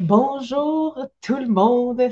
Bonjour 0.00 0.98
tout 1.20 1.36
le 1.36 1.46
monde, 1.46 2.02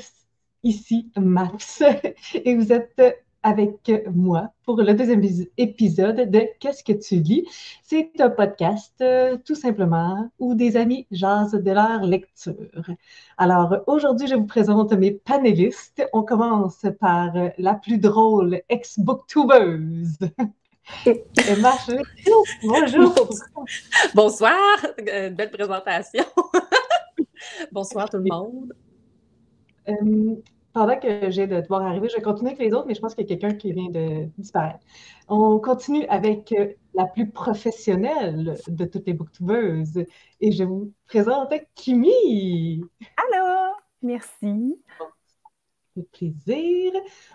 ici 0.62 1.10
Max 1.16 1.82
et 2.34 2.54
vous 2.54 2.70
êtes 2.70 3.24
avec 3.42 3.90
moi 4.12 4.52
pour 4.66 4.76
le 4.82 4.92
deuxième 4.92 5.22
épisode 5.56 6.30
de 6.30 6.42
Qu'est-ce 6.60 6.84
que 6.84 6.92
tu 6.92 7.14
lis? 7.14 7.46
C'est 7.82 8.10
un 8.20 8.28
podcast 8.28 8.92
euh, 9.00 9.38
tout 9.42 9.54
simplement 9.54 10.30
où 10.38 10.54
des 10.54 10.76
amis 10.76 11.06
jasent 11.10 11.52
de 11.52 11.70
leur 11.70 12.02
lecture. 12.02 12.90
Alors 13.38 13.76
aujourd'hui, 13.86 14.26
je 14.26 14.34
vous 14.34 14.44
présente 14.44 14.92
mes 14.92 15.12
panélistes. 15.12 16.06
On 16.12 16.24
commence 16.24 16.84
par 17.00 17.32
la 17.56 17.72
plus 17.72 17.96
drôle 17.96 18.60
ex-booktubeuse. 18.68 20.18
Bonjour. 22.64 23.14
Bonsoir. 24.14 24.76
Une 24.98 25.34
belle 25.34 25.50
présentation. 25.50 26.24
Bonsoir 27.72 28.08
tout 28.10 28.18
le 28.18 28.24
monde. 28.24 28.72
Euh, 29.88 30.36
pendant 30.72 30.98
que 30.98 31.30
j'ai 31.30 31.46
de 31.46 31.60
devoir 31.60 31.82
arriver, 31.82 32.08
je 32.08 32.16
vais 32.16 32.22
continuer 32.22 32.52
avec 32.52 32.62
les 32.62 32.72
autres, 32.74 32.86
mais 32.86 32.94
je 32.94 33.00
pense 33.00 33.14
qu'il 33.14 33.28
y 33.28 33.32
a 33.32 33.36
quelqu'un 33.36 33.56
qui 33.56 33.72
vient 33.72 33.90
de 33.90 34.28
disparaître. 34.38 34.84
On 35.28 35.58
continue 35.58 36.04
avec 36.06 36.52
euh, 36.52 36.72
la 36.94 37.06
plus 37.06 37.30
professionnelle 37.30 38.56
de 38.68 38.84
toutes 38.84 39.06
les 39.06 39.14
booktubeuses 39.14 40.04
et 40.40 40.52
je 40.52 40.64
vous 40.64 40.92
présente 41.06 41.52
Kimi. 41.74 42.82
Allô, 43.16 43.74
merci. 44.02 44.82
Avec 45.96 46.10
plaisir. 46.12 46.92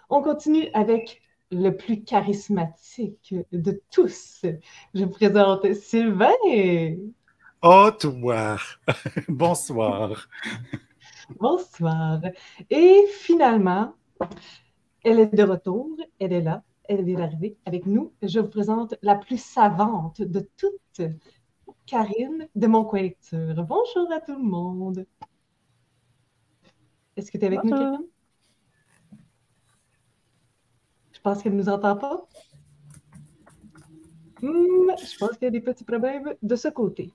On 0.10 0.22
continue 0.22 0.68
avec 0.74 1.22
le 1.52 1.72
plus 1.72 2.04
charismatique 2.04 3.36
de 3.52 3.82
tous. 3.92 4.46
Je 4.94 5.04
vous 5.04 5.12
présente 5.12 5.74
Sylvain. 5.74 6.32
Oh, 7.66 7.90
toi! 7.98 8.58
Bonsoir. 9.30 10.28
Bonsoir. 11.40 12.20
Et 12.70 13.06
finalement, 13.10 13.94
elle 15.02 15.22
est 15.22 15.34
de 15.34 15.44
retour, 15.44 15.96
elle 16.20 16.34
est 16.34 16.42
là, 16.42 16.62
elle 16.84 17.06
vient 17.06 17.20
d'arriver 17.20 17.58
avec 17.66 17.86
nous. 17.86 18.12
Je 18.22 18.42
vous 18.42 18.50
présente 18.50 18.96
la 19.02 19.16
plus 19.16 19.42
savante 19.42 20.22
de 20.22 20.46
toutes, 20.58 21.10
Karine 21.86 22.50
de 22.54 22.68
mon 22.68 22.84
coin 22.84 23.04
lecture. 23.04 23.56
Bonjour 23.64 24.12
à 24.12 24.20
tout 24.20 24.36
le 24.36 24.44
monde. 24.44 25.06
Est-ce 27.16 27.32
que 27.32 27.38
tu 27.38 27.46
es 27.46 27.48
avec 27.48 27.64
nous, 27.64 27.70
Karine? 27.70 28.08
Je 31.14 31.22
pense 31.22 31.42
qu'elle 31.42 31.54
ne 31.54 31.60
nous 31.60 31.70
entend 31.70 31.96
pas. 31.96 32.28
Hmm, 34.42 34.92
je 35.02 35.18
pense 35.18 35.38
qu'il 35.38 35.44
y 35.44 35.46
a 35.46 35.52
des 35.52 35.62
petits 35.62 35.86
problèmes 35.86 36.36
de 36.42 36.56
ce 36.58 36.68
côté. 36.68 37.14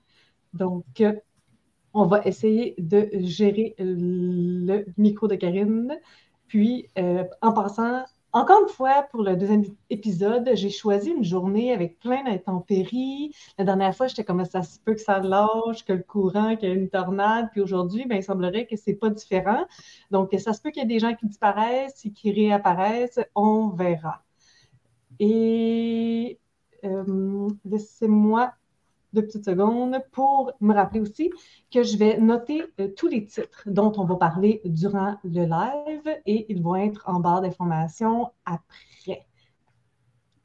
Donc, 0.53 0.85
euh, 1.01 1.13
on 1.93 2.05
va 2.05 2.21
essayer 2.25 2.75
de 2.77 3.09
gérer 3.19 3.75
le 3.79 4.85
micro 4.97 5.27
de 5.27 5.35
Karine. 5.35 5.97
Puis, 6.47 6.87
euh, 6.97 7.23
en 7.41 7.51
passant, 7.53 8.03
encore 8.31 8.61
une 8.61 8.69
fois, 8.69 9.07
pour 9.11 9.23
le 9.23 9.35
deuxième 9.35 9.63
épisode, 9.89 10.51
j'ai 10.53 10.69
choisi 10.69 11.09
une 11.09 11.23
journée 11.23 11.73
avec 11.73 11.99
plein 11.99 12.23
d'intempéries. 12.23 13.33
La 13.57 13.65
dernière 13.65 13.95
fois, 13.95 14.07
j'étais 14.07 14.23
comme 14.23 14.45
ça 14.45 14.61
se 14.61 14.79
peut 14.79 14.93
que 14.93 15.01
ça 15.01 15.19
lâche, 15.19 15.83
que 15.83 15.93
le 15.93 16.03
courant, 16.03 16.55
qu'il 16.55 16.69
y 16.69 16.71
a 16.71 16.75
une 16.75 16.89
tornade. 16.89 17.49
Puis 17.51 17.61
aujourd'hui, 17.61 18.05
ben, 18.05 18.17
il 18.17 18.23
semblerait 18.23 18.67
que 18.67 18.75
c'est 18.75 18.93
pas 18.93 19.09
différent. 19.09 19.65
Donc, 20.11 20.35
ça 20.37 20.53
se 20.53 20.61
peut 20.61 20.69
qu'il 20.69 20.83
y 20.83 20.85
ait 20.85 20.87
des 20.87 20.99
gens 20.99 21.15
qui 21.15 21.25
disparaissent 21.25 22.05
et 22.05 22.11
qui 22.11 22.31
réapparaissent. 22.31 23.19
On 23.33 23.69
verra. 23.69 24.23
Et 25.19 26.39
euh, 26.85 27.49
laissez-moi 27.65 28.53
deux 29.13 29.23
petites 29.23 29.45
secondes 29.45 29.97
pour 30.11 30.51
me 30.61 30.73
rappeler 30.73 31.01
aussi 31.01 31.31
que 31.71 31.83
je 31.83 31.97
vais 31.97 32.19
noter 32.19 32.63
euh, 32.79 32.89
tous 32.95 33.07
les 33.07 33.25
titres 33.25 33.63
dont 33.65 33.91
on 33.97 34.05
va 34.05 34.15
parler 34.15 34.61
durant 34.65 35.17
le 35.23 35.45
live 35.45 36.21
et 36.25 36.45
ils 36.51 36.61
vont 36.61 36.75
être 36.75 37.03
en 37.07 37.19
barre 37.19 37.41
d'informations 37.41 38.31
après. 38.45 39.25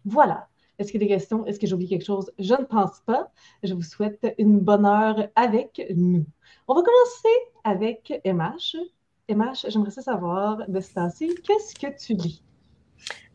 Voilà. 0.05 0.49
Est-ce 0.79 0.91
qu'il 0.91 1.01
y 1.01 1.05
a 1.05 1.07
des 1.07 1.15
questions? 1.15 1.47
Est-ce 1.47 1.61
que 1.61 1.67
j'ai 1.67 1.75
oublié 1.75 1.89
quelque 1.89 2.07
chose? 2.07 2.33
Je 2.39 2.55
ne 2.55 2.65
pense 2.65 3.01
pas. 3.07 3.31
Je 3.63 3.75
vous 3.75 3.83
souhaite 3.83 4.35
une 4.39 4.59
bonne 4.59 4.87
heure 4.87 5.29
avec 5.37 5.81
nous. 5.95 6.27
On 6.67 6.75
va 6.75 6.83
commencer 6.83 7.37
avec 7.63 8.21
MH. 8.25 8.77
MH, 9.29 9.67
j'aimerais 9.69 9.91
savoir 9.93 10.69
de 10.69 10.81
ce 10.81 10.95
temps-ci, 10.95 11.35
qu'est-ce 11.45 11.75
que 11.75 11.97
tu 11.97 12.15
lis? 12.15 12.43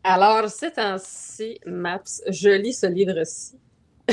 Alors, 0.04 0.48
c'est 0.48 0.72
temps-ci, 0.72 1.58
Maps, 1.66 2.22
je 2.28 2.50
lis 2.50 2.74
ce 2.74 2.86
livre-ci 2.86 3.58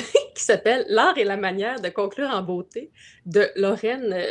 qui 0.36 0.44
s'appelle 0.44 0.86
L'art 0.90 1.18
et 1.18 1.24
la 1.24 1.38
manière 1.38 1.82
de 1.82 1.90
conclure 1.90 2.30
en 2.30 2.42
beauté 2.42 2.92
de 3.26 3.50
Lorraine. 3.56 4.14
Euh, 4.14 4.26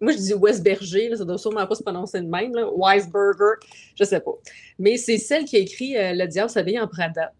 moi, 0.00 0.12
je 0.12 0.18
dis 0.18 0.34
Westberger, 0.34 1.10
là, 1.10 1.16
ça 1.16 1.24
doit 1.24 1.38
sûrement 1.38 1.66
pas 1.66 1.74
se 1.74 1.82
prononcer 1.82 2.20
de 2.20 2.26
même, 2.26 2.54
là, 2.54 2.68
Weisberger, 2.76 3.54
je 3.96 4.04
sais 4.04 4.20
pas. 4.20 4.32
Mais 4.78 4.96
c'est 4.96 5.18
celle 5.18 5.44
qui 5.44 5.56
a 5.56 5.60
écrit 5.60 5.96
euh, 5.96 6.12
Le 6.14 6.26
diable 6.26 6.50
s'habille 6.50 6.80
en 6.80 6.88
Prada. 6.88 7.32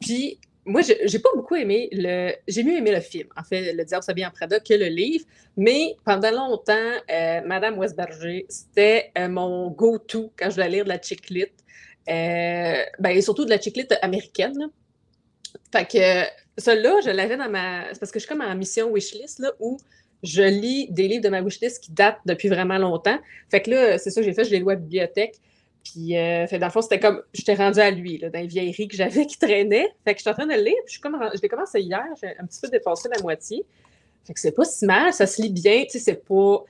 Puis, 0.00 0.38
moi, 0.66 0.82
j'ai 0.82 1.18
pas 1.18 1.30
beaucoup 1.34 1.56
aimé 1.56 1.88
le. 1.92 2.32
J'ai 2.48 2.62
mieux 2.62 2.76
aimé 2.76 2.90
le 2.90 3.00
film, 3.00 3.28
en 3.36 3.42
fait, 3.42 3.72
Le 3.72 3.84
diable 3.84 4.02
s'habille 4.02 4.26
en 4.26 4.30
Prada, 4.30 4.60
que 4.60 4.74
le 4.74 4.86
livre. 4.86 5.24
Mais 5.56 5.96
pendant 6.04 6.30
longtemps, 6.30 6.92
euh, 7.10 7.40
Madame 7.44 7.78
Westberger, 7.78 8.46
c'était 8.48 9.12
mon 9.28 9.70
go-to 9.70 10.32
quand 10.36 10.50
je 10.50 10.54
voulais 10.54 10.70
lire 10.70 10.84
de 10.84 10.90
la 10.90 11.00
chick 11.00 11.28
lit. 11.30 11.46
ben, 12.06 12.86
et 13.10 13.22
surtout 13.22 13.44
de 13.44 13.50
la 13.50 13.60
chick 13.60 13.78
américaine. 14.02 14.58
Là. 14.58 14.66
Fait 15.72 15.86
que 15.86 16.43
celle-là, 16.58 17.00
je 17.04 17.10
l'avais 17.10 17.36
dans 17.36 17.48
ma. 17.48 17.92
C'est 17.92 18.00
parce 18.00 18.12
que 18.12 18.18
je 18.18 18.26
suis 18.26 18.32
comme 18.32 18.44
en 18.44 18.54
mission 18.54 18.92
wishlist 18.92 19.40
là, 19.40 19.52
où 19.60 19.78
je 20.22 20.42
lis 20.42 20.88
des 20.90 21.08
livres 21.08 21.22
de 21.22 21.28
ma 21.28 21.42
wishlist 21.42 21.82
qui 21.82 21.92
datent 21.92 22.20
depuis 22.26 22.48
vraiment 22.48 22.78
longtemps. 22.78 23.18
Fait 23.50 23.60
que 23.60 23.70
là, 23.70 23.98
c'est 23.98 24.10
ça 24.10 24.20
que 24.20 24.24
j'ai 24.26 24.32
fait, 24.32 24.44
je 24.44 24.50
les 24.50 24.60
lois 24.60 24.72
à 24.72 24.76
la 24.76 24.80
bibliothèque. 24.80 25.36
Puis, 25.84 26.16
euh, 26.16 26.46
fait, 26.46 26.58
dans 26.58 26.66
le 26.66 26.72
fond, 26.72 26.80
c'était 26.80 26.98
comme, 26.98 27.22
j'étais 27.34 27.54
rendue 27.54 27.80
à 27.80 27.90
lui, 27.90 28.16
là, 28.16 28.30
dans 28.30 28.40
les 28.40 28.46
vieilleries 28.46 28.88
que 28.88 28.96
j'avais 28.96 29.26
qui 29.26 29.38
traînaient. 29.38 29.88
Fait 30.04 30.14
que 30.14 30.18
je 30.18 30.22
suis 30.22 30.30
en 30.30 30.32
train 30.32 30.46
de 30.46 30.54
le 30.54 30.62
lire, 30.62 30.74
puis 30.86 30.94
je, 30.94 31.00
comme, 31.00 31.18
je 31.34 31.40
l'ai 31.42 31.48
commencé 31.48 31.80
hier, 31.80 32.04
j'ai 32.18 32.28
un 32.38 32.46
petit 32.46 32.60
peu 32.62 32.68
dépassé 32.68 33.08
la 33.14 33.20
moitié. 33.20 33.66
Fait 34.26 34.32
que 34.32 34.40
c'est 34.40 34.52
pas 34.52 34.64
si 34.64 34.86
mal, 34.86 35.12
ça 35.12 35.26
se 35.26 35.42
lit 35.42 35.50
bien, 35.50 35.84
tu 35.84 35.90
sais, 35.90 35.98
c'est 35.98 36.24
pas, 36.26 36.64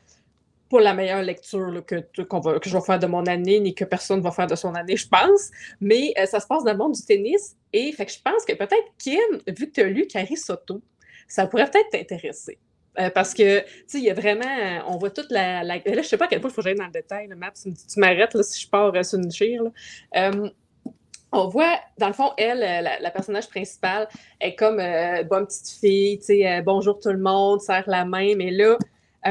pas 0.70 0.80
la 0.80 0.94
meilleure 0.94 1.22
lecture 1.22 1.84
que, 1.86 1.96
va, 1.96 2.58
que 2.58 2.68
je 2.68 2.76
vais 2.76 2.84
faire 2.84 2.98
de 2.98 3.06
mon 3.06 3.24
année, 3.26 3.60
ni 3.60 3.74
que 3.74 3.84
personne 3.84 4.20
va 4.20 4.30
faire 4.30 4.46
de 4.46 4.54
son 4.54 4.74
année, 4.74 4.96
je 4.96 5.08
pense. 5.08 5.50
Mais 5.80 6.12
euh, 6.18 6.26
ça 6.26 6.40
se 6.40 6.46
passe 6.46 6.64
dans 6.64 6.72
le 6.72 6.78
monde 6.78 6.92
du 6.92 7.02
tennis. 7.02 7.56
Et 7.72 7.92
fait 7.92 8.06
que 8.06 8.12
je 8.12 8.20
pense 8.22 8.44
que 8.44 8.54
peut-être, 8.54 8.92
Kim, 8.98 9.18
vu 9.46 9.68
que 9.68 9.72
tu 9.72 9.80
as 9.80 9.84
lu 9.84 10.06
Carrie 10.06 10.36
Soto, 10.36 10.80
ça 11.28 11.46
pourrait 11.46 11.70
peut-être 11.70 11.90
t'intéresser. 11.90 12.58
Euh, 12.98 13.10
parce 13.10 13.34
que, 13.34 13.60
tu 13.60 13.66
sais, 13.86 13.98
il 13.98 14.04
y 14.04 14.10
a 14.10 14.14
vraiment, 14.14 14.84
on 14.88 14.98
voit 14.98 15.10
toute 15.10 15.30
la, 15.30 15.64
Là, 15.64 15.80
je 15.84 16.02
sais 16.02 16.16
pas 16.16 16.26
à 16.26 16.28
quel 16.28 16.40
point 16.40 16.50
il 16.50 16.52
faut 16.52 16.62
que 16.62 16.68
j'aille 16.68 16.78
dans 16.78 16.86
le 16.86 16.92
détail, 16.92 17.26
le 17.26 17.34
map, 17.34 17.50
tu 17.52 17.72
m'arrêtes 17.96 18.40
si 18.42 18.62
je 18.62 18.68
pars 18.68 18.94
euh, 18.94 19.02
sur 19.02 19.18
une 19.18 19.32
chire. 19.32 19.62
on 21.32 21.48
voit, 21.48 21.80
dans 21.98 22.06
le 22.06 22.12
fond, 22.12 22.30
elle, 22.38 22.60
la, 23.00 23.10
personnage 23.10 23.48
principale, 23.48 24.08
est 24.40 24.54
comme 24.54 24.76
bonne 25.28 25.46
petite 25.46 25.80
fille, 25.80 26.18
tu 26.20 26.26
sais, 26.26 26.62
bonjour 26.62 27.00
tout 27.00 27.10
le 27.10 27.18
monde, 27.18 27.60
serre 27.60 27.82
la 27.88 28.04
main, 28.04 28.36
mais 28.36 28.52
là, 28.52 28.78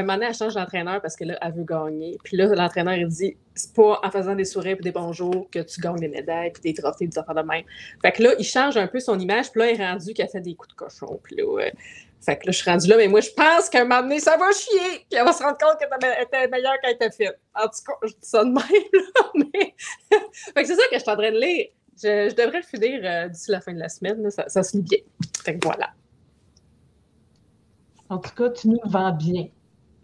un 0.00 0.02
moment 0.02 0.14
donné, 0.14 0.26
elle 0.26 0.34
change 0.34 0.54
d'entraîneur 0.54 1.00
parce 1.00 1.16
qu'elle 1.16 1.38
elle 1.40 1.52
veut 1.52 1.64
gagner. 1.64 2.18
Puis 2.24 2.36
là, 2.36 2.46
l'entraîneur, 2.46 2.94
il 2.94 3.06
dit 3.08 3.36
c'est 3.54 3.72
pas 3.72 4.00
en 4.02 4.10
faisant 4.10 4.34
des 4.34 4.44
sourires 4.44 4.76
et 4.78 4.82
des 4.82 4.90
bonjours 4.90 5.48
que 5.50 5.60
tu 5.60 5.80
gagnes 5.80 6.00
des 6.00 6.08
médailles 6.08 6.50
puis 6.50 6.62
des 6.62 6.74
trophées, 6.74 7.06
des 7.06 7.18
affaires 7.18 7.34
de 7.34 7.42
même. 7.42 7.64
Fait 8.02 8.12
que 8.12 8.22
là, 8.22 8.30
il 8.38 8.44
change 8.44 8.76
un 8.76 8.88
peu 8.88 8.98
son 9.00 9.18
image. 9.18 9.52
Puis 9.52 9.60
là, 9.60 9.70
il 9.70 9.80
est 9.80 9.84
rendu 9.84 10.12
qu'elle 10.12 10.28
fait 10.28 10.40
des 10.40 10.54
coups 10.54 10.70
de 10.70 10.74
cochon. 10.74 11.20
Puis 11.22 11.36
là, 11.36 11.70
fait 12.24 12.38
que 12.38 12.46
là, 12.46 12.52
je 12.52 12.58
suis 12.58 12.70
rendue 12.70 12.88
là, 12.88 12.96
mais 12.96 13.08
moi, 13.08 13.20
je 13.20 13.30
pense 13.30 13.68
qu'à 13.68 13.82
un 13.82 13.84
moment 13.84 14.02
donné, 14.02 14.18
ça 14.18 14.36
va 14.36 14.50
chier. 14.52 15.04
Puis 15.10 15.18
elle 15.18 15.24
va 15.24 15.32
se 15.32 15.42
rendre 15.42 15.58
compte 15.58 15.78
qu'elle 15.78 16.22
était 16.22 16.48
meilleure 16.48 16.74
qu'elle 16.82 16.94
était 16.94 17.10
faite. 17.10 17.38
En 17.54 17.64
tout 17.64 17.84
cas, 17.86 17.92
je 18.02 18.12
dis 18.12 18.18
ça 18.22 18.44
de 18.44 18.50
même, 18.50 18.56
là. 19.52 20.18
Fait 20.54 20.62
que 20.62 20.66
c'est 20.66 20.74
ça 20.74 20.82
que 20.90 20.94
je 20.94 20.98
suis 21.00 21.10
en 21.10 21.16
train 21.16 21.32
de 21.32 21.38
lire. 21.38 21.66
Je, 22.02 22.34
devrais 22.34 22.58
le 22.58 22.64
finir 22.64 23.00
euh, 23.04 23.28
d'ici 23.28 23.50
la 23.50 23.60
fin 23.60 23.72
de 23.72 23.78
la 23.78 23.88
semaine. 23.88 24.30
Ça, 24.30 24.48
ça 24.48 24.62
se 24.62 24.76
lit 24.76 24.82
bien. 24.82 24.98
Fait 25.44 25.58
que 25.58 25.66
voilà. 25.66 25.90
En 28.08 28.18
tout 28.18 28.34
cas, 28.34 28.50
tu 28.50 28.68
nous 28.68 28.80
vends 28.84 29.12
bien. 29.12 29.48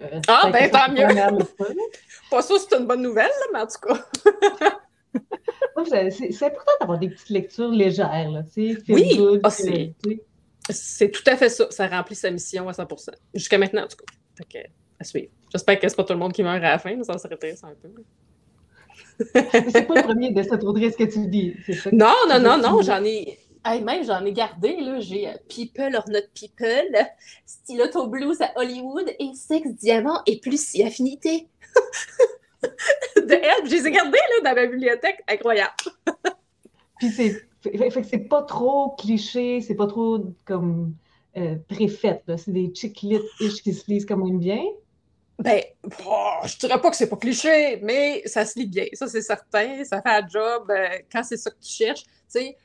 Euh, 0.03 0.21
ah, 0.29 0.51
ben 0.53 0.71
tant 0.71 0.91
mieux. 0.93 1.07
Pas 2.31 2.43
sûr 2.43 2.59
c'est 2.59 2.77
une 2.77 2.87
bonne 2.87 3.03
nouvelle, 3.03 3.31
mais 3.53 3.61
en 3.61 3.67
tout 3.67 3.81
cas. 3.87 4.05
c'est 6.11 6.43
important 6.43 6.73
d'avoir 6.81 6.99
des 6.99 7.11
petites 7.11 7.31
lectures 7.31 7.71
légères. 7.71 8.31
Là, 8.31 8.43
oui, 8.57 9.41
ah, 9.43 9.51
c'est 9.51 11.11
tout 11.11 11.23
à 11.27 11.37
fait 11.37 11.49
ça. 11.49 11.67
Ça 11.71 11.87
remplit 11.89 12.15
sa 12.15 12.31
mission 12.31 12.69
à 12.69 12.73
100% 12.73 13.11
Jusqu'à 13.35 13.59
maintenant, 13.59 13.85
en 13.85 13.89
tout 13.89 13.97
cas. 13.97 14.15
Fait 14.37 14.71
à 14.99 15.05
suivre. 15.05 15.29
J'espère 15.51 15.79
que 15.79 15.89
c'est 15.89 15.97
pas 15.97 16.05
tout 16.05 16.13
le 16.13 16.19
monde 16.19 16.33
qui 16.33 16.43
meurt 16.43 16.57
à 16.57 16.61
la 16.73 16.79
fin, 16.79 16.95
mais 16.95 17.05
ça 17.05 17.17
serait 17.19 17.35
intéressant 17.35 17.69
un 17.69 17.75
peu. 17.75 17.89
c'est 19.71 19.87
pas 19.87 19.95
le 19.95 20.03
premier 20.03 20.31
de 20.31 20.43
cette 20.43 20.61
ce 20.61 20.97
que 20.97 21.05
tu 21.05 21.27
dis. 21.27 21.55
non, 21.93 22.13
non, 22.29 22.39
non, 22.39 22.59
non, 22.59 22.83
j'en 22.83 23.03
ai 23.05 23.39
même 23.65 24.05
j'en 24.05 24.25
ai 24.25 24.33
gardé, 24.33 24.81
là, 24.81 25.01
j'ai 25.01 25.29
euh, 25.29 25.35
People 25.49 25.95
or 25.97 26.05
Not 26.09 26.29
People, 26.35 26.97
Stiletto 27.47 28.07
Blues 28.07 28.41
à 28.41 28.53
Hollywood 28.57 29.13
et 29.19 29.35
Sexe, 29.35 29.71
Diamant 29.75 30.23
et 30.27 30.41
plus 30.41 30.65
si 30.65 30.83
affinité. 30.83 31.49
de 32.63 33.33
elle, 33.33 33.67
je 33.67 33.71
les 33.71 33.87
ai 33.87 33.91
gardés 33.91 34.19
là, 34.43 34.51
dans 34.51 34.61
ma 34.61 34.67
bibliothèque, 34.67 35.23
incroyable. 35.29 35.75
Puis 36.99 37.11
c'est, 37.11 37.49
c'est 37.63 38.29
pas 38.29 38.43
trop 38.43 38.91
cliché, 38.99 39.61
c'est 39.61 39.75
pas 39.75 39.87
trop 39.87 40.35
comme 40.45 40.95
euh, 41.37 41.57
préfète, 41.69 42.25
c'est 42.37 42.53
des 42.53 42.73
chick 42.75 43.01
lit 43.03 43.21
qui 43.39 43.73
se 43.73 43.91
lisent 43.91 44.07
quand 44.07 44.17
même 44.17 44.39
bien. 44.39 44.63
Ben, 45.39 45.63
oh, 46.07 46.35
je 46.45 46.59
dirais 46.59 46.79
pas 46.79 46.91
que 46.91 46.97
c'est 46.97 47.09
pas 47.09 47.17
cliché, 47.17 47.79
mais 47.83 48.23
ça 48.27 48.45
se 48.45 48.59
lit 48.59 48.67
bien. 48.67 48.85
Ça, 48.93 49.09
c'est 49.09 49.23
certain. 49.23 49.83
Ça 49.85 50.03
fait 50.03 50.11
un 50.11 50.29
job 50.29 50.71
euh, 50.71 50.99
quand 51.11 51.23
c'est 51.23 51.39
ça 51.39 51.51
que 51.51 51.61
tu 51.63 51.73
cherches. 51.73 52.03
Tu 52.03 52.11
sais, 52.29 52.57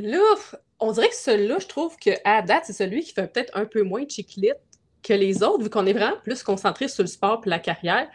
là, 0.00 0.34
on 0.80 0.92
dirait 0.92 1.08
que 1.08 1.14
celui-là, 1.14 1.58
je 1.60 1.66
trouve 1.66 1.96
qu'à 1.96 2.42
date, 2.42 2.64
c'est 2.66 2.72
celui 2.72 3.02
qui 3.02 3.12
fait 3.12 3.26
peut-être 3.32 3.56
un 3.56 3.64
peu 3.64 3.82
moins 3.82 4.04
chiclite 4.08 4.56
que 5.02 5.12
les 5.12 5.42
autres, 5.42 5.62
vu 5.62 5.70
qu'on 5.70 5.86
est 5.86 5.92
vraiment 5.92 6.16
plus 6.24 6.42
concentré 6.42 6.88
sur 6.88 7.02
le 7.02 7.08
sport 7.08 7.42
et 7.46 7.48
la 7.48 7.58
carrière. 7.58 8.08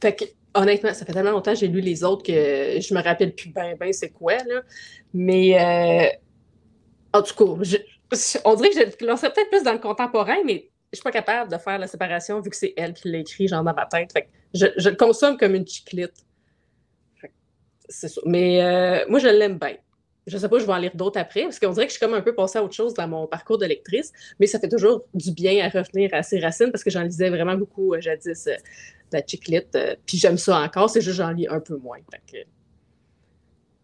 Fait 0.00 0.14
que, 0.14 0.24
honnêtement, 0.54 0.92
ça 0.92 1.04
fait 1.06 1.12
tellement 1.12 1.30
longtemps 1.30 1.52
que 1.52 1.58
j'ai 1.58 1.68
lu 1.68 1.80
les 1.80 2.04
autres 2.04 2.22
que 2.22 2.32
je 2.80 2.94
me 2.94 3.02
rappelle 3.02 3.34
plus 3.34 3.50
ben, 3.50 3.76
ben, 3.78 3.92
c'est 3.92 4.10
quoi, 4.10 4.36
là. 4.36 4.62
Mais, 5.14 5.58
euh, 5.58 6.08
en 7.12 7.22
tout 7.22 7.34
cas, 7.34 7.44
on 8.44 8.54
dirait 8.54 8.70
que 8.70 8.96
je 9.00 9.06
lancerais 9.06 9.32
peut-être 9.32 9.50
plus 9.50 9.62
dans 9.62 9.72
le 9.72 9.78
contemporain, 9.78 10.36
mais 10.44 10.70
je 10.92 10.98
suis 10.98 11.02
pas 11.02 11.10
capable 11.10 11.50
de 11.50 11.58
faire 11.58 11.78
la 11.78 11.86
séparation 11.86 12.40
vu 12.40 12.50
que 12.50 12.56
c'est 12.56 12.74
elle 12.76 12.92
qui 12.92 13.10
l'a 13.10 13.18
écrit, 13.18 13.48
genre 13.48 13.64
dans 13.64 13.74
ma 13.74 13.86
tête. 13.86 14.12
Fait 14.12 14.28
je, 14.54 14.66
je, 14.76 14.90
le 14.90 14.96
consomme 14.96 15.36
comme 15.36 15.54
une 15.54 15.66
chiclite. 15.66 16.14
C'est 17.88 18.08
ça. 18.08 18.20
Mais 18.24 18.62
euh, 18.62 19.04
moi, 19.08 19.18
je 19.18 19.28
l'aime 19.28 19.58
bien. 19.58 19.76
Je 20.26 20.36
sais 20.38 20.48
pas, 20.48 20.58
je 20.58 20.66
vais 20.66 20.72
en 20.72 20.78
lire 20.78 20.90
d'autres 20.94 21.20
après, 21.20 21.42
parce 21.42 21.60
qu'on 21.60 21.70
dirait 21.70 21.86
que 21.86 21.92
je 21.92 21.98
suis 21.98 22.04
comme 22.04 22.14
un 22.14 22.20
peu 22.20 22.34
passée 22.34 22.58
à 22.58 22.64
autre 22.64 22.74
chose 22.74 22.94
dans 22.94 23.06
mon 23.06 23.26
parcours 23.26 23.58
de 23.58 23.66
lectrice, 23.66 24.12
mais 24.40 24.46
ça 24.46 24.58
fait 24.58 24.68
toujours 24.68 25.04
du 25.14 25.30
bien 25.32 25.64
à 25.64 25.68
revenir 25.68 26.10
à 26.12 26.22
ses 26.22 26.40
racines, 26.40 26.72
parce 26.72 26.82
que 26.82 26.90
j'en 26.90 27.02
lisais 27.02 27.30
vraiment 27.30 27.54
beaucoup 27.54 27.94
euh, 27.94 28.00
jadis 28.00 28.46
euh, 28.48 28.54
de 29.12 29.18
la 29.18 29.24
chiclite, 29.24 29.78
puis 30.04 30.18
j'aime 30.18 30.36
ça 30.36 30.60
encore, 30.60 30.90
c'est 30.90 31.00
juste 31.00 31.16
que 31.18 31.22
j'en 31.22 31.30
lis 31.30 31.46
un 31.48 31.60
peu 31.60 31.76
moins. 31.76 31.98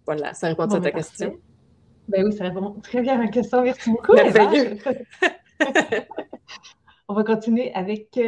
voilà, 0.04 0.34
ça 0.34 0.48
répond 0.48 0.64
à 0.64 0.68
ta 0.68 0.80
ben, 0.80 0.92
question. 0.92 1.38
Ben 2.08 2.26
oui, 2.26 2.32
ça 2.36 2.44
répond 2.44 2.72
très 2.82 3.02
bien 3.02 3.14
à 3.14 3.18
ma 3.18 3.28
question. 3.28 3.62
Merci 3.62 3.90
beaucoup. 3.90 4.14
On 7.08 7.14
va 7.14 7.24
continuer 7.24 7.72
avec. 7.74 8.18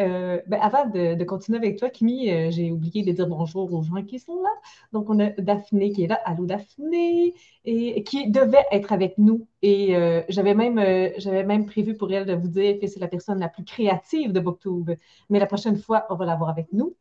Euh, 0.00 0.02
euh, 0.02 0.40
ben, 0.46 0.60
avant 0.60 0.86
de, 0.86 1.22
continuer 1.24 1.58
avec 1.58 1.78
toi, 1.78 1.90
Kimi, 1.90 2.30
euh, 2.30 2.50
j'ai 2.50 2.70
oublié 2.70 3.02
de 3.02 3.12
dire 3.12 3.26
bonjour 3.26 3.72
aux 3.72 3.82
gens 3.82 4.02
qui 4.02 4.18
sont 4.18 4.42
là. 4.42 4.50
Donc, 4.92 5.10
on 5.10 5.18
a 5.20 5.30
Daphné 5.30 5.90
qui 5.92 6.04
est 6.04 6.06
là. 6.06 6.20
Allô, 6.24 6.46
Daphné, 6.46 7.34
et 7.64 8.02
qui 8.04 8.30
devait 8.30 8.64
être 8.70 8.92
avec 8.92 9.18
nous. 9.18 9.46
Et 9.62 9.94
j'avais 10.28 10.54
même, 10.54 10.74
même 10.74 11.66
prévu 11.66 11.94
pour 11.96 12.12
elle 12.12 12.26
de 12.26 12.34
vous 12.34 12.48
dire 12.48 12.78
que 12.80 12.86
c'est 12.86 13.00
la 13.00 13.08
personne 13.08 13.38
la 13.38 13.48
plus 13.48 13.64
créative 13.64 14.32
de 14.32 14.40
Booktube. 14.40 14.90
Mais 15.30 15.38
la 15.38 15.46
prochaine 15.46 15.78
fois, 15.78 16.06
on 16.10 16.14
va 16.16 16.24
l'avoir 16.24 16.50
avec 16.50 16.66
nous. 16.72 16.96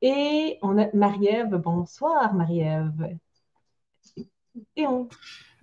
Et 0.00 0.58
on 0.62 0.78
a 0.78 0.88
Marie-Ève. 0.94 1.54
Bonsoir, 1.56 2.34
Marie-Ève. 2.34 3.16
Et 4.76 4.86
on. 4.86 5.08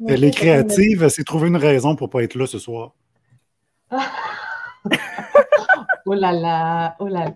Elle 0.07 0.23
est 0.23 0.31
créative, 0.31 1.03
elle 1.03 1.11
s'est 1.11 1.25
trouvé 1.25 1.49
une 1.49 1.57
raison 1.57 1.95
pour 1.97 2.07
ne 2.07 2.11
pas 2.11 2.23
être 2.23 2.35
là 2.35 2.47
ce 2.47 2.57
soir. 2.57 2.93
oh 6.05 6.13
là 6.13 6.31
là, 6.31 6.95
oh 6.99 7.07
là 7.07 7.25
là. 7.25 7.35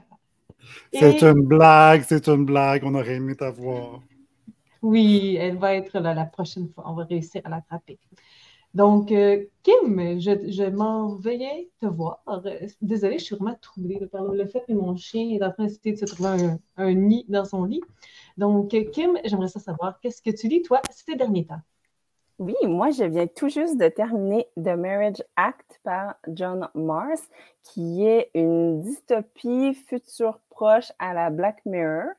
C'est 0.93 1.21
une 1.23 1.41
blague, 1.41 2.03
c'est 2.07 2.27
une 2.27 2.45
blague, 2.45 2.83
on 2.83 2.95
aurait 2.95 3.15
aimé 3.15 3.35
t'avoir. 3.35 4.01
Oui, 4.81 5.37
elle 5.39 5.57
va 5.57 5.75
être 5.75 5.99
là 5.99 6.13
la 6.13 6.25
prochaine 6.25 6.69
fois, 6.69 6.83
on 6.87 6.93
va 6.93 7.05
réussir 7.05 7.41
à 7.45 7.49
l'attraper. 7.49 7.99
Donc, 8.73 9.11
euh, 9.11 9.45
Kim, 9.61 10.19
je, 10.19 10.69
m'en 10.69 11.15
veillais 11.15 11.69
te 11.79 11.85
voir. 11.85 12.23
Désolée, 12.81 13.19
je 13.19 13.25
suis 13.25 13.35
vraiment 13.35 13.55
troublée 13.61 13.99
par 14.07 14.23
le 14.23 14.47
fait 14.47 14.63
que 14.67 14.73
mon 14.73 14.95
chien 14.95 15.29
est 15.29 15.43
en 15.43 15.51
train 15.51 15.65
de 15.65 15.95
se 15.95 16.05
trouver 16.05 16.49
un, 16.77 16.93
nid 16.93 17.25
dans 17.29 17.45
son 17.45 17.65
lit. 17.65 17.81
Donc, 18.37 18.75
Kim, 18.91 19.17
j'aimerais 19.25 19.47
savoir, 19.47 19.99
qu'est-ce 20.01 20.21
que 20.23 20.31
tu 20.31 20.47
lis, 20.47 20.63
toi, 20.63 20.81
ces 20.89 21.15
derniers 21.15 21.45
temps? 21.45 21.61
Oui, 22.45 22.55
moi, 22.63 22.91
je 22.91 23.05
viens 23.05 23.25
tout 23.25 23.47
juste 23.47 23.77
de 23.77 23.87
terminer 23.87 24.49
The 24.57 24.75
Marriage 24.75 25.23
Act 25.37 25.79
par 25.81 26.15
John 26.27 26.67
Mars, 26.75 27.29
qui 27.63 28.05
est 28.05 28.31
une 28.33 28.81
dystopie 28.81 29.73
future 29.73 30.41
proche 30.49 30.91
à 30.99 31.13
la 31.13 31.29
Black 31.29 31.61
Mirror, 31.65 32.09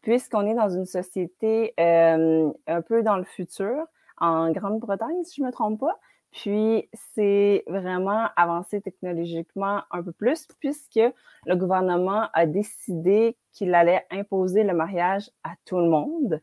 puisqu'on 0.00 0.46
est 0.46 0.54
dans 0.54 0.70
une 0.70 0.86
société 0.86 1.74
euh, 1.78 2.50
un 2.66 2.80
peu 2.80 3.02
dans 3.02 3.18
le 3.18 3.24
futur, 3.24 3.84
en 4.16 4.52
Grande-Bretagne, 4.52 5.22
si 5.24 5.34
je 5.36 5.42
ne 5.42 5.48
me 5.48 5.52
trompe 5.52 5.80
pas. 5.80 5.98
Puis, 6.32 6.88
c'est 7.12 7.62
vraiment 7.66 8.28
avancé 8.36 8.80
technologiquement 8.80 9.82
un 9.90 10.02
peu 10.02 10.12
plus, 10.12 10.48
puisque 10.60 11.00
le 11.44 11.56
gouvernement 11.56 12.28
a 12.32 12.46
décidé 12.46 13.36
qu'il 13.52 13.74
allait 13.74 14.06
imposer 14.10 14.64
le 14.64 14.72
mariage 14.72 15.30
à 15.42 15.50
tout 15.66 15.76
le 15.76 15.90
monde. 15.90 16.40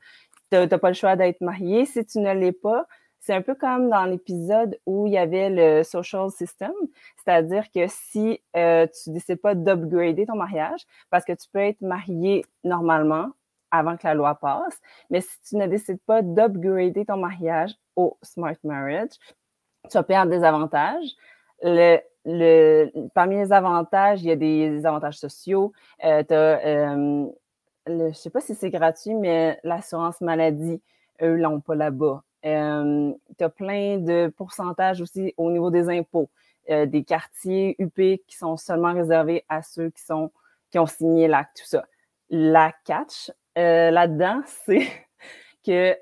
Tu 0.52 0.58
n'as 0.58 0.68
pas 0.68 0.90
le 0.90 0.94
choix 0.94 1.16
d'être 1.16 1.42
marié. 1.42 1.86
Si 1.86 2.06
tu 2.06 2.20
ne 2.20 2.34
l'es 2.34 2.52
pas, 2.52 2.86
c'est 3.22 3.36
un 3.36 3.42
peu 3.42 3.54
comme 3.54 3.90
dans 3.90 4.06
l'épisode 4.06 4.78
où 4.88 5.06
il 5.06 5.14
y 5.14 5.18
avait 5.18 5.50
le 5.50 5.84
social 5.84 6.30
system, 6.32 6.74
c'est-à-dire 7.24 7.72
que 7.72 7.86
si 7.88 8.42
euh, 8.58 8.88
tu 8.88 9.12
décides 9.12 9.40
pas 9.40 9.54
d'upgrader 9.54 10.26
ton 10.26 10.36
mariage, 10.36 10.82
parce 11.12 11.24
que 11.24 11.34
tu 11.34 11.48
peux 11.54 11.60
être 11.60 11.82
marié 11.82 12.44
normalement 12.64 13.30
avant 13.70 13.96
que 13.96 14.06
la 14.06 14.16
loi 14.16 14.36
passe, 14.36 14.82
mais 15.12 15.22
si 15.22 15.40
tu 15.48 15.56
ne 15.56 15.68
décides 15.68 16.02
pas 16.06 16.24
d'upgrader 16.24 17.06
ton 17.06 17.18
mariage 17.18 17.72
au 17.96 18.18
smart 18.24 18.56
marriage, 18.64 19.12
tu 19.90 19.98
vas 19.98 20.04
perdre 20.04 20.32
des 20.32 20.44
avantages. 20.44 21.16
Le, 21.62 22.00
le, 22.26 22.90
parmi 23.14 23.38
les 23.38 23.54
avantages, 23.54 24.24
il 24.24 24.28
y 24.28 24.32
a 24.32 24.36
des 24.36 24.86
avantages 24.86 25.20
sociaux. 25.20 25.74
Euh, 26.04 26.24
euh, 26.32 27.28
je 27.86 27.92
ne 27.94 28.12
sais 28.14 28.30
pas 28.32 28.42
si 28.42 28.56
c'est 28.56 28.72
gratuit, 28.72 29.14
mais 29.14 29.60
l'assurance 29.64 30.22
maladie, 30.22 30.82
eux, 31.22 31.36
l'ont 31.36 31.62
pas 31.62 31.76
là-bas. 31.76 32.24
Euh, 32.46 33.14
tu 33.38 33.44
as 33.44 33.50
plein 33.50 33.98
de 33.98 34.34
pourcentages 34.36 35.02
aussi 35.02 35.34
au 35.38 35.52
niveau 35.52 35.70
des 35.70 35.90
impôts, 35.90 36.30
euh, 36.70 36.86
des 36.86 37.04
quartiers 37.04 37.76
UP 37.80 37.96
qui 37.96 38.36
sont 38.36 38.58
seulement 38.58 38.94
réservés 38.94 39.46
à 39.48 39.62
ceux 39.62 39.90
qui, 39.92 40.04
sont, 40.04 40.32
qui 40.72 40.80
ont 40.80 40.88
signé 40.88 41.28
l'acte, 41.28 41.58
tout 41.58 41.68
ça. 41.68 41.86
La 42.30 42.74
catch 42.86 43.32
euh, 43.58 43.92
là-dedans, 43.92 44.42
c'est 44.66 44.88
que 45.66 45.96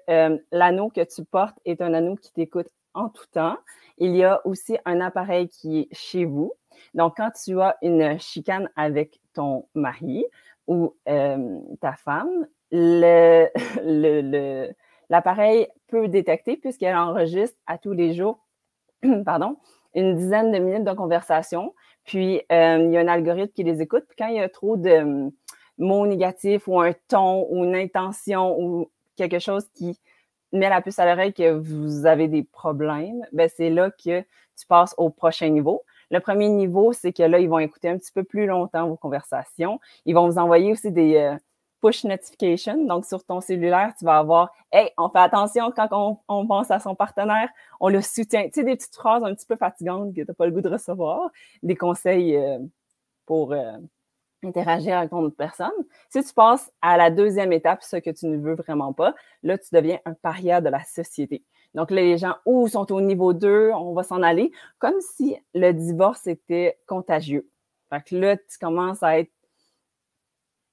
l'anneau 0.51 0.89
que 0.89 1.03
tu 1.03 1.25
portes 1.25 1.57
est 1.65 1.81
un 1.81 1.93
anneau 1.93 2.15
qui 2.15 2.31
t'écoute 2.31 2.69
en 2.93 3.09
tout 3.09 3.25
temps. 3.31 3.57
Il 3.97 4.15
y 4.15 4.23
a 4.23 4.45
aussi 4.45 4.77
un 4.85 5.01
appareil 5.01 5.49
qui 5.49 5.79
est 5.79 5.87
chez 5.91 6.23
vous. 6.23 6.53
Donc, 6.93 7.17
quand 7.17 7.31
tu 7.31 7.59
as 7.59 7.75
une 7.81 8.17
chicane 8.19 8.69
avec 8.77 9.19
ton 9.33 9.67
mari 9.75 10.25
ou 10.67 10.95
ta 11.05 11.93
femme, 11.97 12.47
le, 12.71 13.47
le 13.83 14.71
L'appareil 15.09 15.67
peut 15.87 16.07
détecter, 16.07 16.57
puisqu'elle 16.57 16.95
enregistre 16.95 17.57
à 17.65 17.77
tous 17.77 17.93
les 17.93 18.13
jours, 18.13 18.39
pardon, 19.25 19.57
une 19.95 20.15
dizaine 20.15 20.51
de 20.51 20.59
minutes 20.59 20.83
de 20.83 20.93
conversation. 20.93 21.73
Puis, 22.05 22.41
euh, 22.51 22.77
il 22.79 22.91
y 22.91 22.97
a 22.97 23.01
un 23.01 23.07
algorithme 23.07 23.53
qui 23.53 23.63
les 23.63 23.81
écoute. 23.81 24.03
Puis, 24.07 24.15
quand 24.17 24.27
il 24.27 24.35
y 24.35 24.39
a 24.39 24.49
trop 24.49 24.77
de 24.77 24.89
euh, 24.89 25.29
mots 25.77 26.05
négatifs 26.05 26.67
ou 26.67 26.79
un 26.79 26.93
ton 27.07 27.47
ou 27.49 27.63
une 27.63 27.75
intention 27.75 28.59
ou 28.59 28.91
quelque 29.15 29.39
chose 29.39 29.67
qui 29.73 29.99
met 30.51 30.69
la 30.69 30.81
puce 30.81 30.99
à 30.99 31.05
l'oreille 31.05 31.33
que 31.33 31.51
vous 31.51 32.05
avez 32.05 32.27
des 32.27 32.43
problèmes, 32.43 33.25
ben 33.31 33.49
c'est 33.55 33.69
là 33.69 33.91
que 33.91 34.21
tu 34.21 34.67
passes 34.67 34.95
au 34.97 35.09
prochain 35.09 35.49
niveau. 35.49 35.83
Le 36.11 36.19
premier 36.19 36.49
niveau, 36.49 36.91
c'est 36.91 37.13
que 37.13 37.23
là, 37.23 37.39
ils 37.39 37.49
vont 37.49 37.59
écouter 37.59 37.87
un 37.87 37.97
petit 37.97 38.11
peu 38.11 38.23
plus 38.23 38.47
longtemps 38.47 38.87
vos 38.87 38.97
conversations. 38.97 39.79
Ils 40.05 40.15
vont 40.15 40.27
vous 40.27 40.39
envoyer 40.39 40.71
aussi 40.71 40.91
des, 40.91 41.17
euh, 41.17 41.35
push 41.81 42.03
notification. 42.03 42.85
Donc, 42.85 43.05
sur 43.05 43.23
ton 43.23 43.41
cellulaire, 43.41 43.93
tu 43.97 44.05
vas 44.05 44.17
avoir 44.17 44.53
Hey, 44.71 44.91
on 44.97 45.09
fait 45.09 45.19
attention 45.19 45.71
quand 45.71 46.19
on, 46.27 46.47
pense 46.47 46.69
à 46.71 46.79
son 46.79 46.95
partenaire, 46.95 47.49
on 47.79 47.89
le 47.89 48.01
soutient. 48.01 48.45
Tu 48.45 48.51
sais, 48.55 48.63
des 48.63 48.75
petites 48.75 48.95
phrases 48.95 49.23
un 49.23 49.33
petit 49.33 49.45
peu 49.45 49.55
fatigantes 49.55 50.13
que 50.13 50.21
tu 50.21 50.27
n'as 50.27 50.33
pas 50.33 50.45
le 50.45 50.51
goût 50.51 50.61
de 50.61 50.69
recevoir, 50.69 51.29
des 51.63 51.75
conseils 51.75 52.35
euh, 52.35 52.59
pour 53.25 53.53
euh, 53.53 53.77
interagir 54.43 54.97
avec 54.97 55.09
ton 55.09 55.23
autre 55.23 55.35
personne. 55.35 55.71
Si 56.09 56.23
tu 56.23 56.33
passes 56.33 56.71
à 56.81 56.97
la 56.97 57.09
deuxième 57.09 57.51
étape, 57.51 57.81
ce 57.83 57.97
que 57.97 58.09
tu 58.11 58.27
ne 58.27 58.37
veux 58.37 58.55
vraiment 58.55 58.93
pas, 58.93 59.15
là, 59.43 59.57
tu 59.57 59.69
deviens 59.73 59.99
un 60.05 60.13
paria 60.13 60.61
de 60.61 60.69
la 60.69 60.83
société. 60.83 61.43
Donc, 61.75 61.91
là, 61.91 62.01
les 62.01 62.17
gens, 62.17 62.35
ou 62.45 62.67
sont 62.67 62.91
au 62.91 63.01
niveau 63.01 63.33
2, 63.33 63.71
on 63.73 63.93
va 63.93 64.03
s'en 64.03 64.21
aller, 64.23 64.51
comme 64.79 64.99
si 65.01 65.35
le 65.53 65.71
divorce 65.71 66.25
était 66.27 66.79
contagieux. 66.87 67.47
Fait 67.89 68.01
que 68.03 68.15
là, 68.15 68.37
tu 68.37 68.57
commences 68.59 69.03
à 69.03 69.19
être 69.19 69.31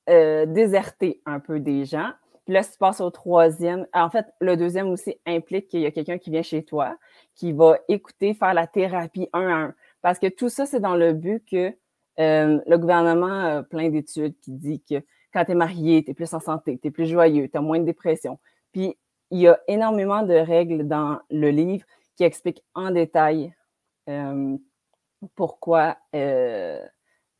euh, 0.08 0.46
déserter 0.46 1.20
un 1.26 1.40
peu 1.40 1.60
des 1.60 1.84
gens. 1.84 2.10
Puis 2.44 2.54
là, 2.54 2.62
si 2.62 2.72
tu 2.72 2.78
passes 2.78 3.00
au 3.00 3.10
troisième, 3.10 3.86
en 3.92 4.08
fait, 4.08 4.26
le 4.40 4.56
deuxième 4.56 4.88
aussi 4.88 5.16
implique 5.26 5.68
qu'il 5.68 5.80
y 5.80 5.86
a 5.86 5.90
quelqu'un 5.90 6.18
qui 6.18 6.30
vient 6.30 6.42
chez 6.42 6.62
toi, 6.62 6.96
qui 7.34 7.52
va 7.52 7.78
écouter, 7.88 8.34
faire 8.34 8.54
la 8.54 8.66
thérapie 8.66 9.28
un 9.32 9.48
à 9.48 9.54
un. 9.54 9.74
Parce 10.00 10.18
que 10.20 10.28
tout 10.28 10.48
ça, 10.48 10.64
c'est 10.64 10.78
dans 10.78 10.94
le 10.94 11.12
but 11.12 11.44
que 11.44 11.74
euh, 12.20 12.60
le 12.66 12.78
gouvernement 12.78 13.58
a 13.58 13.62
plein 13.64 13.88
d'études 13.88 14.38
qui 14.40 14.52
dit 14.52 14.80
que 14.88 15.02
quand 15.32 15.44
tu 15.44 15.52
es 15.52 15.54
marié, 15.54 16.04
tu 16.04 16.12
es 16.12 16.14
plus 16.14 16.32
en 16.32 16.40
santé, 16.40 16.78
tu 16.78 16.88
es 16.88 16.90
plus 16.90 17.06
joyeux, 17.06 17.48
tu 17.48 17.58
as 17.58 17.60
moins 17.60 17.80
de 17.80 17.84
dépression. 17.84 18.38
Puis 18.72 18.96
il 19.30 19.40
y 19.40 19.48
a 19.48 19.58
énormément 19.66 20.22
de 20.22 20.34
règles 20.34 20.86
dans 20.86 21.18
le 21.30 21.50
livre 21.50 21.84
qui 22.16 22.24
expliquent 22.24 22.64
en 22.74 22.90
détail 22.90 23.54
euh, 24.08 24.56
pourquoi 25.34 25.96
euh, 26.14 26.80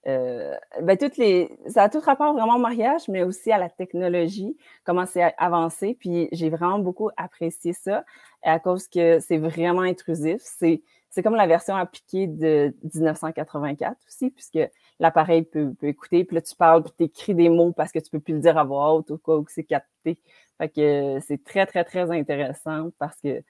ben, 0.06 0.96
toutes 0.98 1.16
les, 1.16 1.50
ça 1.66 1.84
a 1.84 1.88
tout 1.88 1.98
rapport 2.00 2.32
vraiment 2.32 2.56
au 2.56 2.60
mariage, 2.60 3.08
mais 3.08 3.25
aussi 3.25 3.50
à 3.50 3.58
la 3.58 3.68
technologie, 3.68 4.56
comment 4.84 5.04
c'est 5.04 5.34
avancé. 5.36 5.96
Puis 5.98 6.28
j'ai 6.32 6.48
vraiment 6.48 6.78
beaucoup 6.78 7.10
apprécié 7.16 7.72
ça 7.72 8.04
à 8.42 8.60
cause 8.60 8.86
que 8.88 9.18
c'est 9.18 9.38
vraiment 9.38 9.82
intrusif. 9.82 10.40
C'est, 10.42 10.82
c'est 11.10 11.22
comme 11.22 11.34
la 11.34 11.46
version 11.46 11.75
appliquée 11.75 12.26
de 12.26 12.75
1984 12.94 13.96
aussi, 14.06 14.30
puisque 14.30 14.58
l'appareil 15.00 15.42
peut, 15.42 15.75
écouter. 15.82 16.25
Puis 16.25 16.34
là, 16.36 16.42
tu 16.42 16.54
parles, 16.54 16.82
puis 16.82 16.92
tu 16.96 17.04
écris 17.04 17.34
des 17.34 17.48
mots 17.48 17.72
parce 17.72 17.90
que 17.90 17.98
tu 17.98 18.10
peux 18.10 18.20
plus 18.20 18.34
le 18.34 18.40
dire 18.40 18.56
à 18.58 18.64
voix 18.64 18.94
haute 18.94 19.10
ou 19.10 19.18
quoi, 19.18 19.38
ou 19.38 19.42
que 19.42 19.52
c'est 19.52 19.64
capté. 19.64 20.18
Fait 20.58 20.68
que 20.68 21.18
c'est 21.26 21.42
très, 21.42 21.66
très, 21.66 21.84
très 21.84 22.10
intéressant 22.10 22.90
parce 22.98 23.20
que 23.20 23.42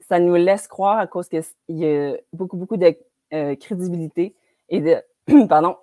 ça 0.00 0.18
nous 0.18 0.34
laisse 0.34 0.66
croire 0.66 0.98
à 0.98 1.06
cause 1.06 1.28
qu'il 1.28 1.44
y 1.68 1.86
a 1.86 2.16
beaucoup, 2.32 2.56
beaucoup 2.56 2.76
de 2.76 2.96
euh, 3.32 3.54
crédibilité 3.56 4.34
et 4.68 4.80
de, 4.80 4.96
pardon, 5.48 5.76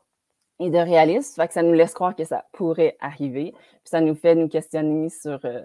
et 0.60 0.70
de 0.70 0.78
réalisme. 0.78 1.36
Fait 1.42 1.48
que 1.48 1.54
ça 1.54 1.64
nous 1.64 1.74
laisse 1.74 1.94
croire 1.94 2.16
que 2.16 2.24
ça 2.24 2.46
pourrait 2.54 2.98
arriver. 3.00 3.52
Puis 3.54 3.82
ça 3.86 4.02
nous 4.02 4.16
fait 4.16 4.36
nous 4.36 4.48
questionner 4.48 5.10
sur 5.10 5.40
euh, 5.46 5.62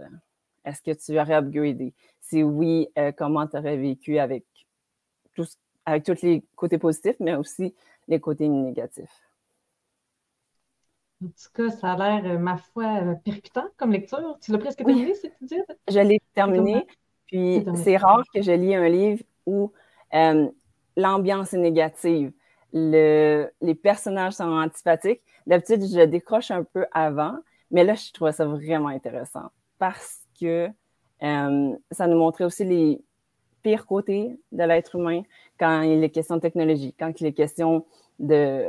est-ce 0.64 0.82
que 0.82 0.92
tu 0.92 1.18
aurais 1.18 1.34
upgradé? 1.34 1.94
Si 2.20 2.42
oui, 2.42 2.88
euh, 2.98 3.12
comment 3.12 3.46
tu 3.46 3.56
aurais 3.56 3.76
vécu 3.76 4.18
avec, 4.18 4.44
tous, 5.34 5.58
avec 5.86 6.04
tous 6.04 6.22
les 6.22 6.44
côtés 6.56 6.78
positifs, 6.78 7.16
mais 7.20 7.34
aussi 7.34 7.74
les 8.08 8.20
côtés 8.20 8.48
négatifs? 8.48 9.20
En 11.22 11.28
tout 11.28 11.50
cas, 11.54 11.70
ça 11.70 11.92
a 11.92 12.20
l'air, 12.20 12.38
ma 12.40 12.56
foi, 12.56 13.14
percutant 13.24 13.66
comme 13.76 13.92
lecture. 13.92 14.38
Tu 14.40 14.50
l'as 14.50 14.58
presque 14.58 14.78
terminé, 14.78 15.14
c'est 15.14 15.30
tu 15.38 15.44
dis? 15.44 15.60
Je 15.88 16.00
l'ai 16.00 16.20
terminé. 16.34 16.86
Puis 17.26 17.64
c'est 17.76 17.96
rare 17.96 18.24
que 18.34 18.42
je 18.42 18.52
lis 18.52 18.74
un 18.74 18.88
livre 18.88 19.22
où 19.46 19.72
euh, 20.14 20.48
l'ambiance 20.96 21.54
est 21.54 21.58
négative, 21.58 22.32
les 22.72 23.74
personnages 23.74 24.34
sont 24.34 24.44
antipathiques. 24.44 25.22
D'habitude, 25.46 25.82
je 25.82 26.04
décroche 26.04 26.50
un 26.50 26.64
peu 26.64 26.86
avant, 26.92 27.36
mais 27.70 27.84
là, 27.84 27.94
je 27.94 28.12
trouvais 28.12 28.32
ça 28.32 28.44
vraiment 28.44 28.88
intéressant 28.88 29.50
parce 29.78 30.20
que 30.40 30.68
euh, 31.22 31.76
ça 31.90 32.06
nous 32.06 32.18
montrait 32.18 32.44
aussi 32.44 32.64
les 32.64 33.02
pires 33.62 33.86
côtés 33.86 34.38
de 34.50 34.62
l'être 34.64 34.96
humain 34.96 35.22
quand 35.58 35.82
il 35.82 36.02
est 36.02 36.10
question 36.10 36.36
de 36.36 36.40
technologie, 36.40 36.94
quand 36.98 37.20
il 37.20 37.26
est 37.26 37.32
question 37.32 37.84
de, 38.18 38.68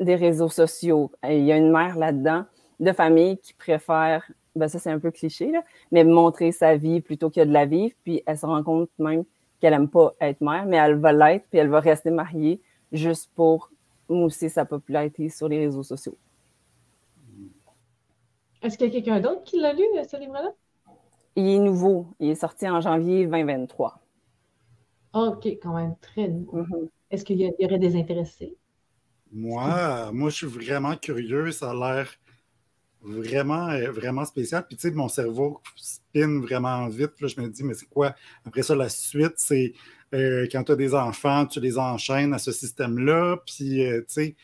des 0.00 0.16
réseaux 0.16 0.48
sociaux. 0.48 1.12
Il 1.24 1.44
y 1.44 1.52
a 1.52 1.56
une 1.56 1.70
mère 1.70 1.96
là-dedans 1.96 2.44
de 2.80 2.92
famille 2.92 3.38
qui 3.38 3.54
préfère 3.54 4.30
ben 4.54 4.68
ça 4.68 4.78
c'est 4.78 4.90
un 4.90 4.98
peu 4.98 5.10
cliché, 5.10 5.52
là, 5.52 5.62
mais 5.92 6.04
montrer 6.04 6.52
sa 6.52 6.76
vie 6.76 7.00
plutôt 7.00 7.30
que 7.30 7.40
de 7.40 7.52
la 7.52 7.64
vivre. 7.64 7.94
Puis 8.04 8.22
elle 8.26 8.38
se 8.38 8.46
rend 8.46 8.62
compte 8.62 8.90
même 8.98 9.24
qu'elle 9.60 9.72
n'aime 9.72 9.88
pas 9.88 10.14
être 10.20 10.40
mère, 10.40 10.66
mais 10.66 10.76
elle 10.76 10.96
va 10.96 11.12
l'être, 11.12 11.46
puis 11.50 11.58
elle 11.58 11.68
va 11.68 11.80
rester 11.80 12.10
mariée 12.10 12.60
juste 12.92 13.30
pour 13.34 13.70
mousser 14.08 14.48
sa 14.48 14.64
popularité 14.64 15.28
sur 15.28 15.48
les 15.48 15.58
réseaux 15.58 15.82
sociaux. 15.82 16.16
Est-ce 18.62 18.76
qu'il 18.76 18.88
y 18.88 18.90
a 18.90 18.92
quelqu'un 18.92 19.20
d'autre 19.20 19.44
qui 19.44 19.60
l'a 19.60 19.72
lu, 19.72 19.82
ce 20.10 20.18
livre-là? 20.18 20.52
Il 21.36 21.46
est 21.46 21.58
nouveau. 21.58 22.08
Il 22.18 22.30
est 22.30 22.34
sorti 22.34 22.68
en 22.68 22.80
janvier 22.80 23.26
2023. 23.26 24.00
OK, 25.14 25.46
quand 25.62 25.74
même 25.74 25.94
très 26.00 26.28
nouveau. 26.28 26.62
Mm-hmm. 26.62 26.88
Est-ce 27.10 27.24
qu'il 27.24 27.40
y, 27.40 27.64
aurait 27.64 27.78
des 27.78 27.96
intéressés? 27.96 28.56
Moi, 29.32 30.10
moi, 30.12 30.30
je 30.30 30.36
suis 30.36 30.46
vraiment 30.46 30.96
curieux. 30.96 31.52
Ça 31.52 31.70
a 31.70 31.74
l'air 31.74 32.10
vraiment, 33.00 33.68
euh, 33.68 33.90
vraiment 33.90 34.24
spécial. 34.24 34.66
Puis, 34.66 34.76
tu 34.76 34.88
sais, 34.88 34.94
mon 34.94 35.08
cerveau 35.08 35.60
spin 35.76 36.40
vraiment 36.40 36.88
vite. 36.88 37.20
Là, 37.20 37.28
je 37.28 37.40
me 37.40 37.48
dis, 37.48 37.62
mais 37.62 37.74
c'est 37.74 37.88
quoi? 37.88 38.14
Après 38.44 38.62
ça, 38.62 38.74
la 38.74 38.88
suite, 38.88 39.34
c'est 39.36 39.72
euh, 40.14 40.46
quand 40.50 40.64
tu 40.64 40.72
as 40.72 40.76
des 40.76 40.94
enfants, 40.94 41.46
tu 41.46 41.60
les 41.60 41.78
enchaînes 41.78 42.32
à 42.32 42.38
ce 42.38 42.52
système-là. 42.52 43.38
Puis, 43.46 43.84
euh, 43.84 44.00
tu 44.00 44.06
sais, 44.08 44.36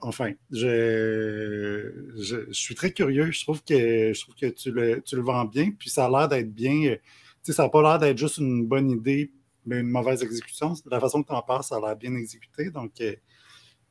enfin, 0.00 0.32
je, 0.50 1.92
je, 2.16 2.52
suis 2.52 2.74
très 2.74 2.92
curieux. 2.92 3.30
Je 3.30 3.42
trouve 3.42 3.62
que, 3.64 4.12
je 4.12 4.20
trouve 4.20 4.34
que 4.34 4.46
tu, 4.46 4.70
le, 4.70 5.02
tu 5.02 5.16
le 5.16 5.22
vends 5.22 5.44
bien. 5.44 5.70
Puis, 5.78 5.90
ça 5.90 6.06
a 6.06 6.10
l'air 6.10 6.28
d'être 6.28 6.52
bien. 6.52 6.80
Tu 6.82 6.98
sais, 7.42 7.52
ça 7.52 7.64
n'a 7.64 7.68
pas 7.68 7.82
l'air 7.82 7.98
d'être 7.98 8.18
juste 8.18 8.38
une 8.38 8.66
bonne 8.66 8.90
idée, 8.90 9.32
mais 9.64 9.80
une 9.80 9.90
mauvaise 9.90 10.22
exécution. 10.22 10.74
La 10.90 11.00
façon 11.00 11.22
que 11.22 11.28
tu 11.28 11.34
en 11.34 11.42
parles, 11.42 11.64
ça 11.64 11.76
a 11.76 11.80
l'air 11.80 11.96
bien 11.96 12.14
exécuté. 12.14 12.70
Donc, 12.70 12.92
je 12.98 13.16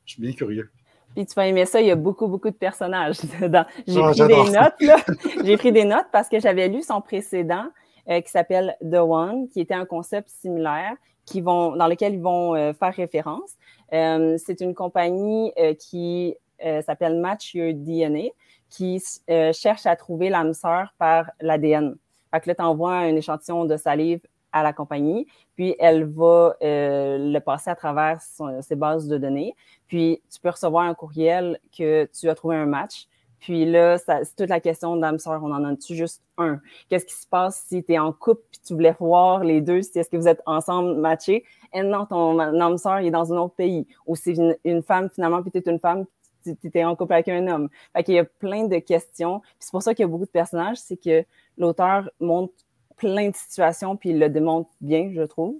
suis 0.04 0.22
bien 0.22 0.32
curieux. 0.32 0.70
Puis 1.16 1.24
tu 1.24 1.34
vas 1.34 1.46
aimer 1.46 1.64
ça, 1.64 1.80
il 1.80 1.86
y 1.86 1.90
a 1.90 1.96
beaucoup, 1.96 2.28
beaucoup 2.28 2.50
de 2.50 2.56
personnages 2.56 3.16
dedans. 3.40 3.64
J'ai 3.86 4.02
ah, 4.02 4.10
pris 4.10 4.26
des 4.26 4.50
notes, 4.50 4.80
là. 4.80 4.96
J'ai 5.44 5.56
pris 5.56 5.72
des 5.72 5.84
notes 5.84 6.06
parce 6.12 6.28
que 6.28 6.38
j'avais 6.38 6.68
lu 6.68 6.82
son 6.82 7.00
précédent 7.00 7.70
euh, 8.08 8.20
qui 8.20 8.30
s'appelle 8.30 8.76
The 8.82 8.98
One, 8.98 9.48
qui 9.48 9.60
était 9.60 9.74
un 9.74 9.84
concept 9.84 10.28
similaire 10.28 10.94
qui 11.24 11.40
vont, 11.40 11.74
dans 11.74 11.88
lequel 11.88 12.14
ils 12.14 12.22
vont 12.22 12.54
euh, 12.54 12.72
faire 12.72 12.94
référence. 12.94 13.50
Euh, 13.92 14.36
c'est 14.38 14.60
une 14.60 14.74
compagnie 14.74 15.52
qui 15.78 16.36
s'appelle 16.84 17.20
Match 17.20 17.54
Your 17.54 17.74
DNA, 17.74 18.30
qui 18.70 19.02
cherche 19.28 19.86
à 19.86 19.94
trouver 19.96 20.30
l'âme 20.30 20.54
sœur 20.54 20.94
par 20.98 21.30
l'ADN. 21.40 21.96
Fait 22.32 22.40
que 22.40 22.48
là, 22.48 22.54
tu 22.54 22.62
envoies 22.62 22.94
un 22.94 23.14
échantillon 23.14 23.66
de 23.66 23.76
salive 23.76 24.20
à 24.52 24.62
la 24.62 24.72
compagnie, 24.72 25.26
puis 25.54 25.76
elle 25.78 26.04
va 26.04 26.56
le 26.62 27.38
passer 27.40 27.70
à 27.70 27.74
travers 27.74 28.20
ses 28.22 28.74
bases 28.74 29.06
de 29.06 29.18
données. 29.18 29.54
Puis, 29.86 30.22
tu 30.32 30.40
peux 30.40 30.48
recevoir 30.50 30.84
un 30.84 30.94
courriel 30.94 31.60
que 31.76 32.08
tu 32.18 32.28
as 32.28 32.34
trouvé 32.34 32.56
un 32.56 32.66
match. 32.66 33.06
Puis 33.40 33.64
là, 33.64 33.98
c'est 33.98 34.34
toute 34.36 34.48
la 34.48 34.60
question 34.60 34.96
d'âme 34.96 35.18
sœur. 35.18 35.42
On 35.42 35.52
en 35.52 35.64
a-tu 35.64 35.94
juste 35.94 36.22
un? 36.38 36.60
Qu'est-ce 36.88 37.04
qui 37.04 37.14
se 37.14 37.26
passe 37.26 37.64
si 37.68 37.84
tu 37.84 37.92
es 37.92 37.98
en 37.98 38.12
couple 38.12 38.42
puis 38.50 38.60
tu 38.64 38.74
voulais 38.74 38.94
voir 38.98 39.44
les 39.44 39.60
deux? 39.60 39.82
Si 39.82 39.98
est-ce 39.98 40.10
que 40.10 40.16
vous 40.16 40.28
êtes 40.28 40.42
ensemble 40.46 40.98
matchés? 40.98 41.44
Et 41.72 41.82
non, 41.82 42.06
ton 42.06 42.38
âme 42.38 42.78
sœur 42.78 42.98
est 42.98 43.10
dans 43.10 43.32
un 43.32 43.36
autre 43.36 43.54
pays. 43.54 43.86
Ou 44.06 44.16
c'est 44.16 44.34
une, 44.64 44.82
femme 44.82 45.10
finalement 45.10 45.42
puis 45.42 45.50
tu 45.50 45.58
es 45.58 45.70
une 45.70 45.78
femme 45.78 46.06
tu 46.44 46.70
es 46.74 46.84
en 46.84 46.94
couple 46.94 47.14
avec 47.14 47.28
un 47.28 47.46
homme. 47.48 47.68
Fait 47.92 48.04
qu'il 48.04 48.14
y 48.14 48.18
a 48.18 48.24
plein 48.24 48.66
de 48.66 48.78
questions. 48.78 49.42
c'est 49.58 49.72
pour 49.72 49.82
ça 49.82 49.94
qu'il 49.94 50.04
y 50.04 50.08
a 50.08 50.08
beaucoup 50.08 50.26
de 50.26 50.30
personnages, 50.30 50.76
c'est 50.76 50.96
que 50.96 51.24
l'auteur 51.58 52.08
montre 52.20 52.54
plein 52.96 53.30
de 53.30 53.34
situations 53.34 53.96
puis 53.96 54.10
il 54.10 54.20
le 54.20 54.28
démontre 54.28 54.70
bien, 54.80 55.10
je 55.12 55.22
trouve. 55.22 55.56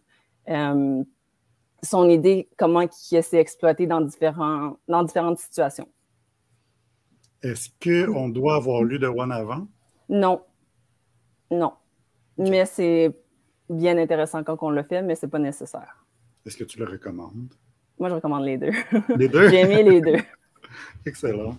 Euh, 0.49 1.03
son 1.83 2.09
idée, 2.09 2.49
comment 2.57 2.83
il 2.83 3.23
s'est 3.23 3.39
exploité 3.39 3.87
dans, 3.87 4.01
différents, 4.01 4.77
dans 4.89 5.03
différentes 5.03 5.39
situations. 5.39 5.89
Est-ce 7.43 7.69
qu'on 7.83 8.29
doit 8.29 8.57
avoir 8.57 8.83
lu 8.83 8.99
de 8.99 9.07
One 9.07 9.33
avant? 9.33 9.67
Non. 10.09 10.43
Non. 11.51 11.73
Mais 12.39 12.67
c'est 12.67 13.13
bien 13.69 13.99
intéressant 13.99 14.43
quand 14.45 14.57
on 14.63 14.71
le 14.71 14.83
fait, 14.83 15.03
mais 15.03 15.15
ce 15.15 15.27
n'est 15.27 15.31
pas 15.31 15.39
nécessaire. 15.39 16.05
Est-ce 16.45 16.57
que 16.57 16.65
tu 16.65 16.79
le 16.79 16.87
recommandes? 16.87 17.55
Moi, 17.99 18.09
je 18.09 18.15
recommande 18.15 18.45
les 18.45 18.59
deux. 18.59 18.73
Les 19.17 19.29
deux? 19.29 19.49
J'ai 19.49 19.61
aimé 19.61 19.83
les 19.83 20.01
deux. 20.01 20.19
Excellent. 21.07 21.57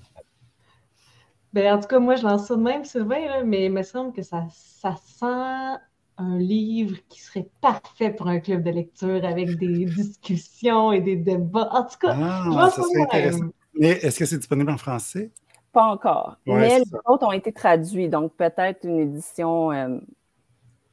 Ben, 1.54 1.76
en 1.76 1.80
tout 1.80 1.88
cas, 1.88 2.00
moi, 2.00 2.16
je 2.16 2.24
lance 2.24 2.48
ça 2.48 2.56
de 2.56 2.62
même, 2.62 2.84
Sylvain, 2.84 3.44
mais 3.44 3.66
il 3.66 3.72
me 3.72 3.82
semble 3.82 4.14
que 4.14 4.22
ça, 4.22 4.46
ça 4.52 4.96
sent 5.04 5.80
un 6.18 6.38
livre 6.38 6.98
qui 7.10 7.22
serait 7.22 7.48
parfait 7.62 8.12
pour 8.12 8.28
un 8.28 8.40
club 8.40 8.64
de 8.64 8.72
lecture 8.72 9.24
avec 9.26 9.58
des 9.58 9.86
discussions 9.86 10.92
et 10.92 11.02
des 11.02 11.16
débats. 11.16 11.70
En 11.72 11.84
tout 11.84 11.98
cas, 12.00 12.16
ah, 12.16 12.70
ça 12.70 12.82
serait 12.82 13.02
intéressant. 13.02 13.46
Mais 13.80 13.90
est-ce 13.90 14.20
que 14.20 14.26
c'est 14.26 14.38
disponible 14.38 14.72
en 14.72 14.78
français? 14.78 15.32
Pas 15.78 15.86
encore. 15.86 16.38
mais 16.46 16.80
les 16.80 16.86
autres 17.06 17.28
ont 17.28 17.32
été 17.32 17.52
traduits, 17.52 18.10
donc 18.10 18.36
peut-être 18.36 18.84
une 18.84 19.00
édition 19.00 19.72
euh, 19.72 20.00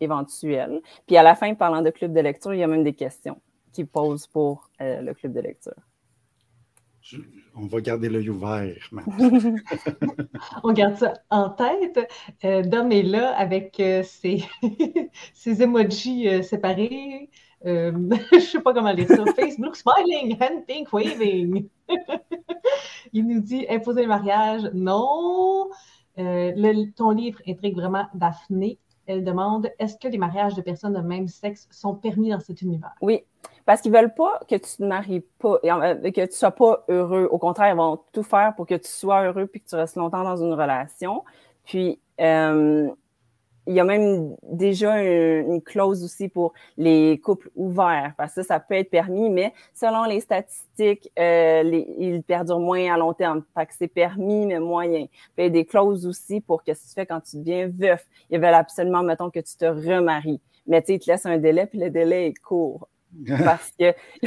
éventuelle. 0.00 0.82
Puis 1.06 1.16
à 1.16 1.22
la 1.22 1.34
fin, 1.34 1.54
parlant 1.54 1.82
de 1.82 1.90
club 1.90 2.12
de 2.12 2.20
lecture, 2.20 2.52
il 2.52 2.60
y 2.60 2.62
a 2.62 2.66
même 2.66 2.84
des 2.84 2.92
questions 2.92 3.40
qui 3.72 3.84
posent 3.84 4.26
pour 4.26 4.68
euh, 4.80 5.00
le 5.00 5.14
club 5.14 5.32
de 5.32 5.40
lecture 5.40 5.74
on 7.56 7.66
va 7.66 7.80
garder 7.80 8.08
l'œil 8.08 8.30
ouvert. 8.30 8.90
on 10.62 10.72
garde 10.72 10.96
ça 10.96 11.14
en 11.30 11.50
tête. 11.50 12.00
Euh, 12.44 12.62
Dom 12.62 12.90
est 12.90 13.02
là 13.02 13.34
avec 13.36 13.78
euh, 13.80 14.02
ses, 14.02 14.44
ses 15.34 15.62
emojis 15.62 16.28
euh, 16.28 16.42
séparés. 16.42 17.30
je 17.64 17.90
ne 17.90 18.40
sais 18.40 18.60
pas 18.60 18.74
comment 18.74 18.92
lire 18.92 19.08
ça. 19.08 19.24
Facebook 19.36 19.76
smiling, 19.76 20.36
hand 20.38 20.66
pink 20.66 20.92
waving. 20.92 21.68
Il 23.12 23.26
nous 23.26 23.40
dit 23.40 23.66
imposer 23.68 24.02
le 24.02 24.08
mariage. 24.08 24.70
Non. 24.74 25.68
ton 26.96 27.10
livre 27.10 27.40
intrigue 27.46 27.76
vraiment 27.76 28.06
Daphné. 28.14 28.78
Elle 29.06 29.22
demande 29.22 29.70
est-ce 29.78 29.96
que 29.98 30.08
les 30.08 30.18
mariages 30.18 30.54
de 30.54 30.62
personnes 30.62 30.94
de 30.94 31.00
même 31.00 31.28
sexe 31.28 31.68
sont 31.70 31.94
permis 31.94 32.30
dans 32.30 32.40
cet 32.40 32.62
univers? 32.62 32.94
Oui, 33.02 33.22
parce 33.66 33.80
qu'ils 33.80 33.92
veulent 33.92 34.14
pas 34.14 34.40
que 34.48 34.54
tu 34.54 34.76
te 34.76 34.82
maries 34.82 35.24
pas, 35.38 35.58
euh, 35.64 36.10
que 36.10 36.26
tu 36.26 36.32
sois 36.32 36.52
pas 36.52 36.84
heureux. 36.88 37.28
Au 37.30 37.38
contraire, 37.38 37.74
ils 37.74 37.76
vont 37.76 38.00
tout 38.12 38.22
faire 38.22 38.54
pour 38.54 38.66
que 38.66 38.74
tu 38.74 38.88
sois 38.88 39.24
heureux 39.24 39.46
puis 39.46 39.60
que 39.60 39.68
tu 39.68 39.74
restes 39.74 39.96
longtemps 39.96 40.24
dans 40.24 40.36
une 40.36 40.52
relation. 40.52 41.22
Puis, 41.64 42.00
euh, 42.20 42.90
il 43.66 43.74
y 43.74 43.80
a 43.80 43.84
même 43.84 44.36
déjà 44.42 45.02
une, 45.02 45.62
clause 45.62 46.04
aussi 46.04 46.28
pour 46.28 46.52
les 46.76 47.20
couples 47.22 47.50
ouverts, 47.56 48.12
parce 48.16 48.34
que 48.34 48.42
ça, 48.42 48.54
ça 48.54 48.60
peut 48.60 48.74
être 48.74 48.90
permis, 48.90 49.30
mais 49.30 49.52
selon 49.72 50.04
les 50.04 50.20
statistiques, 50.20 51.10
euh, 51.18 51.62
ils 51.98 52.22
perdurent 52.22 52.60
moins 52.60 52.92
à 52.92 52.98
long 52.98 53.14
terme. 53.14 53.42
Fait 53.56 53.66
que 53.66 53.72
c'est 53.76 53.88
permis, 53.88 54.46
mais 54.46 54.60
moyen. 54.60 55.06
Puis 55.06 55.32
il 55.38 55.44
y 55.44 55.46
a 55.46 55.50
des 55.50 55.64
clauses 55.64 56.06
aussi 56.06 56.40
pour 56.40 56.62
que 56.62 56.74
si 56.74 56.88
tu 56.88 56.94
fais 56.94 57.06
quand 57.06 57.20
tu 57.20 57.38
deviens 57.38 57.68
veuf, 57.68 58.06
ils 58.30 58.38
veulent 58.38 58.54
absolument, 58.54 59.02
mettons, 59.02 59.30
que 59.30 59.40
tu 59.40 59.56
te 59.56 59.64
remaries. 59.64 60.40
Mais 60.66 60.82
tu 60.82 60.88
sais, 60.88 60.94
ils 60.94 60.98
te 60.98 61.10
laissent 61.10 61.26
un 61.26 61.38
délai, 61.38 61.66
puis 61.66 61.78
le 61.78 61.90
délai 61.90 62.28
est 62.28 62.34
court. 62.34 62.88
parce 63.44 63.72
que 63.78 63.94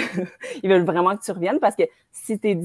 ils 0.63 0.69
veulent 0.69 0.85
vraiment 0.85 1.15
que 1.15 1.21
tu 1.23 1.31
reviennes 1.31 1.59
parce 1.59 1.75
que 1.75 1.83
si 2.11 2.39
tu 2.39 2.49
es 2.49 2.57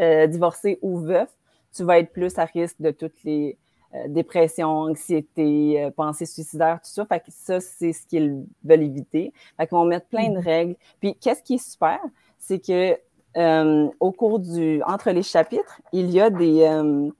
euh, 0.00 0.26
divorcé 0.26 0.78
ou 0.82 0.98
veuf, 0.98 1.30
tu 1.74 1.84
vas 1.84 1.98
être 1.98 2.12
plus 2.12 2.38
à 2.38 2.44
risque 2.44 2.80
de 2.80 2.90
toutes 2.90 3.22
les 3.24 3.56
euh, 3.96 4.08
dépressions, 4.08 4.68
anxiété, 4.68 5.82
euh, 5.84 5.90
pensées 5.90 6.26
suicidaires, 6.26 6.80
tout 6.82 6.90
ça. 6.90 7.04
Fait 7.06 7.20
que 7.20 7.30
ça, 7.30 7.60
c'est 7.60 7.92
ce 7.92 8.06
qu'ils 8.06 8.44
veulent 8.64 8.82
éviter. 8.82 9.32
Fait 9.56 9.70
vont 9.70 9.84
mettre 9.84 10.06
plein 10.06 10.30
de 10.30 10.38
mm-hmm. 10.38 10.44
règles. 10.44 10.76
Puis, 11.00 11.14
qu'est-ce 11.14 11.42
qui 11.42 11.54
est 11.54 11.70
super? 11.70 12.00
C'est 12.38 12.58
que 12.58 12.96
euh, 13.36 13.88
au 14.00 14.12
cours 14.12 14.38
du, 14.38 14.82
entre 14.84 15.10
les 15.10 15.22
chapitres, 15.22 15.80
il 15.92 16.10
y 16.10 16.20
a 16.20 16.30
des, 16.30 16.62
euh, 16.62 17.10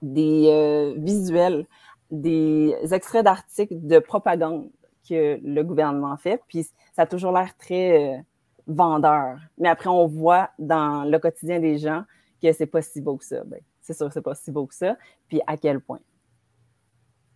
des 0.00 0.46
euh, 0.48 0.94
visuels, 0.96 1.66
des 2.10 2.76
extraits 2.92 3.24
d'articles 3.24 3.74
de 3.80 3.98
propagande 3.98 4.70
que 5.08 5.40
le 5.42 5.62
gouvernement 5.64 6.16
fait, 6.16 6.40
puis 6.46 6.62
ça 6.94 7.02
a 7.02 7.06
toujours 7.06 7.32
l'air 7.32 7.56
très 7.56 8.24
vendeur. 8.68 9.38
Mais 9.58 9.68
après, 9.68 9.88
on 9.88 10.06
voit 10.06 10.50
dans 10.60 11.02
le 11.04 11.18
quotidien 11.18 11.58
des 11.58 11.78
gens 11.78 12.04
que 12.40 12.52
c'est 12.52 12.66
pas 12.66 12.82
si 12.82 13.00
beau 13.00 13.16
que 13.16 13.24
ça. 13.24 13.42
Ben, 13.44 13.60
c'est 13.80 13.94
sûr, 13.94 14.12
c'est 14.12 14.22
pas 14.22 14.34
si 14.34 14.50
beau 14.50 14.66
que 14.66 14.74
ça, 14.74 14.96
puis 15.28 15.40
à 15.46 15.56
quel 15.56 15.80
point? 15.80 16.00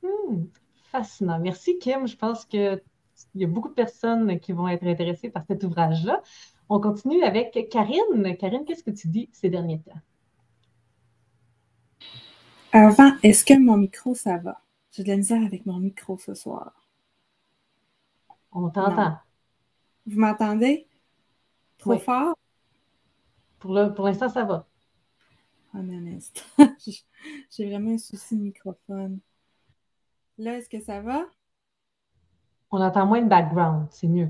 Hmm, 0.03 0.45
fascinant. 0.91 1.39
Merci, 1.39 1.79
Kim. 1.79 2.07
Je 2.07 2.17
pense 2.17 2.45
qu'il 2.45 2.83
y 3.35 3.45
a 3.45 3.49
beaucoup 3.49 3.69
de 3.69 3.75
personnes 3.75 4.39
qui 4.39 4.53
vont 4.53 4.69
être 4.69 4.85
intéressées 4.85 5.31
par 5.31 5.45
cet 5.47 5.65
ouvrage-là. 5.65 6.23
On 6.69 6.81
continue 6.81 7.23
avec 7.23 7.69
Karine. 7.71 8.37
Karine, 8.39 8.65
qu'est-ce 8.65 8.85
que 8.85 8.91
tu 8.91 9.09
dis 9.09 9.29
ces 9.33 9.51
derniers 9.51 9.81
temps? 9.81 10.01
Avant, 12.73 13.13
est-ce 13.23 13.45
que 13.45 13.59
mon 13.59 13.77
micro, 13.77 14.15
ça 14.15 14.39
va? 14.39 14.61
J'ai 14.93 15.05
de 15.05 15.09
la 15.09 15.17
misère 15.17 15.43
avec 15.45 15.65
mon 15.67 15.79
micro 15.79 16.19
ce 16.19 16.35
soir. 16.35 16.73
On 18.53 18.69
t'entend. 18.69 19.19
Vous 20.07 20.19
m'entendez? 20.19 20.87
Trop 21.79 21.99
fort? 21.99 22.37
Pour 23.59 23.73
l'instant, 23.73 24.29
ça 24.29 24.45
va. 24.45 24.67
En 25.75 25.89
honnête. 25.89 26.45
J'ai 27.51 27.69
vraiment 27.69 27.91
un 27.91 27.99
souci 27.99 28.37
de 28.37 28.43
microphone. 28.43 29.19
Là, 30.39 30.59
est-ce 30.59 30.69
que 30.69 30.81
ça 30.81 31.01
va? 31.01 31.27
On 32.71 32.81
entend 32.81 33.07
moins 33.07 33.23
de 33.23 33.29
background, 33.29 33.89
c'est 33.91 34.09
mieux. 34.09 34.29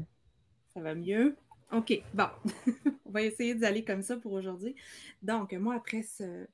Ça 0.73 0.81
va 0.81 0.95
mieux? 0.95 1.37
OK, 1.73 2.03
bon. 2.13 2.29
On 3.05 3.11
va 3.11 3.23
essayer 3.23 3.55
d'aller 3.55 3.85
comme 3.85 4.03
ça 4.03 4.17
pour 4.17 4.33
aujourd'hui. 4.33 4.75
Donc, 5.23 5.53
moi, 5.53 5.75
après 5.75 6.03
ce, 6.03 6.47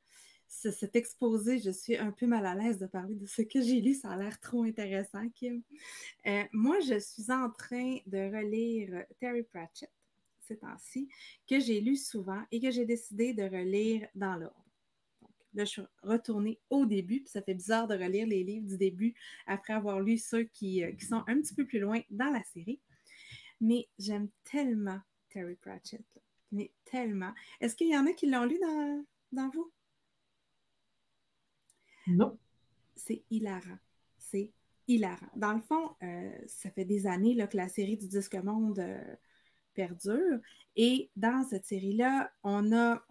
cet 0.46 0.96
exposé, 0.96 1.58
je 1.58 1.70
suis 1.70 1.96
un 1.96 2.10
peu 2.10 2.26
mal 2.26 2.44
à 2.44 2.54
l'aise 2.54 2.78
de 2.78 2.86
parler 2.86 3.14
de 3.14 3.26
ce 3.26 3.42
que 3.42 3.60
j'ai 3.62 3.80
lu. 3.80 3.94
Ça 3.94 4.10
a 4.10 4.16
l'air 4.16 4.40
trop 4.40 4.64
intéressant, 4.64 5.28
Kim. 5.34 5.62
Euh, 6.26 6.44
moi, 6.52 6.80
je 6.80 6.98
suis 6.98 7.30
en 7.30 7.50
train 7.50 7.98
de 8.06 8.18
relire 8.36 9.04
Terry 9.18 9.42
Pratchett 9.42 9.90
ces 10.50 10.56
temps-ci, 10.56 11.08
que 11.48 11.60
j'ai 11.60 11.80
lu 11.80 11.96
souvent 11.96 12.42
et 12.50 12.60
que 12.60 12.70
j'ai 12.70 12.84
décidé 12.84 13.32
de 13.32 13.44
relire 13.44 14.08
dans 14.14 14.34
l'ordre. 14.34 14.69
Là, 15.54 15.64
je 15.64 15.70
suis 15.70 15.82
retournée 16.02 16.60
au 16.70 16.86
début, 16.86 17.20
puis 17.20 17.28
ça 17.28 17.42
fait 17.42 17.54
bizarre 17.54 17.88
de 17.88 17.94
relire 17.94 18.26
les 18.26 18.44
livres 18.44 18.66
du 18.66 18.76
début 18.76 19.14
après 19.46 19.72
avoir 19.72 20.00
lu 20.00 20.16
ceux 20.16 20.44
qui, 20.44 20.84
euh, 20.84 20.92
qui 20.92 21.04
sont 21.04 21.24
un 21.26 21.40
petit 21.40 21.54
peu 21.54 21.66
plus 21.66 21.80
loin 21.80 22.00
dans 22.10 22.30
la 22.30 22.42
série. 22.44 22.80
Mais 23.60 23.88
j'aime 23.98 24.28
tellement 24.44 25.00
Terry 25.28 25.56
Pratchett. 25.56 26.04
Mais 26.52 26.72
tellement. 26.84 27.32
Est-ce 27.60 27.76
qu'il 27.76 27.88
y 27.88 27.96
en 27.96 28.06
a 28.06 28.12
qui 28.12 28.28
l'ont 28.28 28.44
lu 28.44 28.58
dans, 28.60 29.04
dans 29.32 29.50
vous? 29.50 29.72
Non. 32.06 32.38
C'est 32.96 33.22
hilarant. 33.30 33.78
C'est 34.18 34.52
hilarant. 34.88 35.30
Dans 35.36 35.52
le 35.52 35.60
fond, 35.60 35.94
euh, 36.02 36.38
ça 36.46 36.70
fait 36.70 36.84
des 36.84 37.06
années 37.06 37.34
là, 37.34 37.46
que 37.46 37.56
la 37.56 37.68
série 37.68 37.96
du 37.96 38.08
Disque 38.08 38.34
Monde 38.36 38.78
euh, 38.78 39.16
perdure. 39.74 40.40
Et 40.76 41.10
dans 41.16 41.44
cette 41.44 41.66
série-là, 41.66 42.32
on 42.42 42.72
a 42.72 43.04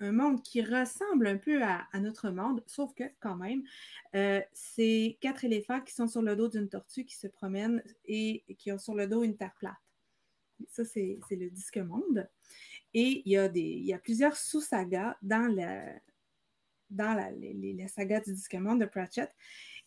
un 0.00 0.12
monde 0.12 0.42
qui 0.42 0.62
ressemble 0.62 1.26
un 1.26 1.36
peu 1.36 1.62
à, 1.62 1.86
notre 1.94 2.30
monde, 2.30 2.62
sauf 2.66 2.94
que 2.94 3.04
quand 3.20 3.36
même, 3.36 3.62
euh, 4.14 4.40
c'est 4.52 5.18
quatre 5.20 5.44
éléphants 5.44 5.80
qui 5.80 5.94
sont 5.94 6.06
sur 6.06 6.22
le 6.22 6.36
dos 6.36 6.48
d'une 6.48 6.68
tortue 6.68 7.04
qui 7.04 7.16
se 7.16 7.26
promènent 7.26 7.82
et 8.04 8.44
qui 8.58 8.70
ont 8.72 8.78
sur 8.78 8.94
le 8.94 9.06
dos 9.06 9.22
une 9.22 9.36
terre 9.36 9.54
plate. 9.58 9.74
Ça, 10.68 10.84
c'est 10.84 11.18
le 11.30 11.50
disque 11.50 11.78
monde. 11.78 12.28
Et 12.94 13.22
il 13.24 13.32
y 13.32 13.36
a, 13.36 13.48
des, 13.48 13.60
il 13.60 13.84
y 13.84 13.92
a 13.92 13.98
plusieurs 13.98 14.36
sous-sagas 14.36 15.16
dans, 15.22 15.52
la, 15.52 15.84
dans 16.90 17.14
la, 17.14 17.30
les, 17.30 17.52
du 17.52 18.32
disque 18.32 18.54
monde 18.54 18.80
de 18.80 18.86
Pratchett. 18.86 19.32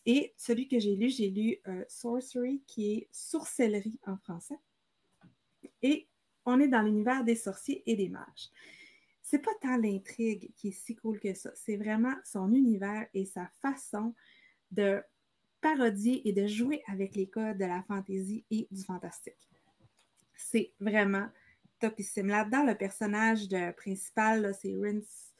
Et 0.06 0.32
celui 0.36 0.68
que 0.68 0.78
j'ai 0.78 0.96
lu, 0.96 1.10
j'ai 1.10 1.30
lu 1.30 1.58
euh, 1.68 1.84
Sorcery, 1.88 2.62
qui 2.66 2.92
est 2.92 3.08
sorcellerie 3.12 4.00
en 4.06 4.16
français. 4.16 4.58
Et 5.82 6.08
on 6.44 6.58
est 6.60 6.68
dans 6.68 6.82
l'univers 6.82 7.24
des 7.24 7.36
sorciers 7.36 7.82
et 7.86 7.96
des 7.96 8.08
mages. 8.08 8.50
C'est 9.32 9.38
pas 9.38 9.54
tant 9.62 9.78
l'intrigue 9.78 10.52
qui 10.56 10.68
est 10.68 10.72
si 10.72 10.94
cool 10.94 11.18
que 11.18 11.32
ça, 11.32 11.50
c'est 11.54 11.76
vraiment 11.76 12.14
son 12.22 12.52
univers 12.52 13.06
et 13.14 13.24
sa 13.24 13.46
façon 13.62 14.14
de 14.70 15.02
parodier 15.62 16.28
et 16.28 16.32
de 16.32 16.46
jouer 16.46 16.82
avec 16.86 17.16
les 17.16 17.28
codes 17.28 17.56
de 17.56 17.64
la 17.64 17.82
fantaisie 17.82 18.44
et 18.50 18.68
du 18.70 18.82
fantastique 18.82 19.48
c'est 20.52 20.72
vraiment 20.80 21.28
topissime. 21.80 22.28
Là-dedans, 22.28 22.64
le 22.64 22.74
personnage 22.74 23.48
de, 23.48 23.72
principal, 23.72 24.54
c'est 24.60 24.74
Rince, 24.74 25.32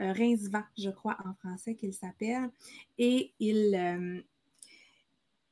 euh, 0.00 0.62
je 0.76 0.90
crois, 0.90 1.16
en 1.24 1.34
français 1.34 1.74
qu'il 1.74 1.94
s'appelle. 1.94 2.50
Et 2.98 3.32
il. 3.38 3.74
Euh, 3.74 4.20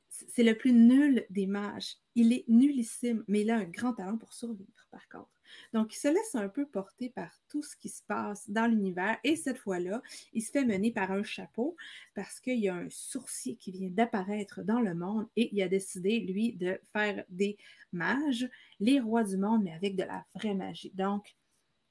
c'est 0.09 0.43
le 0.43 0.57
plus 0.57 0.73
nul 0.73 1.25
des 1.29 1.47
mages. 1.47 1.95
Il 2.13 2.33
est 2.33 2.43
nullissime, 2.49 3.23
mais 3.29 3.41
il 3.41 3.51
a 3.51 3.55
un 3.55 3.63
grand 3.63 3.93
talent 3.93 4.17
pour 4.17 4.33
survivre, 4.33 4.78
par 4.91 5.07
contre. 5.09 5.29
Donc, 5.73 5.93
il 5.95 5.97
se 5.97 6.07
laisse 6.07 6.35
un 6.35 6.49
peu 6.49 6.65
porter 6.65 7.09
par 7.09 7.31
tout 7.47 7.63
ce 7.63 7.75
qui 7.75 7.89
se 7.89 8.03
passe 8.03 8.49
dans 8.49 8.67
l'univers 8.67 9.17
et 9.23 9.35
cette 9.35 9.57
fois-là, 9.57 10.01
il 10.33 10.41
se 10.41 10.51
fait 10.51 10.65
mener 10.65 10.91
par 10.91 11.11
un 11.11 11.23
chapeau 11.23 11.75
parce 12.15 12.39
qu'il 12.39 12.59
y 12.59 12.69
a 12.69 12.75
un 12.75 12.89
sourcier 12.89 13.55
qui 13.55 13.71
vient 13.71 13.89
d'apparaître 13.89 14.61
dans 14.61 14.79
le 14.79 14.93
monde 14.93 15.27
et 15.35 15.49
il 15.53 15.61
a 15.61 15.67
décidé, 15.67 16.19
lui, 16.19 16.53
de 16.53 16.79
faire 16.93 17.23
des 17.29 17.57
mages, 17.91 18.49
les 18.79 18.99
rois 18.99 19.23
du 19.23 19.37
monde, 19.37 19.63
mais 19.63 19.73
avec 19.73 19.95
de 19.95 20.03
la 20.03 20.25
vraie 20.35 20.55
magie. 20.55 20.91
Donc, 20.93 21.35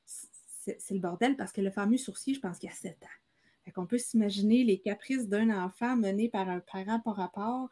c'est 0.04 0.94
le 0.94 1.00
bordel 1.00 1.36
parce 1.36 1.52
que 1.52 1.60
le 1.60 1.70
fameux 1.70 1.96
sourcier, 1.96 2.34
je 2.34 2.40
pense 2.40 2.58
qu'il 2.58 2.68
a 2.68 2.72
7 2.72 3.02
ans. 3.02 3.06
Fait 3.64 3.70
qu'on 3.72 3.86
peut 3.86 3.98
s'imaginer 3.98 4.64
les 4.64 4.78
caprices 4.78 5.28
d'un 5.28 5.50
enfant 5.50 5.96
mené 5.96 6.28
par 6.28 6.48
un 6.48 6.60
parent 6.60 7.00
par 7.00 7.16
rapport 7.16 7.68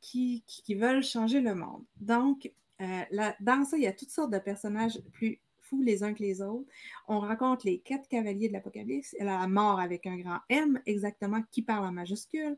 qui, 0.00 0.42
qui 0.46 0.74
veulent 0.74 1.02
changer 1.02 1.40
le 1.40 1.54
monde. 1.54 1.84
Donc, 2.00 2.50
euh, 2.80 3.32
dans 3.40 3.64
ça, 3.64 3.76
il 3.76 3.82
y 3.82 3.86
a 3.86 3.92
toutes 3.92 4.10
sortes 4.10 4.32
de 4.32 4.38
personnages 4.38 5.00
plus 5.12 5.40
fous 5.60 5.82
les 5.82 6.02
uns 6.02 6.14
que 6.14 6.22
les 6.22 6.42
autres. 6.42 6.68
On 7.08 7.20
rencontre 7.20 7.66
les 7.66 7.80
quatre 7.80 8.08
cavaliers 8.08 8.48
de 8.48 8.52
l'Apocalypse, 8.52 9.16
la 9.18 9.46
mort 9.48 9.80
avec 9.80 10.06
un 10.06 10.16
grand 10.16 10.40
M, 10.48 10.80
exactement, 10.86 11.42
qui 11.50 11.62
parle 11.62 11.84
en 11.86 11.92
majuscule, 11.92 12.56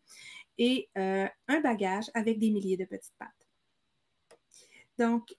et 0.59 0.89
euh, 0.99 1.27
un 1.49 1.61
bagage 1.61 2.11
avec 2.15 2.39
des 2.39 2.51
milliers 2.51 2.77
de 2.77 2.85
petites 2.85 3.15
pattes. 3.19 3.49
Donc, 4.99 5.35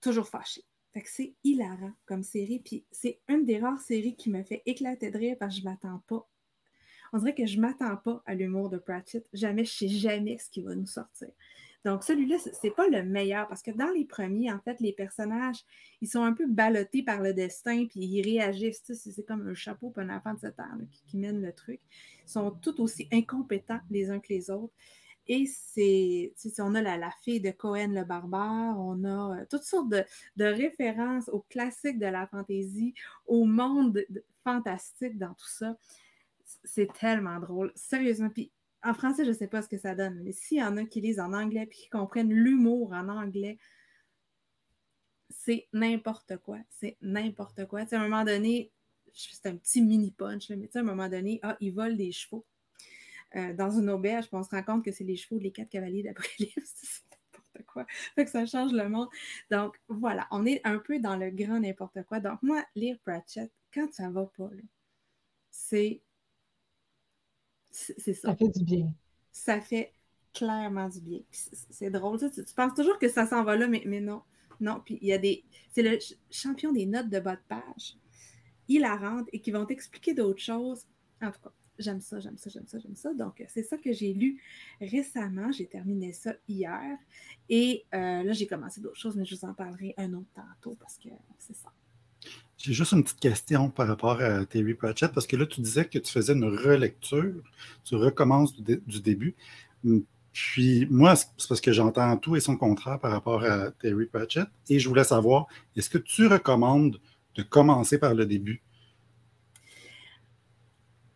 toujours 0.00 0.26
fâché. 0.26 0.64
Fait 0.92 1.02
que 1.02 1.08
c'est 1.08 1.34
hilarant 1.44 1.92
comme 2.06 2.22
série. 2.22 2.60
Puis 2.60 2.84
c'est 2.90 3.20
une 3.28 3.44
des 3.44 3.60
rares 3.60 3.80
séries 3.80 4.16
qui 4.16 4.30
me 4.30 4.42
fait 4.42 4.62
éclater 4.66 5.10
de 5.10 5.18
rire 5.18 5.36
parce 5.38 5.54
que 5.54 5.60
je 5.60 5.64
m'attends 5.64 6.02
pas. 6.08 6.28
On 7.12 7.18
dirait 7.18 7.34
que 7.34 7.46
je 7.46 7.60
m'attends 7.60 7.96
pas 7.96 8.22
à 8.26 8.34
l'humour 8.34 8.70
de 8.70 8.78
Pratchett. 8.78 9.26
Jamais, 9.32 9.64
je 9.64 9.72
sais 9.72 9.88
jamais 9.88 10.38
ce 10.38 10.48
qui 10.48 10.62
va 10.62 10.74
nous 10.74 10.86
sortir. 10.86 11.28
Donc, 11.84 12.04
celui-là, 12.04 12.36
c'est 12.38 12.70
pas 12.70 12.88
le 12.88 13.02
meilleur 13.02 13.48
parce 13.48 13.62
que 13.62 13.70
dans 13.70 13.88
les 13.88 14.04
premiers, 14.04 14.52
en 14.52 14.60
fait, 14.60 14.80
les 14.80 14.92
personnages, 14.92 15.64
ils 16.02 16.08
sont 16.08 16.22
un 16.22 16.34
peu 16.34 16.46
ballottés 16.46 17.02
par 17.02 17.22
le 17.22 17.32
destin, 17.32 17.86
puis 17.86 18.00
ils 18.00 18.22
réagissent. 18.22 18.82
C'est 18.92 19.26
comme 19.26 19.48
un 19.48 19.54
chapeau 19.54 19.88
pour 19.90 20.02
un 20.02 20.14
enfant 20.14 20.34
de 20.34 20.40
7 20.40 20.60
ans 20.60 20.78
qui, 21.06 21.16
mène 21.16 21.40
le 21.40 21.52
truc. 21.52 21.80
Ils 22.26 22.30
sont 22.30 22.50
tout 22.50 22.80
aussi 22.82 23.08
incompétents 23.12 23.80
les 23.90 24.10
uns 24.10 24.20
que 24.20 24.28
les 24.28 24.50
autres. 24.50 24.74
Et 25.26 25.46
c'est, 25.46 26.34
on 26.58 26.74
a 26.74 26.82
la, 26.82 27.10
fille 27.22 27.40
de 27.40 27.50
Cohen 27.50 27.92
le 27.92 28.04
barbare, 28.04 28.78
on 28.78 29.04
a 29.04 29.38
euh, 29.38 29.44
toutes 29.48 29.62
sortes 29.62 29.88
de, 29.88 30.44
références 30.44 31.28
aux 31.28 31.46
classiques 31.48 31.98
de 31.98 32.06
la 32.06 32.26
fantaisie, 32.26 32.94
au 33.26 33.44
monde 33.44 34.04
fantastique 34.42 35.16
dans 35.18 35.34
tout 35.34 35.48
ça. 35.48 35.76
C'est 36.64 36.92
tellement 36.92 37.38
drôle. 37.38 37.72
Sérieusement. 37.76 38.28
Puis 38.28 38.50
en 38.82 38.94
français, 38.94 39.24
je 39.24 39.30
ne 39.30 39.34
sais 39.34 39.48
pas 39.48 39.62
ce 39.62 39.68
que 39.68 39.78
ça 39.78 39.94
donne, 39.94 40.20
mais 40.22 40.32
s'il 40.32 40.58
y 40.58 40.62
en 40.62 40.76
a 40.76 40.84
qui 40.84 41.00
lisent 41.00 41.20
en 41.20 41.32
anglais 41.32 41.64
et 41.64 41.68
qui 41.68 41.88
comprennent 41.88 42.32
l'humour 42.32 42.92
en 42.92 43.08
anglais, 43.08 43.58
c'est 45.28 45.68
n'importe 45.72 46.36
quoi. 46.38 46.58
C'est 46.70 46.96
n'importe 47.00 47.66
quoi. 47.66 47.80
à 47.80 47.96
un 47.96 48.08
moment 48.08 48.24
donné, 48.24 48.72
c'est 49.12 49.46
un 49.46 49.56
petit 49.56 49.82
mini 49.82 50.10
punch, 50.10 50.50
mais 50.50 50.68
à 50.74 50.80
un 50.80 50.82
moment 50.82 51.08
donné, 51.08 51.40
ah, 51.42 51.56
ils 51.60 51.72
volent 51.72 51.96
des 51.96 52.12
chevaux. 52.12 52.46
Euh, 53.36 53.52
dans 53.54 53.70
une 53.70 53.90
auberge, 53.90 54.26
on 54.32 54.42
se 54.42 54.50
rend 54.50 54.62
compte 54.62 54.84
que 54.84 54.90
c'est 54.90 55.04
les 55.04 55.16
chevaux 55.16 55.38
des 55.38 55.52
quatre 55.52 55.68
cavaliers 55.68 56.02
d'après-livre. 56.02 56.52
c'est 56.64 57.02
n'importe 57.12 57.66
quoi. 57.66 57.86
Fait 58.14 58.24
que 58.24 58.30
ça 58.30 58.46
change 58.46 58.72
le 58.72 58.88
monde. 58.88 59.08
Donc, 59.50 59.78
voilà, 59.88 60.26
on 60.30 60.46
est 60.46 60.60
un 60.64 60.78
peu 60.78 60.98
dans 60.98 61.16
le 61.16 61.30
grand 61.30 61.60
n'importe 61.60 62.02
quoi. 62.04 62.18
Donc, 62.20 62.42
moi, 62.42 62.64
lire 62.74 62.98
Pratchett, 63.04 63.52
quand 63.72 63.92
ça 63.92 64.10
va 64.10 64.26
pas, 64.36 64.50
c'est 65.50 66.02
c'est 67.70 68.14
ça. 68.14 68.28
Ça 68.28 68.36
fait 68.36 68.48
du 68.48 68.64
bien. 68.64 68.92
Ça 69.32 69.60
fait 69.60 69.92
clairement 70.32 70.88
du 70.88 71.00
bien. 71.00 71.20
C'est 71.30 71.90
drôle. 71.90 72.18
Tu, 72.18 72.44
tu, 72.44 72.54
penses 72.54 72.74
toujours 72.74 72.98
que 72.98 73.08
ça 73.08 73.26
s'en 73.26 73.44
va 73.44 73.56
là, 73.56 73.68
mais, 73.68 73.82
mais 73.86 74.00
non. 74.00 74.22
Non. 74.60 74.80
Puis 74.84 74.98
il 75.00 75.08
y 75.08 75.12
a 75.12 75.18
des. 75.18 75.44
C'est 75.72 75.82
le 75.82 75.98
champion 76.30 76.72
des 76.72 76.86
notes 76.86 77.08
de 77.08 77.20
bas 77.20 77.36
de 77.36 77.42
page. 77.48 77.96
Il 78.68 78.82
la 78.82 78.96
rentre 78.96 79.28
et 79.32 79.40
qui 79.40 79.50
vont 79.50 79.66
t'expliquer 79.66 80.14
d'autres 80.14 80.42
choses. 80.42 80.86
En 81.22 81.30
tout 81.30 81.40
cas, 81.40 81.52
j'aime 81.78 82.00
ça, 82.00 82.20
j'aime 82.20 82.36
ça, 82.38 82.50
j'aime 82.50 82.66
ça, 82.66 82.78
j'aime 82.78 82.94
ça. 82.94 83.12
Donc, 83.14 83.44
c'est 83.48 83.62
ça 83.62 83.76
que 83.76 83.92
j'ai 83.92 84.12
lu 84.12 84.40
récemment. 84.80 85.50
J'ai 85.50 85.66
terminé 85.66 86.12
ça 86.12 86.34
hier. 86.48 86.98
Et 87.48 87.84
euh, 87.94 88.22
là, 88.22 88.32
j'ai 88.32 88.46
commencé 88.46 88.80
d'autres 88.80 88.98
choses, 88.98 89.16
mais 89.16 89.24
je 89.24 89.34
vous 89.34 89.44
en 89.44 89.54
parlerai 89.54 89.94
un 89.96 90.12
autre 90.14 90.30
tantôt 90.34 90.76
parce 90.76 90.98
que 90.98 91.08
c'est 91.38 91.56
ça. 91.56 91.72
J'ai 92.62 92.74
juste 92.74 92.92
une 92.92 93.02
petite 93.02 93.20
question 93.20 93.70
par 93.70 93.88
rapport 93.88 94.20
à 94.20 94.44
Terry 94.44 94.74
Pratchett, 94.74 95.10
parce 95.12 95.26
que 95.26 95.34
là, 95.34 95.46
tu 95.46 95.62
disais 95.62 95.86
que 95.86 95.98
tu 95.98 96.12
faisais 96.12 96.34
une 96.34 96.44
relecture, 96.44 97.42
tu 97.84 97.94
recommences 97.94 98.54
du, 98.54 99.00
début. 99.00 99.34
Hum, 99.82 100.04
puis 100.30 100.86
moi, 100.90 101.16
c'est 101.16 101.48
parce 101.48 101.62
que 101.62 101.72
j'entends 101.72 102.18
tout 102.18 102.36
et 102.36 102.40
son 102.40 102.58
contraire 102.58 102.98
par 102.98 103.12
rapport 103.12 103.44
à 103.44 103.70
Terry 103.70 104.04
Pratchett, 104.04 104.46
et 104.68 104.78
je 104.78 104.86
voulais 104.90 105.04
savoir, 105.04 105.46
est-ce 105.74 105.88
que 105.88 105.96
tu 105.96 106.26
recommandes 106.26 107.00
de 107.34 107.42
commencer 107.42 107.96
par 107.96 108.12
le 108.12 108.26
début? 108.26 108.62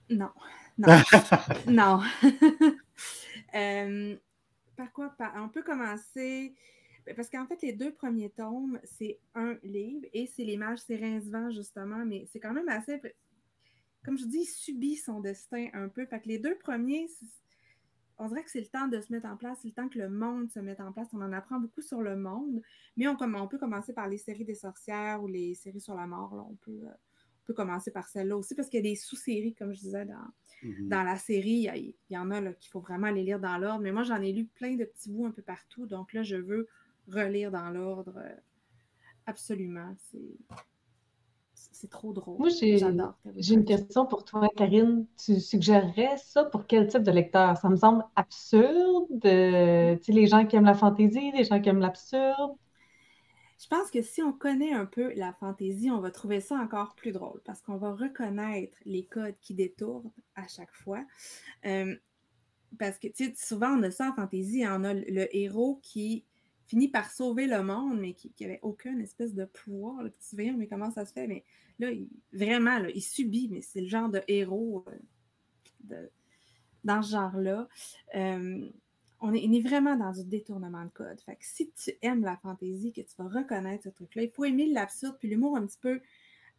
Non. 0.09 0.31
Non. 0.79 1.03
non. 1.69 2.01
Euh, 3.57 4.17
par 4.77 4.91
quoi? 4.93 5.15
on 5.37 5.49
peut 5.49 5.63
commencer 5.63 6.57
parce 7.13 7.29
qu'en 7.29 7.47
fait, 7.47 7.61
les 7.63 7.73
deux 7.73 7.93
premiers 7.93 8.31
tomes, 8.31 8.79
c'est 8.85 9.19
un 9.35 9.57
livre 9.63 10.07
et 10.13 10.27
c'est 10.27 10.45
les 10.45 10.57
mages 10.57 10.79
Sérinsvent, 10.79 11.51
justement, 11.51 12.05
mais 12.05 12.27
c'est 12.33 12.41
quand 12.41 12.53
même 12.53 12.69
assez. 12.69 13.01
Comme 14.05 14.19
je 14.19 14.27
dis, 14.27 14.41
il 14.41 14.47
subit 14.47 14.97
son 14.97 15.21
destin 15.21 15.69
un 15.73 15.89
peu. 15.89 16.05
Fait 16.07 16.21
que 16.21 16.29
les 16.29 16.39
deux 16.39 16.57
premiers, 16.57 17.09
on 18.19 18.29
dirait 18.29 18.45
que 18.45 18.51
c'est 18.51 18.61
le 18.61 18.67
temps 18.67 18.89
de 18.89 19.01
se 19.01 19.13
mettre 19.13 19.27
en 19.27 19.37
place, 19.37 19.59
c'est 19.63 19.69
le 19.69 19.75
temps 19.75 19.89
que 19.89 19.99
le 19.99 20.09
monde 20.09 20.51
se 20.51 20.61
mette 20.61 20.81
en 20.81 20.93
place. 20.93 21.09
On 21.13 21.21
en 21.21 21.33
apprend 21.33 21.59
beaucoup 21.59 21.83
sur 21.83 22.01
le 22.01 22.17
monde, 22.17 22.63
mais 22.97 23.09
on, 23.09 23.17
on 23.21 23.49
peut 23.49 23.59
commencer 23.59 23.93
par 23.93 24.09
les 24.09 24.19
séries 24.19 24.45
des 24.45 24.55
sorcières 24.55 25.23
ou 25.23 25.27
les 25.27 25.55
séries 25.55 25.81
sur 25.81 25.95
la 25.95 26.07
mort. 26.07 26.33
On, 26.51 26.55
peut, 26.57 26.71
euh, 26.71 26.91
on 26.91 27.47
peut 27.47 27.55
commencer 27.55 27.91
par 27.91 28.09
celle-là 28.09 28.37
aussi 28.37 28.55
parce 28.55 28.69
qu'il 28.69 28.85
y 28.85 28.87
a 28.87 28.91
des 28.91 28.97
sous-séries, 28.97 29.55
comme 29.55 29.73
je 29.75 29.81
disais, 29.81 30.05
dans, 30.07 30.33
mm-hmm. 30.63 30.89
dans 30.89 31.03
la 31.03 31.17
série. 31.17 31.69
Il 31.75 31.95
y, 32.11 32.19
en 32.19 32.31
a 32.31 32.53
qu'il 32.53 32.71
faut 32.71 32.81
vraiment 32.81 33.11
les 33.11 33.25
lire 33.25 33.41
dans 33.41 33.59
l'ordre, 33.59 33.83
mais 33.83 33.93
moi, 33.93 34.05
j'en 34.05 34.21
ai 34.23 34.33
lu 34.33 34.47
plein 34.47 34.77
de 34.77 34.85
petits 34.85 35.11
bouts 35.11 35.27
un 35.27 35.33
peu 35.33 35.43
partout. 35.43 35.87
Donc 35.87 36.13
là, 36.13 36.23
je 36.23 36.37
veux 36.37 36.69
relire 37.09 37.51
dans 37.51 37.71
l'ordre. 37.71 38.15
Euh, 38.17 38.37
absolument. 39.27 39.95
C'est 41.53 41.91
trop 41.91 42.13
drôle. 42.13 42.39
Moi, 42.39 42.49
j'ai 42.49 43.55
une 43.55 43.65
question 43.65 44.07
pour 44.07 44.25
toi, 44.25 44.49
Karine. 44.57 45.07
Tu 45.17 45.41
suggérerais 45.41 46.17
ça 46.17 46.45
pour 46.45 46.67
quel 46.67 46.87
type 46.89 47.03
de 47.03 47.11
lecteur? 47.11 47.57
Ça 47.57 47.69
me 47.69 47.77
semble 47.77 48.05
absurde. 48.17 49.25
Euh, 49.25 49.97
tu 49.97 50.05
sais, 50.05 50.13
les 50.13 50.27
gens 50.27 50.47
qui 50.47 50.57
aiment 50.57 50.65
la 50.65 50.75
fantaisie, 50.75 51.31
les 51.33 51.45
gens 51.45 51.61
qui 51.61 51.69
aiment 51.69 51.81
l'absurde. 51.81 52.57
Je 53.59 53.69
pense 53.69 53.91
que 53.91 54.03
si 54.03 54.23
on 54.23 54.33
connaît 54.33 54.73
un 54.73 54.87
peu 54.87 55.13
la 55.15 55.33
fantaisie, 55.33 55.91
on 55.91 56.01
va 56.01 56.11
trouver 56.11 56.41
ça 56.41 56.57
encore 56.57 56.95
plus 56.97 57.13
drôle 57.13 57.41
parce 57.45 57.61
qu'on 57.63 57.77
va 57.77 57.93
reconnaître 57.93 58.77
les 58.85 59.05
codes 59.05 59.37
qui 59.41 59.55
détournent 59.55 60.11
à 60.35 60.47
chaque 60.49 60.73
fois. 60.73 61.05
Euh, 61.65 61.95
parce 62.79 62.99
que, 62.99 63.09
tu 63.09 63.27
sais, 63.27 63.35
souvent, 63.37 63.79
on 63.79 63.83
a 63.83 63.91
ça 63.91 64.11
en 64.11 64.15
fantaisie, 64.15 64.65
on 64.67 64.85
a 64.85 64.95
le 64.95 65.35
héros 65.35 65.79
qui 65.83 66.25
finit 66.67 66.89
par 66.89 67.11
sauver 67.11 67.47
le 67.47 67.63
monde, 67.63 68.01
mais 68.01 68.15
qui 68.15 68.33
n'avait 68.41 68.61
aucune 68.63 69.01
espèce 69.01 69.35
de 69.35 69.45
pouvoir. 69.45 70.03
Petit 70.05 70.35
voyons, 70.35 70.57
mais 70.57 70.67
comment 70.67 70.91
ça 70.91 71.05
se 71.05 71.13
fait? 71.13 71.27
Mais 71.27 71.45
là, 71.79 71.91
vraiment, 72.33 72.79
il 72.95 73.03
subit, 73.03 73.49
mais 73.51 73.61
c'est 73.61 73.81
le 73.81 73.89
genre 73.89 74.09
de 74.09 74.23
héros 74.29 74.85
euh, 75.91 76.07
dans 76.85 77.03
ce 77.03 77.13
genre-là. 77.13 77.69
Euh, 78.15 78.69
on, 79.21 79.33
est, 79.33 79.61
vraiment 79.61 79.97
dans 79.97 80.13
du 80.13 80.25
détournement 80.25 80.85
de 80.85 80.91
code. 80.91 81.21
Fait 81.21 81.37
que 81.37 81.45
si 81.45 81.71
tu 81.73 81.93
aimes 82.03 82.23
la 82.23 82.37
fantaisie, 82.37 82.93
que 82.93 83.01
tu 83.01 83.15
vas 83.19 83.29
reconnaître 83.29 83.85
ce 83.85 83.89
truc-là, 83.91 84.23
il 84.23 84.31
faut 84.31 84.45
aimer 84.45 84.67
l'absurde, 84.67 85.17
puis 85.19 85.29
l'humour 85.29 85.57
un 85.57 85.67
petit 85.67 85.79
peu 85.81 86.01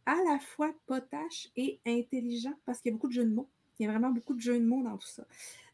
à 0.04 0.16
la 0.28 0.38
fois 0.38 0.72
potache 0.86 1.48
et 1.56 1.80
intelligent, 1.86 2.54
parce 2.64 2.80
qu'il 2.80 2.90
y 2.90 2.92
a 2.92 2.96
beaucoup 2.96 3.08
de 3.08 3.12
jeux 3.12 3.24
de 3.24 3.34
mots. 3.34 3.48
Il 3.78 3.86
y 3.86 3.88
a 3.88 3.92
vraiment 3.92 4.10
beaucoup 4.10 4.34
de 4.34 4.40
jeux 4.40 4.58
de 4.58 4.64
mots 4.64 4.82
dans 4.82 4.96
tout 4.96 5.08
ça. 5.08 5.26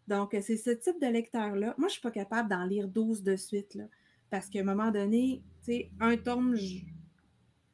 Donc, 0.08 0.36
c'est 0.40 0.56
ce 0.56 0.70
type 0.70 1.00
de 1.00 1.06
lecteur-là. 1.06 1.74
Moi, 1.76 1.76
je 1.78 1.84
ne 1.84 1.90
suis 1.90 2.00
pas 2.00 2.10
capable 2.10 2.48
d'en 2.48 2.64
lire 2.64 2.88
12 2.88 3.22
de 3.22 3.36
suite. 3.36 3.74
Là. 3.74 3.84
Parce 4.32 4.48
qu'à 4.48 4.60
un 4.60 4.64
moment 4.64 4.90
donné, 4.90 5.42
tu 5.62 5.66
sais, 5.66 5.90
un 6.00 6.16
tome, 6.16 6.56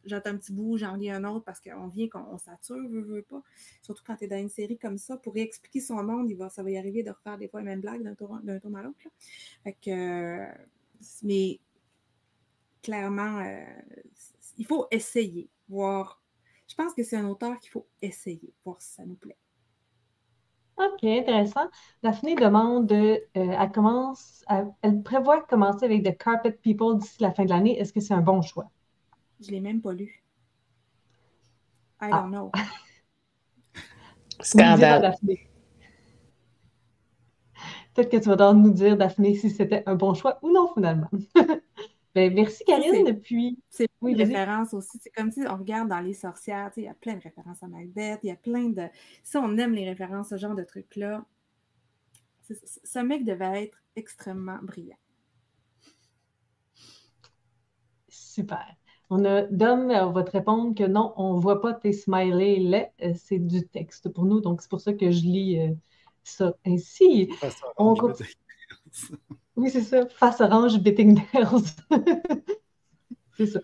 j'attends 0.04 0.30
un 0.30 0.38
petit 0.38 0.52
bout, 0.52 0.76
j'en 0.76 0.96
lis 0.96 1.08
un 1.08 1.22
autre 1.22 1.44
parce 1.44 1.60
qu'on 1.60 1.86
vient 1.86 2.08
qu'on 2.08 2.36
sature, 2.36 2.88
veut, 2.88 3.00
veut 3.00 3.22
pas. 3.22 3.44
Surtout 3.80 4.02
quand 4.04 4.16
tu 4.16 4.24
es 4.24 4.26
dans 4.26 4.40
une 4.40 4.48
série 4.48 4.76
comme 4.76 4.98
ça, 4.98 5.16
pour 5.18 5.34
réexpliquer 5.34 5.78
son 5.78 6.02
monde, 6.02 6.28
il 6.28 6.36
va, 6.36 6.50
ça 6.50 6.64
va 6.64 6.70
y 6.72 6.76
arriver 6.76 7.04
de 7.04 7.12
refaire 7.12 7.38
des 7.38 7.46
fois 7.46 7.60
les 7.60 7.66
mêmes 7.66 7.80
blagues 7.80 8.02
d'un 8.02 8.16
tome 8.58 8.74
à 8.74 8.82
l'autre. 8.82 8.98
Que, 9.80 10.48
mais 11.22 11.60
clairement, 12.82 13.38
euh, 13.38 13.64
il 14.56 14.66
faut 14.66 14.88
essayer, 14.90 15.48
voir. 15.68 16.20
Je 16.66 16.74
pense 16.74 16.92
que 16.92 17.04
c'est 17.04 17.18
un 17.18 17.28
auteur 17.28 17.56
qu'il 17.60 17.70
faut 17.70 17.86
essayer, 18.02 18.52
voir 18.64 18.82
si 18.82 18.94
ça 18.94 19.06
nous 19.06 19.14
plaît. 19.14 19.38
OK, 20.78 21.04
intéressant. 21.04 21.68
Daphné 22.02 22.36
demande, 22.36 22.90
euh, 22.92 23.18
elle 23.34 23.72
commence, 23.72 24.44
elle, 24.82 25.02
prévoit 25.02 25.42
commencer 25.42 25.84
avec 25.84 26.04
The 26.04 26.16
Carpet 26.16 26.52
People 26.52 26.98
d'ici 26.98 27.16
la 27.20 27.32
fin 27.32 27.44
de 27.44 27.50
l'année. 27.50 27.78
Est-ce 27.78 27.92
que 27.92 28.00
c'est 28.00 28.14
un 28.14 28.20
bon 28.20 28.42
choix? 28.42 28.70
Je 29.40 29.48
ne 29.48 29.52
l'ai 29.52 29.60
même 29.60 29.80
pas 29.80 29.92
lu. 29.92 30.22
I 32.00 32.08
ah. 32.12 32.20
don't 32.20 32.30
know. 32.30 32.52
Scandale. 34.40 35.16
Peut-être 37.94 38.10
que 38.10 38.16
tu 38.18 38.28
vas 38.28 38.52
nous 38.52 38.70
dire, 38.70 38.96
Daphné, 38.96 39.34
si 39.34 39.50
c'était 39.50 39.82
un 39.86 39.96
bon 39.96 40.14
choix 40.14 40.38
ou 40.42 40.52
non, 40.52 40.72
finalement. 40.74 41.10
Ben, 42.14 42.32
merci, 42.34 42.64
Karine. 42.64 43.20
Puis, 43.20 43.58
c'est 43.68 43.88
oui, 44.00 44.14
références 44.14 44.74
aussi. 44.74 44.98
C'est 45.00 45.10
comme 45.10 45.30
si 45.30 45.40
on 45.48 45.56
regarde 45.56 45.88
dans 45.88 46.00
Les 46.00 46.14
Sorcières, 46.14 46.70
il 46.76 46.84
y 46.84 46.88
a 46.88 46.94
plein 46.94 47.14
de 47.14 47.22
références 47.22 47.62
à 47.62 47.68
Macbeth, 47.68 48.20
il 48.22 48.28
y 48.28 48.32
a 48.32 48.36
plein 48.36 48.68
de. 48.70 48.84
Si 49.22 49.36
on 49.36 49.56
aime 49.58 49.72
les 49.72 49.88
références, 49.88 50.30
ce 50.30 50.36
genre 50.36 50.54
de 50.54 50.64
trucs-là, 50.64 51.24
ce 52.84 52.98
mec 53.00 53.24
devait 53.24 53.64
être 53.64 53.78
extrêmement 53.96 54.58
brillant. 54.62 54.96
Super. 58.08 58.64
On 59.10 59.24
a 59.24 59.42
Dom, 59.42 59.90
on 59.90 60.12
va 60.12 60.22
te 60.22 60.30
répondre 60.30 60.74
que 60.74 60.84
non, 60.84 61.14
on 61.16 61.36
ne 61.36 61.40
voit 61.40 61.60
pas 61.62 61.72
tes 61.72 61.92
smileys 61.92 62.90
euh, 63.02 63.12
c'est 63.16 63.38
du 63.38 63.66
texte 63.66 64.10
pour 64.10 64.26
nous, 64.26 64.40
donc 64.40 64.60
c'est 64.60 64.68
pour 64.68 64.82
ça 64.82 64.92
que 64.92 65.10
je 65.10 65.22
lis 65.22 65.58
euh, 65.58 65.74
ça 66.24 66.54
ainsi. 66.66 67.30
on 67.78 67.94
oui, 69.58 69.70
c'est 69.70 69.82
ça. 69.82 70.06
Face 70.06 70.40
orange, 70.40 70.78
Betting 70.78 71.20
c'est 73.36 73.46
ça. 73.46 73.60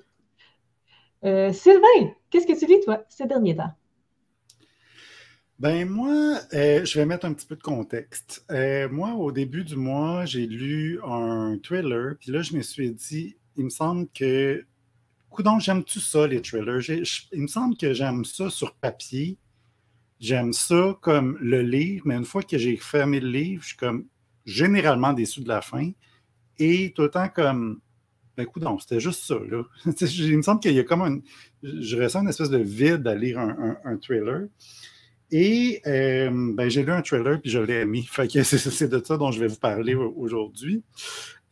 Euh, 1.25 1.53
Sylvain, 1.53 2.13
qu'est-ce 2.29 2.47
que 2.47 2.59
tu 2.59 2.67
lis, 2.67 2.81
toi, 2.85 3.05
ces 3.09 3.27
derniers 3.27 3.55
temps? 3.55 3.73
Ben 5.61 5.89
moi, 5.89 6.41
euh, 6.53 6.85
je 6.85 6.99
vais 6.99 7.07
mettre 7.07 7.27
un 7.27 7.33
petit 7.33 7.47
peu 7.47 7.55
de 7.55 7.63
contexte. 7.63 8.45
Euh, 8.51 8.89
moi, 8.89 9.13
au 9.13 9.31
début 9.31 9.63
du 9.63 9.77
mois, 9.77 10.25
j'ai 10.25 10.49
lu 10.49 10.99
un 11.05 11.57
thriller, 11.63 12.17
puis 12.19 12.33
là, 12.33 12.43
je 12.43 12.57
me 12.57 12.63
suis 12.63 12.91
dit, 12.91 13.37
il 13.57 13.65
me 13.65 13.71
semble 13.71 14.09
que. 14.09 14.67
Coudon, 15.31 15.61
j'aime 15.61 15.85
tout 15.85 16.01
ça, 16.01 16.27
les 16.27 16.43
thrillers? 16.43 17.03
il 17.33 17.43
me 17.43 17.47
semble 17.47 17.77
que 17.77 17.93
j'aime 17.93 18.25
ça 18.25 18.51
sur 18.51 18.75
papier. 18.75 19.39
J'aime 20.19 20.53
ça 20.53 20.99
comme 21.01 21.39
le 21.41 21.63
livre, 21.63 22.03
mais 22.07 22.17
une 22.17 22.25
fois 22.25 22.43
que 22.43 22.59
j'ai 22.59 22.77
fermé 22.77 23.21
le 23.21 23.31
livre, 23.31 23.63
je 23.63 23.69
suis 23.69 23.77
comme, 23.77 24.07
généralement 24.45 25.13
déçu 25.13 25.41
de 25.43 25.49
la 25.49 25.61
fin. 25.61 25.91
Et 26.59 26.93
tout 26.95 27.03
le 27.03 27.11
temps 27.11 27.29
comme, 27.29 27.81
ben 28.37 28.45
écoute, 28.45 28.65
c'était 28.81 29.01
juste 29.01 29.25
ça. 29.25 29.35
Là. 29.35 29.63
il 30.01 30.37
me 30.37 30.43
semble 30.43 30.61
qu'il 30.61 30.73
y 30.73 30.81
a 30.81 30.85
comme 30.85 31.03
un. 31.03 31.21
Je 31.63 31.97
ressens 31.97 32.23
une 32.23 32.29
espèce 32.29 32.51
de 32.51 32.59
vide 32.59 33.07
à 33.07 33.15
lire 33.15 33.39
un, 33.39 33.97
trailer. 33.97 34.49
Et 35.31 35.81
euh, 35.87 36.31
ben, 36.55 36.69
j'ai 36.69 36.85
lu 36.85 36.93
un 36.93 37.03
trailer 37.03 37.41
puis 37.41 37.51
je 37.51 37.59
l'ai 37.59 37.81
aimé. 37.81 38.05
Fait 38.11 38.29
que 38.29 38.43
c'est 38.43 38.89
de 38.89 39.03
ça 39.05 39.17
dont 39.17 39.31
je 39.31 39.41
vais 39.41 39.49
vous 39.49 39.57
parler 39.59 39.95
aujourd'hui. 39.95 40.83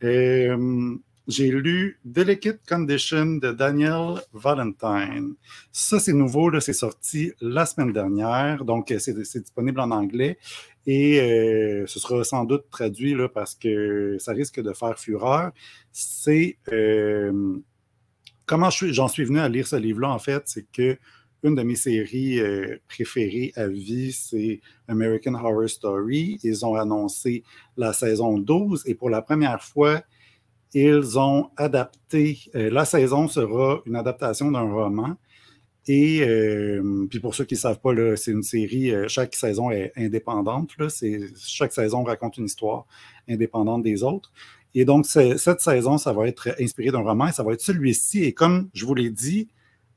Euh, 0.03 0.95
j'ai 1.27 1.49
lu 1.51 1.99
Delicate 2.03 2.59
Condition 2.67 3.37
de 3.37 3.53
Daniel 3.53 4.15
Valentine. 4.33 5.35
Ça, 5.71 5.99
c'est 5.99 6.11
nouveau, 6.11 6.59
c'est 6.59 6.73
sorti 6.73 7.31
la 7.39 7.65
semaine 7.65 7.93
dernière, 7.93 8.65
donc 8.65 8.93
c'est 8.99 9.17
disponible 9.17 9.79
en 9.79 9.91
anglais. 9.91 10.37
Et 10.85 11.19
euh, 11.19 11.85
ce 11.87 11.99
sera 11.99 12.23
sans 12.23 12.43
doute 12.43 12.65
traduit 12.69 13.13
là, 13.13 13.29
parce 13.29 13.55
que 13.55 14.17
ça 14.19 14.33
risque 14.33 14.61
de 14.61 14.73
faire 14.73 14.99
fureur. 14.99 15.51
C'est 15.91 16.57
euh, 16.71 17.57
comment 18.45 18.69
j'en 18.69 19.07
suis 19.07 19.23
venu 19.23 19.39
à 19.39 19.47
lire 19.47 19.67
ce 19.67 19.77
livre-là, 19.77 20.09
en 20.09 20.19
fait, 20.19 20.43
c'est 20.45 20.67
que 20.71 20.97
une 21.43 21.55
de 21.55 21.63
mes 21.63 21.75
séries 21.75 22.39
euh, 22.39 22.77
préférées 22.87 23.51
à 23.55 23.67
vie, 23.67 24.13
c'est 24.13 24.61
American 24.87 25.33
Horror 25.35 25.69
Story. 25.69 26.39
Ils 26.43 26.65
ont 26.65 26.75
annoncé 26.75 27.43
la 27.75 27.91
saison 27.91 28.37
12 28.37 28.83
et 28.85 28.95
pour 28.95 29.09
la 29.09 29.21
première 29.21 29.61
fois, 29.61 30.01
ils 30.73 31.19
ont 31.19 31.49
adapté, 31.55 32.39
la 32.53 32.83
saison 32.85 33.27
sera 33.27 33.81
une 33.85 33.95
adaptation 33.95 34.49
d'un 34.49 34.61
roman 34.61 35.17
et 35.87 36.21
euh, 36.21 37.05
puis 37.09 37.19
pour 37.19 37.35
ceux 37.35 37.43
qui 37.43 37.55
ne 37.55 37.59
savent 37.59 37.79
pas, 37.79 37.91
c'est 38.15 38.31
une 38.31 38.43
série, 38.43 38.91
euh, 38.91 39.07
chaque 39.07 39.35
saison 39.35 39.69
est 39.69 39.91
indépendante. 39.97 40.71
Là, 40.77 40.87
chaque 41.37 41.73
saison 41.73 42.03
raconte 42.03 42.37
une 42.37 42.45
histoire 42.45 42.85
indépendante 43.27 43.83
des 43.83 44.03
autres. 44.03 44.31
Et 44.75 44.85
donc, 44.85 45.05
cette 45.05 45.61
saison, 45.61 45.97
ça 45.97 46.13
va 46.13 46.27
être 46.27 46.55
inspiré 46.59 46.89
d'un 46.89 47.01
roman 47.01 47.27
et 47.27 47.31
ça 47.31 47.43
va 47.43 47.53
être 47.53 47.61
celui-ci. 47.61 48.23
Et 48.23 48.33
comme 48.33 48.69
je 48.73 48.85
vous 48.85 48.95
l'ai 48.95 49.11
dit, 49.11 49.49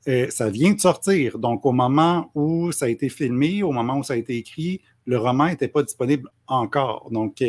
euh, 0.07 0.29
ça 0.29 0.49
vient 0.49 0.73
de 0.73 0.79
sortir. 0.79 1.39
Donc, 1.39 1.65
au 1.65 1.71
moment 1.71 2.31
où 2.35 2.71
ça 2.71 2.85
a 2.85 2.89
été 2.89 3.09
filmé, 3.09 3.63
au 3.63 3.71
moment 3.71 3.97
où 3.97 4.03
ça 4.03 4.13
a 4.13 4.17
été 4.17 4.37
écrit, 4.37 4.81
le 5.05 5.17
roman 5.17 5.47
n'était 5.47 5.67
pas 5.67 5.83
disponible 5.83 6.29
encore. 6.47 7.09
Donc, 7.11 7.41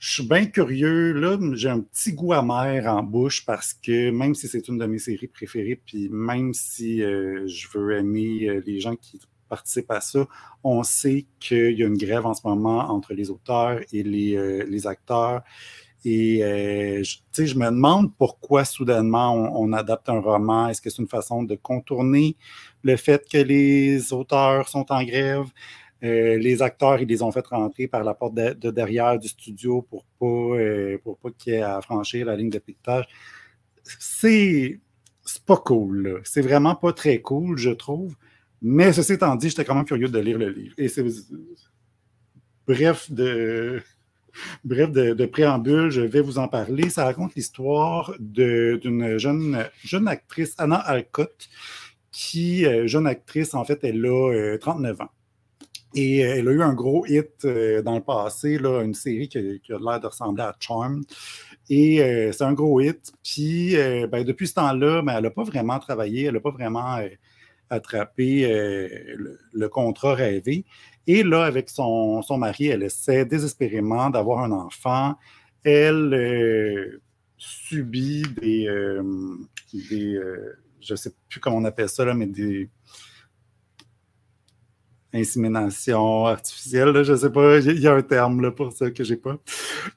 je 0.00 0.14
suis 0.14 0.26
bien 0.26 0.46
curieux. 0.46 1.12
Là, 1.12 1.38
j'ai 1.52 1.68
un 1.68 1.80
petit 1.80 2.14
goût 2.14 2.32
amer 2.32 2.86
en 2.86 3.02
bouche 3.02 3.44
parce 3.44 3.74
que 3.74 4.10
même 4.10 4.34
si 4.34 4.48
c'est 4.48 4.66
une 4.66 4.78
de 4.78 4.86
mes 4.86 4.98
séries 4.98 5.28
préférées, 5.28 5.80
puis 5.84 6.08
même 6.08 6.54
si 6.54 7.02
euh, 7.02 7.46
je 7.46 7.68
veux 7.74 7.96
aimer 7.98 8.48
euh, 8.48 8.62
les 8.66 8.80
gens 8.80 8.96
qui 8.96 9.20
participent 9.50 9.90
à 9.90 10.00
ça, 10.00 10.26
on 10.64 10.82
sait 10.82 11.26
qu'il 11.38 11.78
y 11.78 11.84
a 11.84 11.86
une 11.86 11.98
grève 11.98 12.24
en 12.24 12.32
ce 12.32 12.40
moment 12.46 12.78
entre 12.90 13.12
les 13.12 13.30
auteurs 13.30 13.80
et 13.92 14.02
les, 14.02 14.36
euh, 14.36 14.64
les 14.66 14.86
acteurs. 14.86 15.42
Et 16.02 16.38
je, 17.04 17.44
je 17.44 17.54
me 17.56 17.66
demande 17.66 18.16
pourquoi 18.16 18.64
soudainement 18.64 19.34
on 19.34 19.70
adapte 19.74 20.08
un 20.08 20.20
roman. 20.20 20.68
Est-ce 20.68 20.80
que 20.80 20.88
c'est 20.88 21.02
une 21.02 21.08
façon 21.08 21.42
de 21.42 21.56
contourner 21.56 22.38
le 22.82 22.96
fait 22.96 23.28
que 23.30 23.36
les 23.36 24.10
auteurs 24.14 24.66
sont 24.70 24.90
en 24.90 25.04
grève? 25.04 25.44
Euh, 26.02 26.38
les 26.38 26.62
acteurs, 26.62 27.00
ils 27.00 27.08
les 27.08 27.22
ont 27.22 27.30
fait 27.30 27.46
rentrer 27.46 27.86
par 27.86 28.02
la 28.04 28.14
porte 28.14 28.34
de, 28.34 28.70
derrière 28.70 29.18
du 29.18 29.28
studio 29.28 29.82
pour 29.82 30.04
pas, 30.18 30.26
euh, 30.26 30.98
pas 31.22 31.30
qu'il 31.36 31.52
y 31.52 31.56
ait 31.56 31.62
à 31.62 31.80
franchir 31.82 32.26
la 32.26 32.36
ligne 32.36 32.50
de 32.50 32.58
piquetage. 32.58 33.06
C'est 33.84 34.80
pas 35.46 35.58
cool. 35.58 36.20
C'est 36.24 36.40
vraiment 36.40 36.74
pas 36.74 36.92
très 36.92 37.20
cool, 37.20 37.58
je 37.58 37.70
trouve. 37.70 38.14
Mais 38.62 38.92
ceci 38.92 39.14
étant 39.14 39.36
dit, 39.36 39.48
j'étais 39.48 39.64
quand 39.64 39.74
même 39.74 39.84
curieux 39.84 40.08
de 40.08 40.18
lire 40.18 40.38
le 40.38 40.50
livre. 40.50 40.74
Bref 42.66 43.10
de 43.10 43.82
bref 44.64 44.90
de, 44.90 45.26
préambule, 45.26 45.90
je 45.90 46.02
vais 46.02 46.20
vous 46.20 46.38
en 46.38 46.48
parler. 46.48 46.88
Ça 46.90 47.04
raconte 47.04 47.34
l'histoire 47.34 48.14
d'une 48.18 49.18
jeune, 49.18 49.68
jeune 49.82 50.08
actrice, 50.08 50.54
Anna 50.58 50.76
Alcott, 50.76 51.48
qui, 52.12 52.64
euh, 52.66 52.86
jeune 52.86 53.06
actrice, 53.06 53.54
en 53.54 53.64
fait, 53.64 53.80
elle 53.82 54.04
a 54.06 54.58
39 54.58 55.00
ans. 55.00 55.10
Et 55.94 56.24
euh, 56.24 56.36
elle 56.36 56.48
a 56.48 56.52
eu 56.52 56.62
un 56.62 56.74
gros 56.74 57.04
hit 57.06 57.44
euh, 57.44 57.82
dans 57.82 57.96
le 57.96 58.02
passé, 58.02 58.58
une 58.58 58.94
série 58.94 59.28
qui, 59.28 59.38
a 59.38 59.78
l'air 59.78 60.00
de 60.00 60.06
ressembler 60.06 60.42
à 60.42 60.54
Charmed. 60.58 61.04
Et 61.68 62.02
euh, 62.02 62.32
c'est 62.32 62.44
un 62.44 62.52
gros 62.52 62.80
hit. 62.80 63.12
Puis 63.24 63.74
ben, 64.10 64.24
depuis 64.24 64.48
ce 64.48 64.54
temps-là, 64.54 65.02
ben, 65.02 65.16
elle 65.16 65.24
n'a 65.24 65.30
pas 65.30 65.44
vraiment 65.44 65.78
travaillé, 65.78 66.26
elle 66.26 66.34
n'a 66.34 66.40
pas 66.40 66.50
vraiment 66.50 66.98
attrapé 67.68 68.46
le, 69.52 69.68
contrat 69.68 70.14
rêvé. 70.14 70.64
Et 71.06 71.22
là, 71.22 71.44
avec 71.44 71.68
son, 71.68 72.22
son 72.22 72.38
mari, 72.38 72.66
elle 72.68 72.82
essaie 72.82 73.24
désespérément 73.24 74.10
d'avoir 74.10 74.40
un 74.40 74.52
enfant. 74.52 75.16
Elle 75.64 77.00
subit 77.36 78.22
des, 78.40 78.68
des 79.72 80.20
je 80.80 80.94
ne 80.94 80.96
sais 80.96 81.12
plus 81.28 81.40
comment 81.40 81.56
on 81.56 81.64
appelle 81.64 81.88
ça, 81.88 82.04
là, 82.04 82.14
mais 82.14 82.26
des 82.26 82.68
insémination 85.12 86.26
artificielle, 86.26 87.02
je 87.02 87.12
ne 87.12 87.16
sais 87.16 87.30
pas, 87.30 87.58
il 87.58 87.80
y 87.80 87.86
a 87.86 87.94
un 87.94 88.02
terme 88.02 88.52
pour 88.52 88.72
ça 88.72 88.90
que 88.90 89.04
j'ai 89.04 89.16
pas. 89.16 89.38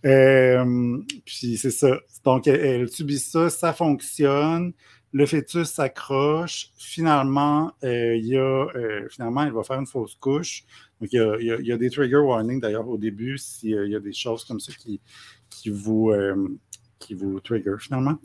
Euh, 0.06 0.98
puis 1.26 1.58
c'est 1.58 1.72
ça. 1.72 2.00
Donc, 2.24 2.48
elle, 2.48 2.90
subit 2.90 3.20
ça, 3.20 3.50
ça 3.50 3.74
fonctionne, 3.74 4.74
le 5.12 5.26
fœtus 5.26 5.70
s'accroche, 5.70 6.72
finalement, 6.78 7.72
euh, 7.84 8.16
il 8.16 8.26
y 8.26 8.38
a, 8.38 8.68
euh, 8.76 9.08
finalement, 9.10 9.44
elle 9.44 9.54
va 9.54 9.64
faire 9.64 9.80
une 9.80 9.88
fausse 9.88 10.16
couche. 10.16 10.64
Donc, 11.00 11.10
il 11.12 11.66
y 11.66 11.72
a, 11.72 11.78
des 11.78 11.90
trigger 11.90 12.18
warnings 12.18 12.62
d'ailleurs 12.62 12.88
au 12.88 12.98
début 12.98 13.38
s'il 13.38 13.90
y 13.92 13.96
a 13.96 14.00
des 14.00 14.14
choses 14.14 14.46
comme 14.46 14.60
ça 14.60 14.72
qui, 14.74 15.02
qui 15.50 15.70
vous, 15.70 16.14
qui 16.98 17.14
vous 17.14 17.40
trigger 17.42 17.76
finalement. 17.78 18.18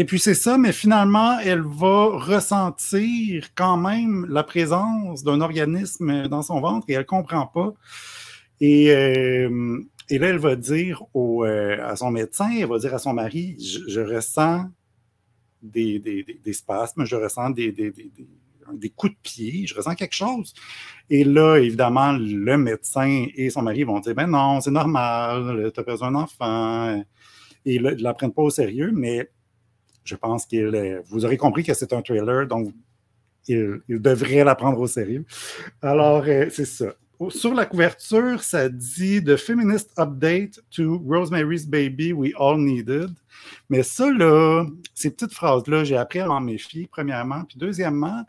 Et 0.00 0.04
puis 0.04 0.20
c'est 0.20 0.34
ça, 0.34 0.58
mais 0.58 0.72
finalement, 0.72 1.40
elle 1.40 1.60
va 1.60 2.06
ressentir 2.06 3.48
quand 3.56 3.76
même 3.76 4.26
la 4.30 4.44
présence 4.44 5.24
d'un 5.24 5.40
organisme 5.40 6.28
dans 6.28 6.42
son 6.42 6.60
ventre 6.60 6.86
et 6.88 6.92
elle 6.92 7.00
ne 7.00 7.04
comprend 7.04 7.48
pas. 7.48 7.74
Et, 8.60 8.92
euh, 8.92 9.80
et, 10.08 10.18
là, 10.18 10.28
elle 10.28 10.38
va 10.38 10.54
dire 10.54 11.02
au, 11.14 11.44
euh, 11.44 11.84
à 11.84 11.96
son 11.96 12.12
médecin, 12.12 12.48
elle 12.56 12.68
va 12.68 12.78
dire 12.78 12.94
à 12.94 13.00
son 13.00 13.12
mari, 13.12 13.56
je, 13.88 14.00
ressens 14.00 14.66
des, 15.62 15.98
des, 15.98 16.24
des, 16.44 16.52
spasmes, 16.52 17.04
je 17.04 17.16
ressens 17.16 17.50
des, 17.50 17.72
des, 17.72 17.92
coups 18.90 19.14
de 19.14 19.18
pied, 19.20 19.66
je 19.66 19.74
ressens 19.74 19.96
quelque 19.96 20.14
chose. 20.14 20.54
Et 21.10 21.24
là, 21.24 21.56
évidemment, 21.56 22.12
le 22.12 22.56
médecin 22.56 23.26
et 23.34 23.50
son 23.50 23.62
mari 23.62 23.82
vont 23.82 23.98
dire, 23.98 24.14
ben 24.14 24.28
non, 24.28 24.60
c'est 24.60 24.70
normal, 24.70 25.72
tu 25.74 25.80
as 25.80 25.82
besoin 25.82 26.12
d'un 26.12 26.20
enfant. 26.20 27.02
Et 27.64 27.74
ils 27.74 27.82
ne 27.82 27.90
la 28.00 28.14
prennent 28.14 28.32
pas 28.32 28.42
au 28.42 28.50
sérieux, 28.50 28.92
mais 28.94 29.28
je 30.08 30.16
pense 30.16 30.46
qu'il. 30.46 31.02
Vous 31.08 31.24
aurez 31.24 31.36
compris 31.36 31.62
que 31.62 31.74
c'est 31.74 31.92
un 31.92 32.02
trailer, 32.02 32.46
donc 32.46 32.72
il, 33.46 33.80
devrait 33.88 34.44
la 34.44 34.54
prendre 34.54 34.80
au 34.80 34.86
sérieux. 34.86 35.24
Alors, 35.82 36.24
euh, 36.26 36.46
c'est 36.50 36.64
ça. 36.64 36.94
Sur 37.30 37.52
la 37.52 37.66
couverture, 37.66 38.42
ça 38.42 38.68
dit 38.68 39.22
The 39.22 39.36
Feminist 39.36 39.90
Update 39.98 40.60
to 40.70 41.02
Rosemary's 41.04 41.66
Baby 41.66 42.12
We 42.12 42.32
All 42.38 42.58
Needed. 42.58 43.10
Mais 43.68 43.82
ça, 43.82 44.10
là, 44.10 44.64
ces 44.94 45.10
petites 45.10 45.32
phrases-là, 45.32 45.82
j'ai 45.84 45.96
appris 45.96 46.20
à 46.20 46.26
m'en 46.26 46.40
méfier, 46.40 46.88
premièrement. 46.90 47.44
Puis, 47.44 47.58
deuxièmement, 47.58 48.24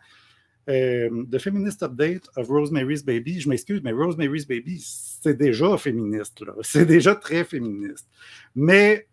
euh, 0.69 1.23
The 1.31 1.37
Feminist 1.37 1.83
Update 1.83 2.29
of 2.35 2.47
Rosemary's 2.47 3.03
Baby, 3.03 3.39
je 3.39 3.49
m'excuse, 3.49 3.81
mais 3.83 3.91
Rosemary's 3.91 4.47
Baby, 4.47 4.79
c'est 4.83 5.37
déjà 5.37 5.77
féministe, 5.77 6.43
C'est 6.63 6.85
déjà 6.85 7.13
très 7.13 7.43
féministe. 7.43 8.07
Mais 8.55 9.07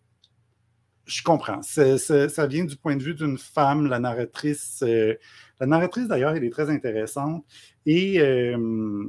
je 1.07 1.23
comprends. 1.23 1.61
ça 1.61 2.47
vient 2.47 2.65
du 2.65 2.75
point 2.75 2.95
de 2.97 3.03
vue 3.03 3.15
d'une 3.15 3.37
femme, 3.37 3.87
la 3.87 3.99
narratrice. 3.99 4.83
Euh, 4.85 5.15
la 5.59 5.65
narratrice, 5.65 6.07
d'ailleurs, 6.07 6.35
elle 6.35 6.43
est 6.43 6.51
très 6.51 6.69
intéressante. 6.69 7.45
Et 7.85 8.19
euh, 8.19 9.05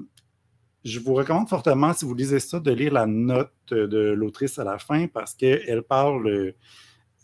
je 0.84 1.00
vous 1.00 1.14
recommande 1.14 1.48
fortement, 1.48 1.92
si 1.92 2.04
vous 2.04 2.14
lisez 2.14 2.38
ça, 2.38 2.60
de 2.60 2.70
lire 2.70 2.92
la 2.92 3.06
note 3.06 3.52
de 3.70 4.12
l'autrice 4.12 4.58
à 4.58 4.64
la 4.64 4.78
fin 4.78 5.08
parce 5.08 5.34
qu'elle 5.34 5.82
parle, 5.82 6.54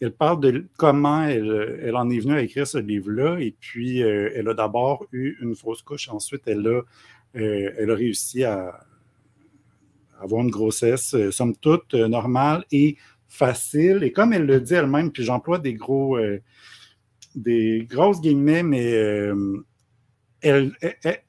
elle 0.01 0.13
parle 0.13 0.41
de 0.41 0.67
comment 0.77 1.23
elle, 1.23 1.95
en 1.97 2.11
est 2.11 2.19
venue 2.19 2.35
à 2.35 2.43
écrire 2.43 2.67
ce 2.67 2.79
livre-là. 2.79 3.39
Et 3.39 3.55
puis, 3.59 4.03
euh, 4.03 4.31
elle 4.35 4.49
a 4.49 4.55
d'abord 4.55 5.07
eu 5.13 5.37
une 5.41 5.55
fausse 5.55 5.83
couche. 5.83 6.09
Ensuite, 6.09 6.43
elle 6.47 6.67
a, 6.67 6.83
elle 7.35 7.91
a 7.91 7.95
réussi 7.95 8.43
à 8.43 8.81
avoir 10.21 10.43
une 10.43 10.51
grossesse, 10.51 11.15
somme 11.31 11.55
toute, 11.57 11.95
normale 11.95 12.65
et 12.73 12.97
facile. 13.29 14.03
Et 14.03 14.13
comme 14.13 14.33
elle 14.33 14.47
le 14.47 14.61
dit 14.61 14.75
elle-même, 14.75 15.11
puis 15.11 15.25
j'emploie 15.25 15.59
des 15.59 15.75
gros, 15.75 16.17
euh, 16.17 16.41
des 17.35 17.87
grosses 17.89 18.21
guillemets, 18.21 18.63
mais 18.63 18.93
euh, 18.93 19.65
elle, 20.41 20.77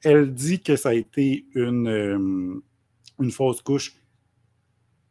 elle, 0.02 0.32
dit 0.32 0.62
que 0.62 0.76
ça 0.76 0.90
a 0.90 0.94
été 0.94 1.46
une, 1.54 1.88
euh, 1.88 2.62
une 3.20 3.30
fausse 3.30 3.62
couche 3.62 3.94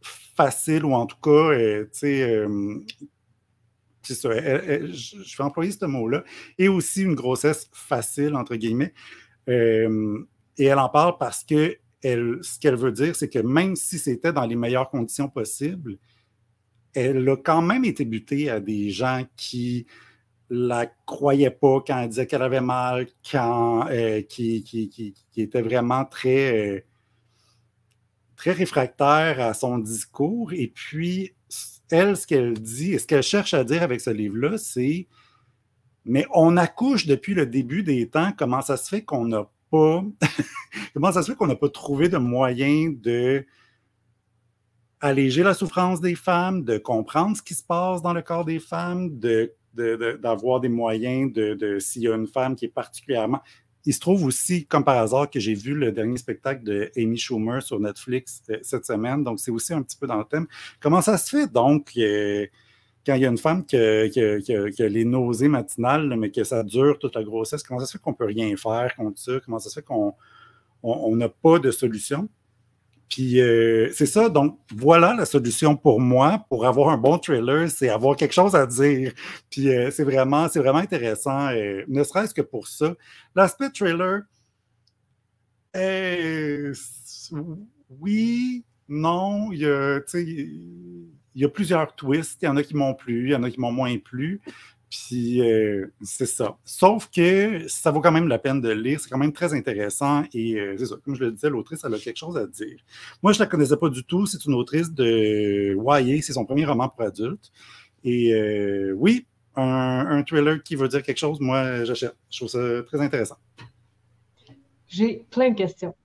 facile, 0.02 0.86
ou 0.86 0.94
en 0.94 1.06
tout 1.06 1.18
cas, 1.22 1.56
tu 1.56 1.88
sais, 1.94 2.46
ça, 4.04 4.30
je 4.36 5.38
vais 5.38 5.44
employer 5.44 5.72
ce 5.72 5.86
mot-là, 5.86 6.24
et 6.58 6.68
aussi 6.68 7.04
une 7.04 7.16
grossesse 7.16 7.70
facile, 7.72 8.36
entre 8.36 8.56
guillemets. 8.58 8.94
et 9.48 10.66
elle 10.66 10.80
en 10.80 10.90
parle 10.90 11.18
parce 11.18 11.44
que 11.44 11.78
elle, 12.04 12.40
ce 12.42 12.60
qu'elle 12.60 12.76
veut 12.76 12.92
dire, 12.92 13.16
c'est 13.16 13.30
que 13.30 13.40
même 13.40 13.76
si 13.76 13.98
c'était 13.98 14.34
dans 14.34 14.46
les 14.46 14.56
meilleures 14.56 14.90
conditions 14.90 15.30
possibles, 15.30 15.98
elle 16.96 17.28
a 17.30 17.36
quand 17.36 17.62
même 17.62 17.86
été 17.86 18.06
butée 18.06 18.50
à 18.50 18.60
des 18.60 18.90
gens 18.90 19.24
qui 19.36 19.86
la 20.50 20.88
croyaient 21.06 21.52
pas 21.52 21.82
quand 21.86 22.00
elle 22.00 22.10
disait 22.10 22.28
qu'elle 22.28 22.42
avait 22.42 22.62
mal, 22.62 23.08
quand, 23.30 23.88
euh, 23.90 24.22
qui, 24.22 24.64
qui, 24.64 25.14
était 25.38 25.62
vraiment 25.62 26.06
très, 26.06 26.76
euh, 26.76 26.80
très 28.36 28.52
réfractaire 28.52 29.40
à 29.40 29.54
son 29.54 29.80
discours. 29.80 30.54
Et 30.54 30.68
puis, 30.68 31.34
elle, 31.92 32.16
ce 32.16 32.28
qu'elle 32.28 32.54
dit, 32.54 32.94
et 32.94 33.00
ce 33.00 33.08
qu'elle 33.08 33.24
cherche 33.24 33.54
à 33.54 33.64
dire 33.64 33.84
avec 33.84 34.02
ce 34.02 34.12
livre-là, 34.12 34.58
c'est 34.58 35.08
Mais 36.06 36.26
on 36.34 36.58
accouche 36.58 37.08
depuis 37.08 37.34
le 37.34 37.46
début 37.48 37.84
des 37.84 38.08
temps, 38.08 38.32
comment 38.38 38.62
ça 38.62 38.78
se 38.78 38.88
fait 38.88 39.04
qu'on 39.04 39.26
n'a 39.26 39.50
pas. 39.72 40.04
comment 40.94 41.12
ça 41.12 41.24
se 41.24 41.32
fait 41.32 41.38
qu'on 41.38 41.48
n'a 41.48 41.56
pas 41.56 41.70
trouvé 41.70 42.08
de 42.08 42.18
moyen 42.18 42.94
de 42.96 43.46
alléger 45.06 45.44
la 45.44 45.54
souffrance 45.54 46.02
des 46.02 46.16
femmes, 46.16 46.64
de 46.64 46.80
comprendre 46.80 47.38
ce 47.38 47.44
qui 47.44 47.54
se 47.54 47.64
passe 47.64 48.02
dans 48.02 48.14
le 48.14 48.24
corps 48.24 48.44
des 48.44 48.60
femmes, 48.60 49.20
d'avoir 49.78 50.60
des 50.60 50.70
moyens 50.70 51.32
de, 51.32 51.78
s'il 51.80 52.04
y 52.04 52.08
a 52.08 52.16
une 52.16 52.28
femme 52.28 52.56
qui 52.56 52.66
est 52.66 52.74
particulièrement. 52.74 53.42
Il 53.86 53.94
se 53.94 54.00
trouve 54.00 54.26
aussi, 54.26 54.66
comme 54.66 54.84
par 54.84 54.98
hasard, 54.98 55.30
que 55.30 55.40
j'ai 55.40 55.54
vu 55.54 55.76
le 55.76 55.92
dernier 55.92 56.18
spectacle 56.18 56.64
de 56.64 56.90
Amy 56.98 57.18
Schumer 57.18 57.62
sur 57.62 57.80
Netflix 57.80 58.42
euh, 58.50 58.58
cette 58.64 58.84
semaine, 58.84 59.24
donc 59.24 59.40
c'est 59.40 59.52
aussi 59.52 59.76
un 59.76 59.84
petit 59.84 59.96
peu 59.96 60.08
dans 60.08 60.18
le 60.18 60.24
thème. 60.26 60.48
Comment 60.80 61.02
ça 61.02 61.20
se 61.20 61.30
fait 61.30 61.54
donc 61.54 61.92
euh, 61.98 62.48
quand 63.06 63.14
il 63.14 63.22
y 63.22 63.26
a 63.28 63.30
une 63.30 63.38
femme 63.38 63.64
qui 63.64 63.78
a, 63.78 64.90
les 64.90 65.06
nausées 65.06 65.50
matinales, 65.50 66.16
mais 66.18 66.32
que 66.32 66.44
ça 66.44 66.64
dure 66.64 66.98
toute 66.98 67.14
la 67.14 67.24
grossesse, 67.24 67.62
comment 67.62 67.80
ça 67.80 67.86
se 67.86 67.92
fait 67.92 68.00
qu'on 68.00 68.10
ne 68.10 68.16
peut 68.16 68.26
rien 68.26 68.58
faire 68.58 68.96
contre 68.96 69.20
ça? 69.20 69.34
Comment 69.46 69.60
ça 69.60 69.70
se 69.70 69.76
fait 69.76 69.86
qu'on 69.86 71.16
n'a 71.16 71.30
pas 71.30 71.60
de 71.60 71.70
solution? 71.70 72.28
Puis 73.10 73.40
euh, 73.40 73.90
c'est 73.94 74.06
ça, 74.06 74.30
donc 74.30 74.60
voilà 74.76 75.14
la 75.14 75.26
solution 75.26 75.76
pour 75.76 76.00
moi 76.00 76.46
pour 76.50 76.66
avoir 76.66 76.90
un 76.90 76.98
bon 76.98 77.18
trailer, 77.20 77.70
c'est 77.70 77.90
avoir 77.90 78.16
quelque 78.16 78.34
chose 78.34 78.56
à 78.56 78.66
dire. 78.66 79.14
Puis 79.50 79.70
euh, 79.70 79.92
c'est 79.92 80.04
vraiment, 80.04 80.48
vraiment 80.48 80.80
intéressant, 80.80 81.50
euh, 81.50 81.84
ne 81.88 82.04
serait-ce 82.04 82.34
que 82.34 82.42
pour 82.42 82.68
ça. 82.68 82.96
L'aspect 83.36 83.70
trailer, 83.70 84.22
oui, 87.90 88.64
non, 88.88 89.52
il 89.52 89.60
y 91.36 91.44
a 91.46 91.50
plusieurs 91.50 91.94
twists. 91.96 92.42
Il 92.42 92.46
y 92.46 92.48
en 92.48 92.58
a 92.58 92.64
qui 92.64 92.76
m'ont 92.76 92.94
plu, 92.94 93.26
il 93.28 93.32
y 93.32 93.36
en 93.36 93.44
a 93.44 93.52
qui 93.52 93.60
m'ont 93.60 93.72
moins 93.72 93.98
plu. 93.98 94.42
Puis 94.90 95.42
euh, 95.42 95.88
c'est 96.02 96.26
ça. 96.26 96.58
Sauf 96.64 97.10
que 97.10 97.68
ça 97.68 97.92
vaut 97.92 98.02
quand 98.02 98.12
même 98.12 98.28
la 98.28 98.40
peine 98.40 98.62
de 98.62 98.70
lire. 98.70 99.00
C'est 99.00 99.10
quand 99.10 99.18
même 99.18 99.34
très 99.34 99.54
intéressant. 99.54 100.24
Et 100.34 100.60
euh, 100.60 100.76
c'est 100.78 100.86
ça. 100.86 100.96
Comme 101.04 101.16
je 101.16 101.24
le 101.24 101.32
disais, 101.32 101.50
l'autrice, 101.50 101.84
elle 101.84 101.94
a 101.94 102.00
quelque 102.00 102.18
chose 102.18 102.38
à 102.38 102.46
dire. 102.46 102.78
Moi, 103.22 103.34
je 103.34 103.40
ne 103.40 103.44
la 103.44 103.50
connaissais 103.50 103.78
pas 103.78 103.90
du 103.90 104.04
tout. 104.04 104.26
C'est 104.26 104.46
une 104.46 104.54
autrice 104.54 104.92
de 104.92 105.76
YA. 105.76 106.22
C'est 106.22 106.34
son 106.34 106.46
premier 106.46 106.66
roman 106.66 106.90
pour 106.90 107.02
adultes. 107.02 107.52
Et 108.04 108.34
euh, 108.34 108.94
oui, 108.98 109.26
un, 109.56 110.06
un, 110.10 110.24
thriller 110.24 110.62
qui 110.62 110.76
veut 110.76 110.88
dire 110.88 111.02
quelque 111.02 111.18
chose, 111.18 111.40
moi, 111.40 111.84
j'achète. 111.84 112.16
Je 112.30 112.38
trouve 112.38 112.50
ça 112.50 112.84
très 112.84 113.02
intéressant. 113.02 113.38
J'ai 114.88 115.26
plein 115.32 115.50
de 115.50 115.56
questions. 115.56 115.96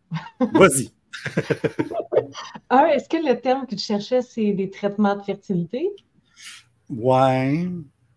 Vas-y. 0.40 0.90
un, 2.70 2.86
est-ce 2.86 3.08
que 3.08 3.16
le 3.16 3.38
terme 3.40 3.66
que 3.66 3.74
tu 3.74 3.84
cherchais, 3.84 4.22
c'est 4.22 4.52
des 4.52 4.70
traitements 4.70 5.16
de 5.16 5.22
fertilité? 5.22 5.90
Ouais. 6.88 7.68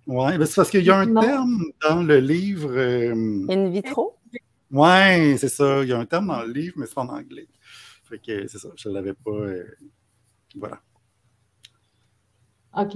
Oui, 0.06 0.38
ben 0.38 0.46
c'est 0.46 0.56
parce 0.56 0.70
qu'il 0.70 0.84
y 0.84 0.89
a 0.89 1.00
un 1.00 1.13
terme 1.13 1.63
dans 1.88 2.04
le 2.04 2.20
livre. 2.20 2.72
Euh, 2.72 3.46
In 3.50 3.70
vitro? 3.70 4.18
Oui, 4.72 5.38
c'est 5.38 5.50
ça. 5.50 5.84
Il 5.84 5.89
y 5.89 5.94
a 5.94 6.00
un 6.00 6.06
terme 6.06 6.28
dans 6.28 6.42
le 6.42 6.52
livre, 6.52 6.76
mais 6.78 6.86
c'est 6.88 6.98
en 6.98 7.08
anglais. 7.08 7.48
Fait 8.04 8.20
que 8.20 8.48
c'est 8.48 8.58
ça, 8.58 8.70
je 8.76 8.89
ne 8.89 8.94
l'avais 8.96 9.13
pas. 9.13 9.32
Euh, 9.32 9.66
voilà. 10.56 10.82
OK, 12.78 12.96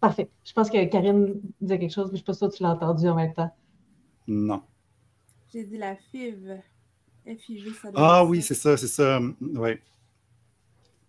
parfait. 0.00 0.28
Je 0.44 0.52
pense 0.52 0.68
que 0.68 0.84
Karine 0.86 1.40
disait 1.60 1.78
quelque 1.78 1.94
chose, 1.94 2.10
mais 2.12 2.18
je 2.18 2.22
ne 2.22 2.32
sais 2.32 2.40
pas 2.40 2.50
si 2.50 2.56
tu 2.56 2.62
l'as 2.62 2.70
entendu 2.70 3.08
en 3.08 3.14
même 3.14 3.32
temps. 3.32 3.54
Non. 4.26 4.62
J'ai 5.52 5.64
dit 5.64 5.78
la 5.78 5.96
FIV. 5.96 6.60
FIV, 7.26 7.74
ça 7.74 7.90
Ah 7.94 8.24
oui, 8.24 8.42
c'est 8.42 8.54
ça, 8.54 8.76
c'est 8.76 8.88
ça. 8.88 9.20
Oui. 9.40 9.70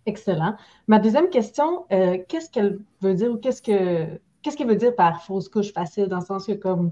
Excellent. 0.06 0.56
Ma 0.88 1.00
deuxième 1.00 1.30
question, 1.30 1.86
euh, 1.91 2.17
qu'est-ce 2.28 2.50
qu'elle 2.50 2.80
veut 3.02 3.13
dire 3.13 3.32
ou 3.32 3.38
qu'est-ce 3.38 3.62
que 3.62 4.19
qu'est-ce 4.41 4.58
qu'elle 4.58 4.67
veut 4.67 4.75
dire 4.75 4.95
par 4.95 5.23
fausse 5.23 5.49
couche 5.49 5.71
facile, 5.71 6.08
dans 6.08 6.19
le 6.19 6.25
sens 6.25 6.45
que 6.45 6.54
comme 6.54 6.91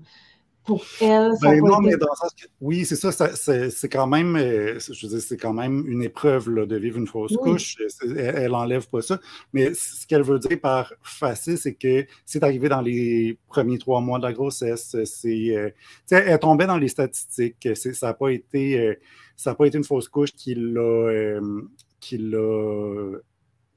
pour 0.65 0.83
elle, 1.01 1.31
ça 1.41 1.49
ben 1.49 1.61
non, 1.63 1.79
mais 1.79 1.97
dans 1.97 2.09
le 2.11 2.15
sens 2.15 2.31
que, 2.39 2.45
oui, 2.61 2.85
c'est 2.85 2.95
ça, 2.95 3.11
c'est 3.11 3.89
quand 3.89 4.05
même, 4.05 4.35
euh, 4.35 4.77
je 4.79 5.07
veux 5.07 5.13
dire, 5.13 5.21
c'est 5.21 5.37
quand 5.37 5.53
même 5.53 5.85
une 5.87 6.03
épreuve 6.03 6.49
là, 6.49 6.65
de 6.65 6.75
vivre 6.75 6.99
une 6.99 7.07
fausse 7.07 7.35
couche. 7.37 7.77
Elle, 8.15 8.51
n'enlève 8.51 8.87
pas 8.87 9.01
ça. 9.01 9.19
Mais 9.53 9.73
ce 9.73 10.05
qu'elle 10.05 10.21
veut 10.21 10.37
dire 10.37 10.59
par 10.61 10.93
facile, 11.01 11.57
c'est 11.57 11.73
que 11.73 12.05
c'est 12.25 12.43
arrivé 12.43 12.69
dans 12.69 12.81
les 12.81 13.39
premiers 13.47 13.79
trois 13.79 14.01
mois 14.01 14.19
de 14.19 14.23
la 14.23 14.33
grossesse. 14.33 14.95
C'est, 15.05 15.55
euh, 15.55 15.69
elle 16.11 16.39
tombait 16.39 16.67
dans 16.67 16.77
les 16.77 16.89
statistiques. 16.89 17.67
Ça 17.75 18.07
n'a 18.07 18.13
pas 18.13 18.29
été, 18.29 18.79
euh, 18.79 18.93
ça 19.35 19.55
pas 19.55 19.65
été 19.65 19.77
une 19.77 19.83
fausse 19.83 20.07
couche 20.07 20.33
qui 20.33 20.53
l'a, 20.55 21.39
qui 21.99 22.17
l'a 22.17 23.17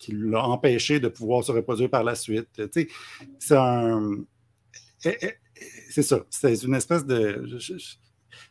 qui 0.02 0.12
l'a 0.12 0.44
empêché 0.44 0.98
de 0.98 1.06
pouvoir 1.06 1.44
se 1.44 1.52
reproduire 1.52 1.88
par 1.88 2.02
la 2.02 2.16
suite. 2.16 2.60
c'est 3.38 3.56
un. 3.56 4.16
Eh, 5.04 5.16
eh, 5.22 5.34
c'est 5.90 6.02
ça. 6.02 6.24
C'est 6.28 6.60
une 6.64 6.74
espèce 6.74 7.06
de. 7.06 7.46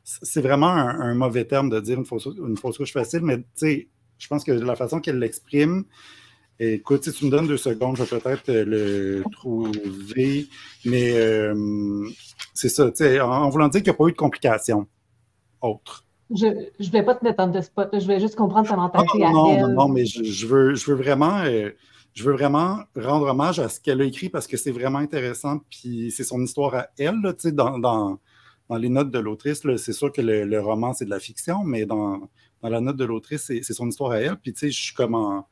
C'est 0.03 0.41
vraiment 0.41 0.69
un, 0.69 1.13
mauvais 1.13 1.45
terme 1.45 1.69
de 1.69 1.79
dire 1.81 1.97
une 1.99 2.05
fausse, 2.05 2.77
couche 2.77 2.93
facile, 2.93 3.21
mais 3.21 3.43
je 3.61 4.27
pense 4.29 4.43
que 4.45 4.51
la 4.51 4.75
façon 4.75 5.01
qu'elle 5.01 5.19
l'exprime, 5.19 5.83
écoute, 6.59 7.03
si 7.03 7.11
tu 7.11 7.25
me 7.25 7.31
donnes 7.31 7.47
deux 7.47 7.57
secondes, 7.57 7.97
je 7.97 8.03
vais 8.03 8.19
peut-être 8.19 8.51
le 8.51 9.23
trouver, 9.31 10.47
mais 10.85 11.11
euh, 11.13 12.07
c'est 12.53 12.69
ça, 12.69 12.91
en, 13.25 13.29
en 13.29 13.49
voulant 13.49 13.67
dire 13.67 13.81
qu'il 13.81 13.91
n'y 13.91 13.95
a 13.95 13.97
pas 13.97 14.07
eu 14.07 14.11
de 14.11 14.17
complications 14.17 14.87
autres. 15.61 16.05
Je 16.33 16.47
ne 16.47 16.91
vais 16.91 17.03
pas 17.03 17.15
te 17.15 17.23
mettre 17.23 17.41
en 17.41 17.61
spot, 17.61 17.89
je 17.93 18.07
vais 18.07 18.19
juste 18.19 18.35
comprendre 18.35 18.67
ta 18.69 18.75
mentalité 18.75 19.19
non, 19.19 19.31
non, 19.31 19.59
non, 19.59 19.73
non, 19.73 19.87
mais 19.89 20.05
je, 20.05 20.47
veux, 20.47 20.75
je 20.75 20.91
veux 20.91 20.95
vraiment. 20.95 21.39
Euh, 21.39 21.71
je 22.13 22.23
veux 22.23 22.33
vraiment 22.33 22.79
rendre 22.95 23.27
hommage 23.27 23.59
à 23.59 23.69
ce 23.69 23.79
qu'elle 23.79 24.01
a 24.01 24.03
écrit 24.03 24.29
parce 24.29 24.45
que 24.47 24.57
c'est 24.57 24.71
vraiment 24.71 24.99
intéressant. 24.99 25.59
Puis 25.69 26.11
c'est 26.11 26.23
son 26.23 26.41
histoire 26.43 26.75
à 26.75 26.87
elle. 26.97 27.21
Là, 27.21 27.33
dans, 27.51 27.79
dans, 27.79 28.19
dans, 28.69 28.77
les 28.77 28.89
notes 28.89 29.11
de 29.11 29.19
l'autrice, 29.19 29.61
c'est 29.77 29.93
sûr 29.93 30.11
que 30.11 30.21
le, 30.21 30.59
roman, 30.61 30.93
c'est 30.93 31.05
de 31.05 31.09
la 31.09 31.19
fiction, 31.19 31.63
mais 31.63 31.85
dans, 31.85 32.29
dans 32.61 32.69
la 32.69 32.81
note 32.81 32.97
de 32.97 33.05
l'autrice, 33.05 33.43
c'est 33.45 33.73
son 33.73 33.87
histoire 33.87 34.11
à 34.11 34.19
elle. 34.19 34.37
Puis 34.37 34.53
je 34.59 34.69
suis 34.69 34.93
comme 34.93 35.15
en, 35.15 35.47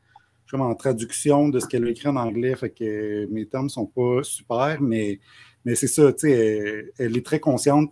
comme 0.52 0.62
en 0.62 0.76
traduction 0.76 1.48
de 1.48 1.60
ce 1.60 1.68
qu'elle 1.68 1.86
a 1.86 1.90
écrit 1.90 2.10
en 2.10 2.18
anglais. 2.18 2.56
Fait 2.56 2.72
que 2.72 3.26
mes 3.32 3.46
termes 3.46 3.66
ne 3.66 3.70
sont 3.70 3.86
pas 3.86 4.24
super, 4.24 4.82
mais, 4.82 5.20
mais 5.64 5.76
c'est 5.76 5.88
ça. 5.88 6.12
Elle, 6.24 6.92
elle 6.98 7.16
est 7.16 7.26
très 7.26 7.40
consciente 7.40 7.90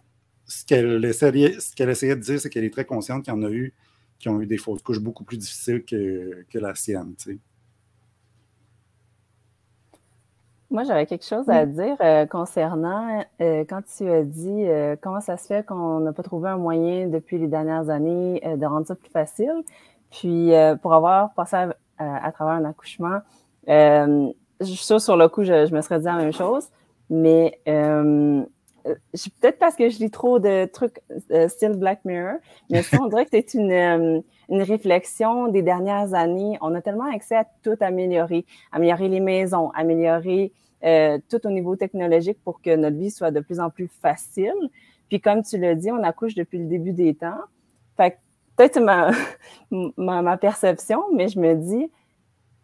ce 0.47 0.65
qu'elle 0.65 1.03
essayait, 1.03 1.57
essayait, 1.79 2.15
de 2.15 2.21
dire, 2.21 2.39
c'est 2.39 2.49
qu'elle 2.49 2.63
est 2.63 2.73
très 2.73 2.85
consciente 2.85 3.23
qu'il 3.23 3.33
y 3.33 3.37
en 3.37 3.43
a 3.43 3.49
eu 3.49 3.73
qui 4.19 4.29
ont 4.29 4.41
eu 4.41 4.47
des 4.47 4.57
fausses 4.57 4.81
couches 4.81 4.99
beaucoup 4.99 5.23
plus 5.23 5.37
difficiles 5.37 5.83
que, 5.83 6.43
que 6.49 6.57
la 6.57 6.73
sienne. 6.73 7.13
Moi, 10.69 10.83
j'avais 10.83 11.05
quelque 11.05 11.25
chose 11.25 11.47
à 11.49 11.65
dire 11.65 11.95
euh, 12.01 12.25
concernant 12.25 13.23
euh, 13.41 13.63
quand 13.69 13.81
tu 13.95 14.09
as 14.09 14.23
dit 14.23 14.65
euh, 14.67 14.95
comment 14.99 15.21
ça 15.21 15.37
se 15.37 15.47
fait 15.47 15.65
qu'on 15.65 15.99
n'a 16.01 16.11
pas 16.11 16.23
trouvé 16.23 16.49
un 16.49 16.57
moyen 16.57 17.07
depuis 17.07 17.37
les 17.37 17.47
dernières 17.47 17.89
années 17.89 18.41
de 18.43 18.65
rendre 18.65 18.85
ça 18.85 18.95
plus 18.95 19.09
facile. 19.09 19.63
Puis, 20.09 20.51
pour 20.81 20.93
avoir 20.93 21.33
passé 21.33 21.55
à, 21.97 22.31
travers 22.31 22.55
un 22.55 22.65
accouchement, 22.65 23.19
je 23.67 24.33
suis 24.63 24.77
sûre 24.77 25.01
sur 25.01 25.17
le 25.17 25.27
coup, 25.27 25.43
je, 25.43 25.65
je, 25.65 25.75
me 25.75 25.81
serais 25.81 25.99
dit 25.99 26.05
la 26.05 26.15
même 26.15 26.33
chose, 26.33 26.69
mais 27.09 27.59
peut-être 29.39 29.59
parce 29.59 29.75
que 29.75 29.89
je 29.89 29.99
lis 29.99 30.11
trop 30.11 30.39
de 30.39 30.65
trucs 30.65 30.99
euh, 31.31 31.47
style 31.47 31.73
Black 31.73 32.03
Mirror, 32.05 32.37
mais 32.69 32.81
ça, 32.83 32.97
on 33.01 33.07
dirait 33.07 33.25
que 33.25 33.31
c'est 33.31 33.53
une, 33.53 33.71
euh, 33.71 34.21
une 34.49 34.61
réflexion 34.61 35.47
des 35.47 35.61
dernières 35.61 36.13
années. 36.13 36.57
On 36.61 36.73
a 36.75 36.81
tellement 36.81 37.11
accès 37.11 37.35
à 37.35 37.45
tout 37.63 37.77
améliorer, 37.81 38.45
améliorer 38.71 39.09
les 39.09 39.19
maisons, 39.19 39.71
améliorer 39.71 40.51
tout 41.29 41.45
au 41.45 41.49
niveau 41.49 41.75
technologique 41.75 42.37
pour 42.43 42.61
que 42.61 42.75
notre 42.75 42.97
vie 42.97 43.09
soit 43.09 43.31
de 43.31 43.39
plus 43.39 43.59
en 43.59 43.69
plus 43.69 43.87
facile. 43.87 44.53
Puis 45.09 45.19
comme 45.19 45.41
tu 45.43 45.57
l'as 45.57 45.75
dit, 45.75 45.91
on 45.91 46.03
accouche 46.03 46.35
depuis 46.35 46.59
le 46.59 46.65
début 46.65 46.93
des 46.93 47.15
temps. 47.15 47.39
Fait 47.95 48.19
peut-être 48.57 48.79
ma, 50.01 50.21
ma, 50.21 50.37
perception, 50.37 51.03
mais 51.13 51.27
je 51.29 51.39
me 51.39 51.55
dis, 51.55 51.89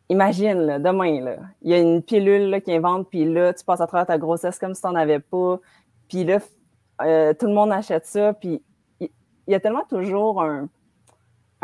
imagine, 0.09 0.79
demain, 0.79 1.21
là, 1.21 1.38
il 1.62 1.71
y 1.71 1.73
a 1.73 1.79
une 1.79 2.01
pilule 2.01 2.49
là, 2.49 2.59
qui 2.59 2.73
invente, 2.73 3.09
puis 3.09 3.25
là, 3.25 3.53
tu 3.53 3.63
passes 3.63 3.81
à 3.81 3.88
travers 3.88 4.07
ta 4.07 4.17
grossesse 4.17 4.59
comme 4.59 4.73
si 4.73 4.81
tu 4.81 4.88
n'en 4.88 4.95
avais 4.95 5.19
pas. 5.19 5.59
Puis 6.13 6.23
là, 6.26 6.38
euh, 7.02 7.34
tout 7.34 7.47
le 7.47 7.54
monde 7.54 7.71
achète 7.71 8.06
ça. 8.06 8.34
Puis 8.34 8.62
il 8.99 9.10
y, 9.47 9.56
a 9.56 9.60
tellement 9.60 9.84
toujours 9.89 10.43
un, 10.43 10.69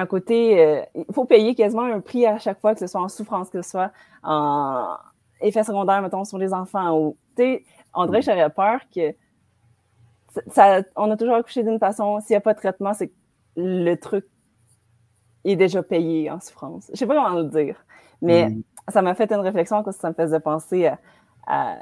côté. 0.07 0.59
Euh, 0.59 0.81
il 0.95 1.13
faut 1.13 1.25
payer 1.25 1.53
quasiment 1.53 1.83
un 1.83 1.99
prix 1.99 2.25
à 2.25 2.39
chaque 2.39 2.59
fois, 2.59 2.73
que 2.73 2.79
ce 2.79 2.87
soit 2.87 2.99
en 2.99 3.09
souffrance, 3.09 3.51
que 3.51 3.61
ce 3.61 3.69
soit 3.69 3.91
en 4.23 4.97
effet 5.41 5.63
secondaire, 5.63 6.01
mettons, 6.01 6.25
sur 6.25 6.39
les 6.39 6.51
enfants. 6.51 6.97
Ou, 6.97 7.17
on 7.93 8.05
dirait 8.07 8.21
que 8.21 8.25
j'aurais 8.25 8.49
peur 8.49 8.79
que. 8.93 9.13
Ça, 10.47 10.81
on 10.95 11.11
a 11.11 11.15
toujours 11.15 11.35
accouché 11.35 11.61
d'une 11.61 11.77
façon. 11.77 12.19
S'il 12.21 12.33
n'y 12.33 12.37
a 12.37 12.41
pas 12.41 12.55
de 12.55 12.59
traitement, 12.59 12.95
c'est 12.95 13.09
que 13.09 13.15
le 13.55 13.93
truc 13.97 14.25
est 15.45 15.57
déjà 15.57 15.83
payé 15.83 16.31
en 16.31 16.39
souffrance. 16.39 16.85
Je 16.87 16.93
ne 16.93 16.97
sais 16.97 17.05
pas 17.05 17.13
comment 17.13 17.39
le 17.39 17.49
dire. 17.49 17.75
Mais 18.23 18.49
mm. 18.49 18.63
ça 18.87 19.03
m'a 19.03 19.13
fait 19.13 19.31
une 19.31 19.41
réflexion 19.41 19.83
parce 19.83 19.97
que 19.97 20.01
ça 20.01 20.09
me 20.09 20.15
faisait 20.15 20.39
penser 20.39 20.87
à, 20.87 20.97
à 21.45 21.77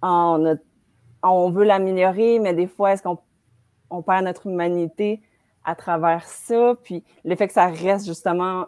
en 0.00 0.38
notre 0.38 0.62
on 1.22 1.50
veut 1.50 1.64
l'améliorer, 1.64 2.38
mais 2.38 2.54
des 2.54 2.66
fois, 2.66 2.92
est-ce 2.92 3.02
qu'on 3.02 4.02
perd 4.02 4.24
notre 4.24 4.46
humanité 4.46 5.20
à 5.64 5.74
travers 5.74 6.24
ça? 6.26 6.74
Puis 6.82 7.04
le 7.24 7.34
fait 7.36 7.48
que 7.48 7.54
ça 7.54 7.66
reste 7.66 8.06
justement 8.06 8.66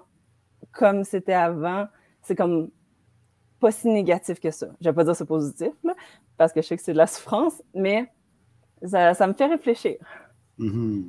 comme 0.72 1.04
c'était 1.04 1.32
avant, 1.32 1.86
c'est 2.22 2.36
comme 2.36 2.70
pas 3.60 3.70
si 3.70 3.88
négatif 3.88 4.40
que 4.40 4.50
ça. 4.50 4.68
Je 4.80 4.88
vais 4.88 4.94
pas 4.94 5.04
dire 5.04 5.14
c'est 5.14 5.26
positif, 5.26 5.72
parce 6.36 6.52
que 6.52 6.62
je 6.62 6.66
sais 6.66 6.76
que 6.76 6.82
c'est 6.82 6.92
de 6.92 6.98
la 6.98 7.06
souffrance, 7.06 7.62
mais 7.74 8.10
ça, 8.84 9.26
me 9.26 9.34
fait 9.34 9.46
réfléchir. 9.46 9.96
Mm-hmm. 10.58 11.04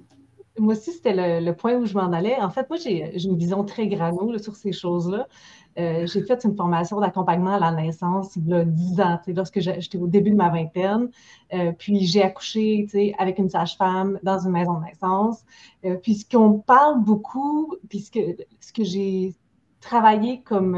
Moi 0.59 0.73
aussi, 0.73 0.91
c'était 0.91 1.39
le, 1.39 1.51
point 1.53 1.75
où 1.75 1.85
je 1.85 1.93
m'en 1.93 2.11
allais. 2.11 2.35
En 2.35 2.49
fait, 2.49 2.69
moi, 2.69 2.77
j'ai 2.77 3.17
une 3.23 3.37
vision 3.37 3.63
très 3.63 3.87
grano 3.87 4.37
sur 4.37 4.55
ces 4.55 4.73
choses-là. 4.73 5.27
Euh, 5.79 6.05
j'ai 6.05 6.21
fait 6.23 6.43
une 6.43 6.55
formation 6.55 6.99
d'accompagnement 6.99 7.53
à 7.53 7.59
la 7.59 7.71
naissance 7.71 8.35
il 8.35 8.47
y 8.47 8.53
a 8.53 8.65
10 8.65 9.01
ans, 9.01 9.19
lorsque 9.27 9.59
j'étais 9.59 9.97
au 9.97 10.07
début 10.07 10.31
de 10.31 10.35
ma 10.35 10.49
vingtaine. 10.49 11.09
Euh, 11.53 11.71
puis 11.77 12.05
j'ai 12.05 12.23
accouché 12.23 12.87
avec 13.17 13.39
une 13.39 13.49
sage-femme 13.49 14.19
dans 14.23 14.39
une 14.39 14.51
maison 14.51 14.79
de 14.79 14.85
naissance. 14.85 15.43
Euh, 15.85 15.95
puis 15.95 16.15
ce 16.15 16.29
qu'on 16.29 16.59
parle 16.59 17.03
beaucoup, 17.03 17.75
puis 17.89 17.99
ce 17.99 18.11
que, 18.11 18.83
j'ai 18.83 19.33
travaillé 19.79 20.41
comme, 20.41 20.77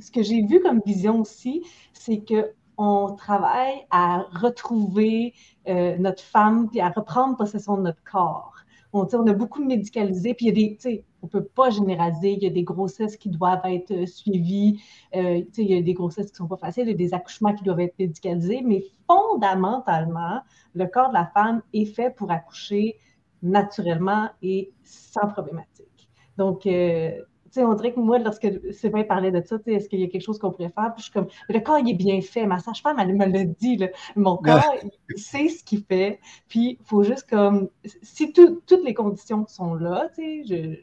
ce 0.00 0.10
que 0.10 0.22
j'ai 0.22 0.42
vu 0.42 0.60
comme 0.60 0.80
vision 0.84 1.20
aussi, 1.20 1.62
c'est 1.92 2.18
que 2.18 2.52
on 2.76 3.14
travaille 3.14 3.86
à 3.90 4.24
retrouver 4.34 5.32
notre 5.66 6.22
femme 6.22 6.68
puis 6.68 6.80
à 6.80 6.88
reprendre 6.88 7.36
possession 7.36 7.76
de 7.76 7.82
notre 7.82 8.02
corps. 8.02 8.52
On, 8.92 9.06
on 9.12 9.26
a 9.28 9.32
beaucoup 9.32 9.64
médicalisé, 9.64 10.34
puis 10.34 10.46
il 10.46 10.48
y 10.48 10.50
a 10.50 10.74
des, 10.90 11.04
on 11.24 11.26
ne 11.26 11.30
peut 11.30 11.44
pas 11.44 11.70
généraliser. 11.70 12.32
Il 12.32 12.42
y 12.42 12.46
a 12.46 12.50
des 12.50 12.62
grossesses 12.62 13.16
qui 13.16 13.30
doivent 13.30 13.64
être 13.64 13.90
euh, 13.92 14.06
suivies. 14.06 14.82
Euh, 15.16 15.42
il 15.56 15.66
y 15.66 15.76
a 15.76 15.80
des 15.80 15.94
grossesses 15.94 16.26
qui 16.26 16.34
ne 16.34 16.36
sont 16.36 16.48
pas 16.48 16.58
faciles, 16.58 16.84
il 16.84 16.90
y 16.90 16.94
a 16.94 16.96
des 16.96 17.14
accouchements 17.14 17.54
qui 17.54 17.64
doivent 17.64 17.80
être 17.80 17.98
médicalisés. 17.98 18.62
Mais 18.62 18.84
fondamentalement, 19.06 20.42
le 20.74 20.86
corps 20.86 21.08
de 21.08 21.14
la 21.14 21.26
femme 21.26 21.62
est 21.72 21.86
fait 21.86 22.14
pour 22.14 22.30
accoucher 22.30 22.98
naturellement 23.42 24.28
et 24.42 24.70
sans 24.82 25.28
problématique. 25.28 26.10
Donc, 26.36 26.66
euh, 26.66 27.12
on 27.56 27.74
dirait 27.74 27.92
que 27.92 28.00
moi, 28.00 28.18
lorsque 28.18 28.48
Sylvain 28.72 29.04
parlait 29.04 29.30
de 29.30 29.40
ça, 29.46 29.56
est-ce 29.66 29.88
qu'il 29.88 30.00
y 30.00 30.04
a 30.04 30.08
quelque 30.08 30.22
chose 30.22 30.38
qu'on 30.38 30.50
pourrait 30.50 30.72
faire? 30.74 30.92
Puis 30.94 30.98
je 30.98 31.02
suis 31.04 31.12
comme, 31.12 31.28
le 31.48 31.60
corps, 31.60 31.78
il 31.78 31.88
est 31.88 31.94
bien 31.94 32.20
fait. 32.20 32.46
Ma 32.46 32.58
sage-femme, 32.58 32.98
elle 32.98 33.14
me 33.14 33.26
l'a 33.26 33.44
dit. 33.44 33.76
Là. 33.76 33.88
Mon 34.16 34.36
corps, 34.36 34.74
il 34.82 35.18
sait 35.18 35.48
ce 35.48 35.62
qu'il 35.62 35.84
fait. 35.84 36.20
Puis 36.48 36.78
il 36.80 36.84
faut 36.86 37.02
juste 37.02 37.28
comme, 37.28 37.68
si 38.02 38.32
toutes 38.32 38.84
les 38.84 38.94
conditions 38.94 39.46
sont 39.46 39.74
là, 39.74 40.08
je, 40.18 40.76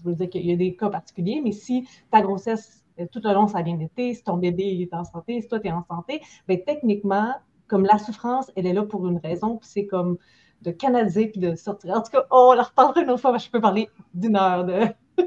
je 0.00 0.08
veux 0.08 0.14
dire 0.14 0.30
qu'il 0.30 0.46
y 0.46 0.52
a 0.52 0.56
des 0.56 0.74
cas 0.74 0.88
particuliers, 0.88 1.40
mais 1.42 1.52
si 1.52 1.86
ta 2.10 2.22
grossesse, 2.22 2.84
euh, 2.98 3.06
tout 3.10 3.20
le 3.22 3.32
long, 3.32 3.46
ça 3.46 3.58
a 3.58 3.62
bien 3.62 3.78
été, 3.80 4.14
si 4.14 4.22
ton 4.22 4.36
bébé 4.36 4.80
est 4.80 4.94
en 4.94 5.04
santé, 5.04 5.40
si 5.40 5.48
toi, 5.48 5.60
tu 5.60 5.68
es 5.68 5.72
en 5.72 5.84
santé, 5.84 6.20
bien, 6.48 6.58
techniquement, 6.64 7.34
comme 7.66 7.84
la 7.84 7.98
souffrance, 7.98 8.50
elle 8.56 8.66
est 8.66 8.72
là 8.72 8.84
pour 8.84 9.06
une 9.06 9.18
raison, 9.18 9.56
puis 9.56 9.68
c'est 9.70 9.86
comme 9.86 10.18
de 10.62 10.70
canaliser 10.70 11.28
puis 11.28 11.40
de 11.40 11.54
sortir. 11.54 11.94
En 11.94 12.02
tout 12.02 12.10
cas, 12.10 12.26
oh, 12.30 12.50
on 12.50 12.54
la 12.54 12.64
reparlera 12.64 13.02
une 13.02 13.10
autre 13.10 13.22
fois, 13.22 13.36
je 13.38 13.48
peux 13.48 13.60
parler 13.60 13.88
d'une 14.12 14.36
heure 14.36 14.64
de. 14.64 14.80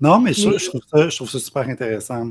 non, 0.00 0.18
mais 0.20 0.32
je, 0.32 0.68
trouve 0.68 0.80
ça, 0.86 1.08
je, 1.08 1.16
trouve 1.16 1.30
ça, 1.30 1.38
super 1.38 1.68
intéressant. 1.68 2.30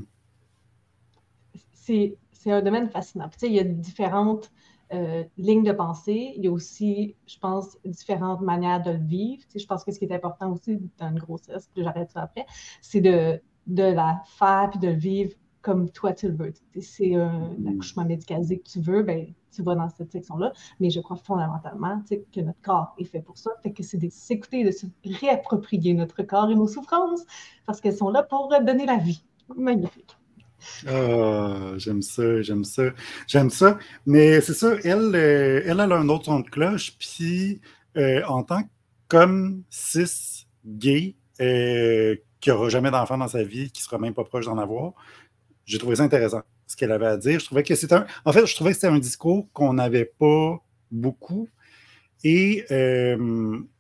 C'est 1.74 2.18
un 2.52 2.62
domaine 2.62 2.90
fascinant. 2.90 3.30
tu 3.30 3.40
sais, 3.40 3.48
il 3.48 3.54
y 3.54 3.60
a 3.60 3.64
différentes 3.64 4.52
euh, 4.94 5.24
lignes 5.38 5.64
de 5.64 5.72
pensée. 5.72 6.34
Il 6.38 6.44
y 6.44 6.48
a 6.48 6.52
aussi, 6.52 7.16
je 7.26 7.38
pense, 7.40 7.78
différentes 7.86 8.42
manières 8.42 8.82
de 8.82 8.92
le 8.92 9.04
vivre. 9.04 9.44
Tu 9.44 9.52
sais, 9.54 9.60
je 9.60 9.68
pense 9.68 9.84
que 9.84 9.92
ce 9.92 10.00
qui 10.00 10.06
est 10.06 10.14
important 10.14 10.52
aussi 10.52 10.80
dans 10.98 11.10
une 11.10 11.20
grossesse, 11.20 11.70
puis 11.74 11.84
j'arrête 11.84 12.12
ça 12.12 12.22
après, 12.22 12.46
c'est 12.82 13.02
de, 13.02 13.42
de 13.68 13.84
la 13.84 14.22
faire 14.26 14.70
puis 14.72 14.80
de 14.80 14.88
le 14.88 14.94
vivre 14.94 15.34
comme 15.64 15.90
toi 15.90 16.14
tu 16.14 16.28
le 16.28 16.36
veux. 16.36 16.54
C'est 16.80 17.16
un 17.16 17.56
mm. 17.58 17.68
accouchement 17.68 18.06
médicalisé 18.06 18.60
que 18.60 18.70
tu 18.70 18.82
veux, 18.82 19.02
ben, 19.02 19.34
tu 19.52 19.64
vas 19.64 19.76
dans 19.76 19.90
cette 19.90 20.12
section-là. 20.12 20.52
Mais 20.80 20.90
je 20.90 21.00
crois 21.00 21.16
fondamentalement 21.16 22.02
que 22.32 22.42
notre 22.42 22.62
corps 22.62 22.94
est 23.00 23.06
fait 23.06 23.22
pour 23.22 23.38
ça. 23.38 23.52
Fait 23.64 23.72
que 23.72 23.82
c'est 23.82 23.98
de 23.98 24.10
s'écouter, 24.10 24.64
de 24.64 24.72
se 24.72 24.86
réapproprier 25.06 25.94
notre 25.94 26.22
corps 26.24 26.50
et 26.52 26.56
nos 26.56 26.68
souffrances 26.68 27.26
parce 27.66 27.82
qu'elles 27.82 27.98
sont 27.98 28.10
là 28.10 28.24
pour 28.24 28.50
donner 28.50 28.86
la 28.86 28.98
vie. 28.98 29.24
Magnifique. 29.56 30.18
Ah, 30.88 31.74
j'aime 31.78 32.02
ça, 32.02 32.42
j'aime 32.42 32.64
ça, 32.64 32.84
j'aime 33.28 33.50
ça. 33.50 33.78
Mais 34.06 34.42
c'est 34.42 34.54
ça, 34.54 34.76
elle, 34.84 35.16
euh, 35.16 35.62
elle, 35.66 35.80
a 35.80 35.84
un 35.84 36.10
autre 36.10 36.26
son 36.26 36.40
de 36.40 36.50
cloche, 36.50 36.96
puis 37.00 37.62
euh, 37.98 38.22
en 38.28 38.44
tant 38.44 38.64
que 38.64 38.68
comme 39.08 39.64
cis 39.70 40.48
gay, 40.66 41.16
euh, 41.42 42.16
qui 42.40 42.50
n'aura 42.50 42.70
jamais 42.70 42.92
d'enfant 42.92 43.18
dans 43.18 43.28
sa 43.28 43.44
vie, 43.44 43.72
qui 43.72 43.82
ne 43.82 43.86
sera 43.86 44.00
même 44.00 44.14
pas 44.14 44.24
proche 44.24 44.46
d'en 44.46 44.58
avoir, 44.58 44.94
j'ai 45.66 45.78
trouvé 45.78 45.96
ça 45.98 46.04
intéressant, 46.04 46.42
ce 46.68 46.76
qu'elle 46.76 46.92
avait 46.92 47.08
à 47.08 47.18
dire. 47.18 47.40
Je 47.40 47.46
trouvais 47.46 47.64
que 47.64 47.76
c'était 47.76 47.96
un. 47.96 48.06
En 48.26 48.34
fait, 48.34 48.46
je 48.46 48.56
trouvais 48.56 48.72
que 48.72 48.76
c'était 48.76 48.88
un 48.88 49.00
discours 49.00 49.48
qu'on 49.54 49.74
n'avait 49.74 50.06
pas 50.06 50.58
beaucoup. 50.92 51.48
Et 52.26 52.66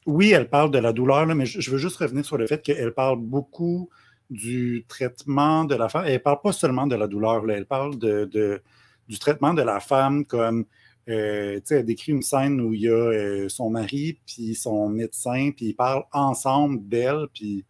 oui, 0.06 0.32
elle 0.32 0.50
parle 0.50 0.72
de 0.72 0.78
la 0.78 0.94
douleur, 0.94 1.26
mais 1.28 1.46
je, 1.46 1.72
veux 1.72 1.78
juste 1.78 1.98
revenir 1.98 2.26
sur 2.26 2.38
le 2.38 2.46
fait 2.48 2.62
qu'elle 2.62 2.94
parle 2.94 3.20
beaucoup 3.20 3.90
du 4.34 4.86
traitement 4.88 5.66
de 5.66 5.76
la 5.76 5.90
femme. 5.90 6.06
Elle 6.06 6.14
ne 6.14 6.18
parle 6.18 6.42
pas 6.42 6.52
seulement 6.52 6.88
de 6.88 6.96
la 6.96 7.08
douleur, 7.08 7.50
elle 7.50 7.66
parle 7.66 7.98
de, 7.98 8.62
du 9.08 9.20
traitement 9.20 9.54
de 9.54 9.62
la 9.62 9.80
femme 9.80 10.26
comme. 10.26 10.66
Euh, 11.10 11.60
elle 11.70 11.86
décrit 11.86 12.14
une 12.14 12.22
scène 12.22 12.62
où 12.62 12.74
il 12.74 12.84
y 12.84 12.88
a 12.88 12.94
euh, 12.94 13.50
son 13.50 13.70
mari, 13.70 14.20
puis 14.26 14.56
son 14.56 14.88
médecin, 14.88 15.52
puis 15.54 15.68
ils 15.68 15.74
parlent 15.74 16.06
ensemble 16.14 16.88
d'elle, 16.88 17.28
puis 17.34 17.66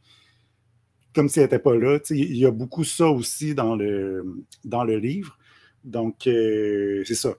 comme 1.16 1.30
si 1.30 1.40
elle 1.40 1.46
n'était 1.46 1.58
pas 1.58 1.76
là. 1.76 1.98
Il 2.12 2.38
y 2.38 2.46
a 2.46 2.52
beaucoup 2.52 2.84
ça 2.84 3.08
aussi 3.08 3.56
dans 3.56 3.76
le, 3.76 4.24
dans 4.64 4.84
le 4.84 4.98
livre. 4.98 5.36
Donc, 5.84 6.28
euh, 6.28 7.04
c'est 7.06 7.16
ça. 7.16 7.34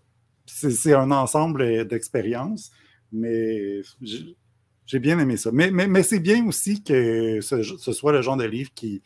C'est 0.47 0.95
un 0.95 1.12
ensemble 1.12 1.87
d'expériences, 1.87 2.72
mais 3.12 3.81
j'ai 4.87 4.99
bien 4.99 5.18
aimé 5.18 5.37
ça. 5.37 5.51
Mais, 5.53 5.70
mais, 5.70 6.03
c'est 6.03 6.20
bien 6.20 6.47
aussi 6.47 6.82
que 6.82 7.41
ce, 7.41 7.62
soit 7.62 8.12
le 8.12 8.22
genre 8.22 8.37
de 8.37 8.45
livre 8.45 8.70
qui 8.74 9.03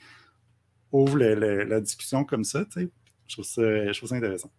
ouvre 0.92 1.18
la 1.18 1.80
discussion 1.80 2.24
comme 2.24 2.44
ça, 2.44 2.64
je 2.76 3.34
trouve 3.34 3.44
ça 3.44 4.16
intéressant. 4.16 4.50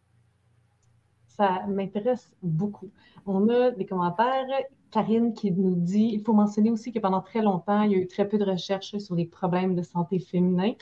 Ça 1.28 1.66
m'intéresse 1.68 2.32
beaucoup. 2.44 2.92
On 3.26 3.48
a 3.50 3.72
des 3.72 3.86
commentaires 3.86 4.46
Karine 4.92 5.34
qui 5.34 5.52
nous 5.52 5.76
dit, 5.76 6.10
il 6.14 6.22
faut 6.22 6.34
mentionner 6.34 6.72
aussi 6.72 6.92
que 6.92 7.00
pendant 7.00 7.22
très 7.22 7.42
longtemps, 7.42 7.84
il 7.84 7.92
y 7.92 7.96
a 7.96 7.98
eu 7.98 8.08
très 8.08 8.28
peu 8.28 8.38
de 8.38 8.46
recherches 8.46 8.98
sur 8.98 9.16
les 9.16 9.26
problèmes 9.26 9.76
de 9.76 9.82
santé 9.82 10.20
féminin. 10.20 10.74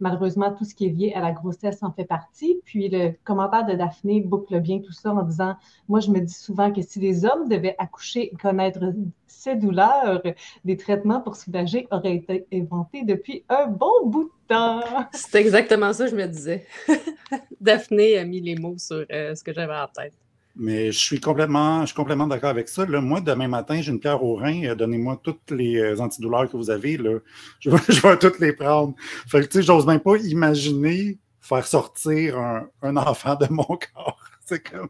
Malheureusement, 0.00 0.52
tout 0.52 0.64
ce 0.64 0.74
qui 0.74 0.86
est 0.86 0.90
lié 0.90 1.12
à 1.14 1.20
la 1.20 1.32
grossesse 1.32 1.82
en 1.82 1.92
fait 1.92 2.04
partie. 2.04 2.60
Puis 2.64 2.88
le 2.88 3.12
commentaire 3.24 3.64
de 3.64 3.74
Daphné 3.74 4.20
boucle 4.20 4.60
bien 4.60 4.80
tout 4.80 4.92
ça 4.92 5.12
en 5.12 5.22
disant, 5.22 5.56
moi 5.88 6.00
je 6.00 6.10
me 6.10 6.20
dis 6.20 6.34
souvent 6.34 6.72
que 6.72 6.82
si 6.82 6.98
les 6.98 7.24
hommes 7.24 7.48
devaient 7.48 7.76
accoucher 7.78 8.32
et 8.32 8.36
connaître 8.36 8.80
ces 9.26 9.56
douleurs, 9.56 10.22
des 10.64 10.76
traitements 10.76 11.20
pour 11.20 11.36
soulager 11.36 11.86
auraient 11.90 12.16
été 12.16 12.46
inventés 12.52 13.04
depuis 13.04 13.44
un 13.48 13.66
bon 13.66 14.06
bout 14.06 14.24
de 14.24 14.30
temps. 14.48 14.80
C'est 15.12 15.40
exactement 15.40 15.92
ça 15.92 16.04
que 16.04 16.10
je 16.10 16.16
me 16.16 16.26
disais. 16.26 16.66
Daphné 17.60 18.18
a 18.18 18.24
mis 18.24 18.40
les 18.40 18.56
mots 18.56 18.78
sur 18.78 19.04
euh, 19.10 19.34
ce 19.34 19.44
que 19.44 19.52
j'avais 19.52 19.76
en 19.76 19.86
tête. 19.86 20.14
Mais 20.56 20.92
je 20.92 20.98
suis 20.98 21.20
complètement, 21.20 21.80
je 21.80 21.86
suis 21.86 21.96
complètement 21.96 22.28
d'accord 22.28 22.50
avec 22.50 22.68
ça. 22.68 22.86
Là, 22.86 23.00
moi, 23.00 23.20
demain 23.20 23.48
matin, 23.48 23.80
j'ai 23.80 23.90
une 23.90 23.98
pierre 23.98 24.22
au 24.22 24.36
rein. 24.36 24.64
Euh, 24.64 24.74
donnez-moi 24.76 25.20
toutes 25.22 25.50
les 25.50 25.76
euh, 25.76 25.98
antidouleurs 25.98 26.48
que 26.48 26.56
vous 26.56 26.70
avez. 26.70 26.96
Là. 26.96 27.18
Je, 27.60 27.70
vais, 27.70 27.78
je 27.88 28.00
vais 28.00 28.18
toutes 28.18 28.38
les 28.38 28.52
prendre. 28.52 28.94
Fait 29.26 29.40
que, 29.40 29.46
tu 29.46 29.58
sais, 29.58 29.62
j'ose 29.62 29.86
même 29.86 30.00
pas 30.00 30.16
imaginer 30.18 31.18
faire 31.40 31.66
sortir 31.66 32.38
un, 32.38 32.68
un 32.82 32.96
enfant 32.96 33.34
de 33.34 33.46
mon 33.50 33.64
corps. 33.94 34.18
C'est 34.46 34.62
comme. 34.70 34.88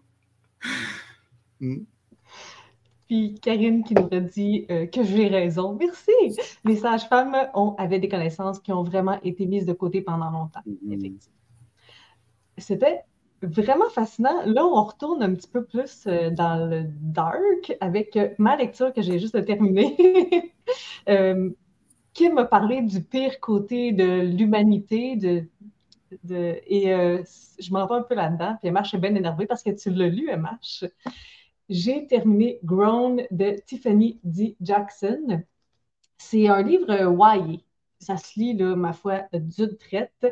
Hmm. 1.60 1.84
Puis 3.06 3.38
Karine 3.40 3.84
qui 3.84 3.94
nous 3.94 4.08
a 4.10 4.20
dit 4.20 4.66
euh, 4.70 4.86
que 4.86 5.02
j'ai 5.02 5.28
raison. 5.28 5.76
Merci. 5.78 6.38
Les 6.64 6.76
sages-femmes 6.76 7.36
ont, 7.54 7.74
avaient 7.76 8.00
des 8.00 8.08
connaissances 8.08 8.58
qui 8.60 8.72
ont 8.72 8.82
vraiment 8.82 9.20
été 9.22 9.46
mises 9.46 9.66
de 9.66 9.72
côté 9.72 10.00
pendant 10.00 10.30
longtemps, 10.30 10.60
hmm. 10.66 10.92
effectivement. 10.92 11.34
C'était 12.58 13.00
vraiment 13.44 13.88
fascinant. 13.90 14.44
Là, 14.46 14.64
on 14.64 14.84
retourne 14.84 15.22
un 15.22 15.34
petit 15.34 15.48
peu 15.48 15.64
plus 15.64 16.06
euh, 16.06 16.30
dans 16.30 16.68
le 16.68 16.84
dark 17.00 17.76
avec 17.80 18.16
euh, 18.16 18.30
ma 18.38 18.56
lecture 18.56 18.92
que 18.92 19.02
j'ai 19.02 19.18
juste 19.18 19.44
terminée. 19.44 20.52
euh, 21.08 21.50
qui 22.14 22.30
m'a 22.30 22.44
parlé 22.44 22.80
du 22.80 23.02
pire 23.02 23.40
côté 23.40 23.92
de 23.92 24.20
l'humanité, 24.20 25.18
et 26.30 26.92
euh, 26.92 27.22
je 27.58 27.72
m'en 27.72 27.86
vais 27.86 27.96
un 27.96 28.02
peu 28.02 28.14
là-dedans. 28.14 28.56
Puis 28.62 28.70
MH 28.70 28.94
est 28.94 28.98
bien 28.98 29.14
énervée 29.14 29.46
parce 29.46 29.62
que 29.62 29.70
tu 29.70 29.90
l'as 29.90 30.08
lu, 30.08 30.30
MH. 30.30 30.88
J'ai 31.68 32.06
terminé 32.06 32.60
Grown 32.62 33.22
de 33.30 33.56
Tiffany 33.66 34.20
D. 34.22 34.56
Jackson. 34.60 35.42
C'est 36.18 36.48
un 36.48 36.62
livre 36.62 36.90
YA 36.90 37.58
ça 37.98 38.16
se 38.16 38.38
lit, 38.38 38.54
là, 38.56 38.76
ma 38.76 38.92
foi, 38.92 39.22
d'une 39.32 39.76
traite. 39.76 40.26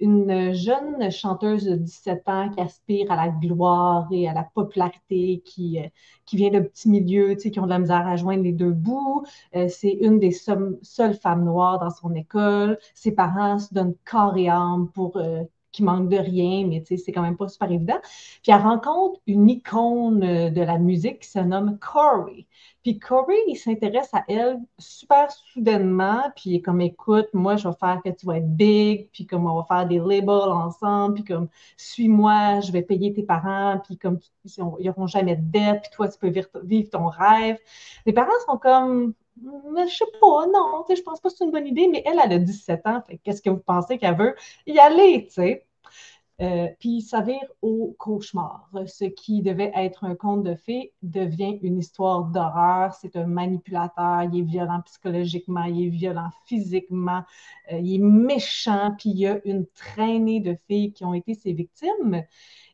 Une 0.00 0.52
jeune 0.54 1.10
chanteuse 1.10 1.64
de 1.64 1.76
17 1.76 2.28
ans 2.28 2.48
qui 2.50 2.60
aspire 2.60 3.10
à 3.12 3.16
la 3.16 3.28
gloire 3.28 4.08
et 4.12 4.28
à 4.28 4.32
la 4.34 4.44
popularité, 4.44 5.42
qui, 5.44 5.78
euh, 5.80 5.88
qui 6.26 6.36
vient 6.36 6.50
de 6.50 6.60
petits 6.60 6.88
milieux, 6.88 7.34
tu 7.34 7.42
sais, 7.42 7.50
qui 7.50 7.60
ont 7.60 7.64
de 7.64 7.70
la 7.70 7.78
misère 7.78 8.06
à 8.06 8.16
joindre 8.16 8.42
les 8.44 8.52
deux 8.52 8.72
bouts. 8.72 9.24
Euh, 9.56 9.68
c'est 9.68 9.92
une 9.92 10.18
des 10.18 10.30
seules 10.32 11.14
femmes 11.20 11.44
noires 11.44 11.78
dans 11.78 11.90
son 11.90 12.14
école. 12.14 12.78
Ses 12.94 13.12
parents 13.12 13.58
se 13.58 13.72
donnent 13.74 13.94
corps 14.04 14.36
et 14.36 14.48
âme 14.48 14.90
pour 14.94 15.16
euh, 15.16 15.42
qui 15.72 15.82
manque 15.82 16.08
de 16.08 16.16
rien, 16.16 16.66
mais 16.66 16.82
c'est 16.84 17.12
quand 17.12 17.22
même 17.22 17.36
pas 17.36 17.48
super 17.48 17.70
évident. 17.70 17.98
Puis 18.42 18.52
elle 18.52 18.62
rencontre 18.62 19.20
une 19.26 19.48
icône 19.48 20.20
de 20.20 20.62
la 20.62 20.78
musique 20.78 21.20
qui 21.20 21.28
se 21.28 21.38
nomme 21.38 21.78
Corey. 21.78 22.46
Puis 22.82 22.98
Corey, 22.98 23.36
il 23.48 23.56
s'intéresse 23.56 24.08
à 24.14 24.24
elle 24.28 24.58
super 24.78 25.30
soudainement, 25.30 26.22
puis 26.34 26.50
il 26.50 26.54
est 26.56 26.62
comme, 26.62 26.80
écoute, 26.80 27.28
moi, 27.34 27.56
je 27.56 27.68
vais 27.68 27.74
faire 27.78 28.00
que 28.04 28.10
tu 28.10 28.24
vas 28.24 28.38
être 28.38 28.56
big, 28.56 29.10
puis 29.12 29.26
comme 29.26 29.46
on 29.46 29.56
va 29.56 29.64
faire 29.64 29.86
des 29.86 29.98
labels 29.98 30.50
ensemble, 30.50 31.14
puis 31.14 31.24
comme, 31.24 31.48
suis-moi, 31.76 32.60
je 32.60 32.72
vais 32.72 32.82
payer 32.82 33.12
tes 33.12 33.22
parents, 33.22 33.78
puis 33.84 33.98
comme, 33.98 34.18
ils 34.44 34.86
n'auront 34.86 35.06
jamais 35.06 35.36
de 35.36 35.42
dette, 35.42 35.82
puis 35.82 35.90
toi, 35.92 36.08
tu 36.08 36.18
peux 36.18 36.32
vivre, 36.62 36.90
ton 36.90 37.08
rêve. 37.08 37.58
Les 38.06 38.12
parents 38.12 38.30
sont 38.46 38.56
comme, 38.56 39.12
je 39.42 39.94
sais 39.94 40.04
pas, 40.20 40.46
non, 40.46 40.84
je 40.88 41.02
pense 41.02 41.20
pas 41.20 41.28
que 41.30 41.36
c'est 41.36 41.44
une 41.44 41.50
bonne 41.50 41.66
idée, 41.66 41.88
mais 41.88 42.02
elle, 42.06 42.20
elle 42.24 42.32
a 42.32 42.38
17 42.38 42.86
ans, 42.86 43.02
qu'est-ce 43.24 43.42
que 43.42 43.50
vous 43.50 43.58
pensez 43.58 43.98
qu'elle 43.98 44.16
veut 44.16 44.34
y 44.66 44.78
aller, 44.78 45.26
tu 45.26 45.34
sais? 45.34 45.64
Euh, 46.40 46.68
puis 46.78 46.98
il 46.98 47.02
s'avère 47.02 47.42
au 47.62 47.96
cauchemar. 47.98 48.70
Ce 48.86 49.06
qui 49.06 49.42
devait 49.42 49.72
être 49.74 50.04
un 50.04 50.14
conte 50.14 50.44
de 50.44 50.54
fées 50.54 50.92
devient 51.02 51.58
une 51.62 51.78
histoire 51.78 52.26
d'horreur. 52.26 52.94
C'est 52.94 53.16
un 53.16 53.26
manipulateur, 53.26 54.22
il 54.32 54.40
est 54.40 54.42
violent 54.42 54.80
psychologiquement, 54.84 55.64
il 55.64 55.86
est 55.86 55.90
violent 55.90 56.30
physiquement, 56.46 57.24
euh, 57.72 57.78
il 57.80 57.96
est 57.96 57.98
méchant, 57.98 58.94
puis 58.96 59.10
il 59.10 59.18
y 59.18 59.26
a 59.26 59.40
une 59.46 59.66
traînée 59.66 60.38
de 60.40 60.54
filles 60.68 60.92
qui 60.92 61.04
ont 61.04 61.14
été 61.14 61.34
ses 61.34 61.52
victimes. 61.52 62.22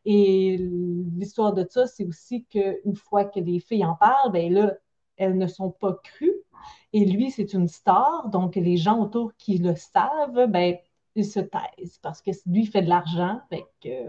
Et 0.04 0.58
l'histoire 0.58 1.54
de 1.54 1.66
ça, 1.68 1.86
c'est 1.86 2.04
aussi 2.04 2.44
qu'une 2.44 2.96
fois 2.96 3.24
que 3.24 3.40
les 3.40 3.60
filles 3.60 3.86
en 3.86 3.94
parlent, 3.94 4.32
ben 4.32 4.52
là, 4.52 4.74
elles 5.16 5.38
ne 5.38 5.46
sont 5.46 5.70
pas 5.70 5.94
crues. 6.04 6.43
Et 6.92 7.04
lui, 7.04 7.30
c'est 7.30 7.52
une 7.54 7.68
star, 7.68 8.28
donc 8.28 8.56
les 8.56 8.76
gens 8.76 9.00
autour 9.00 9.34
qui 9.36 9.58
le 9.58 9.74
savent, 9.76 10.46
ben, 10.48 10.76
il 11.16 11.24
se 11.24 11.40
taise 11.40 11.98
parce 12.02 12.20
que 12.22 12.30
lui, 12.46 12.62
il 12.62 12.66
fait 12.68 12.82
de 12.82 12.88
l'argent. 12.88 13.40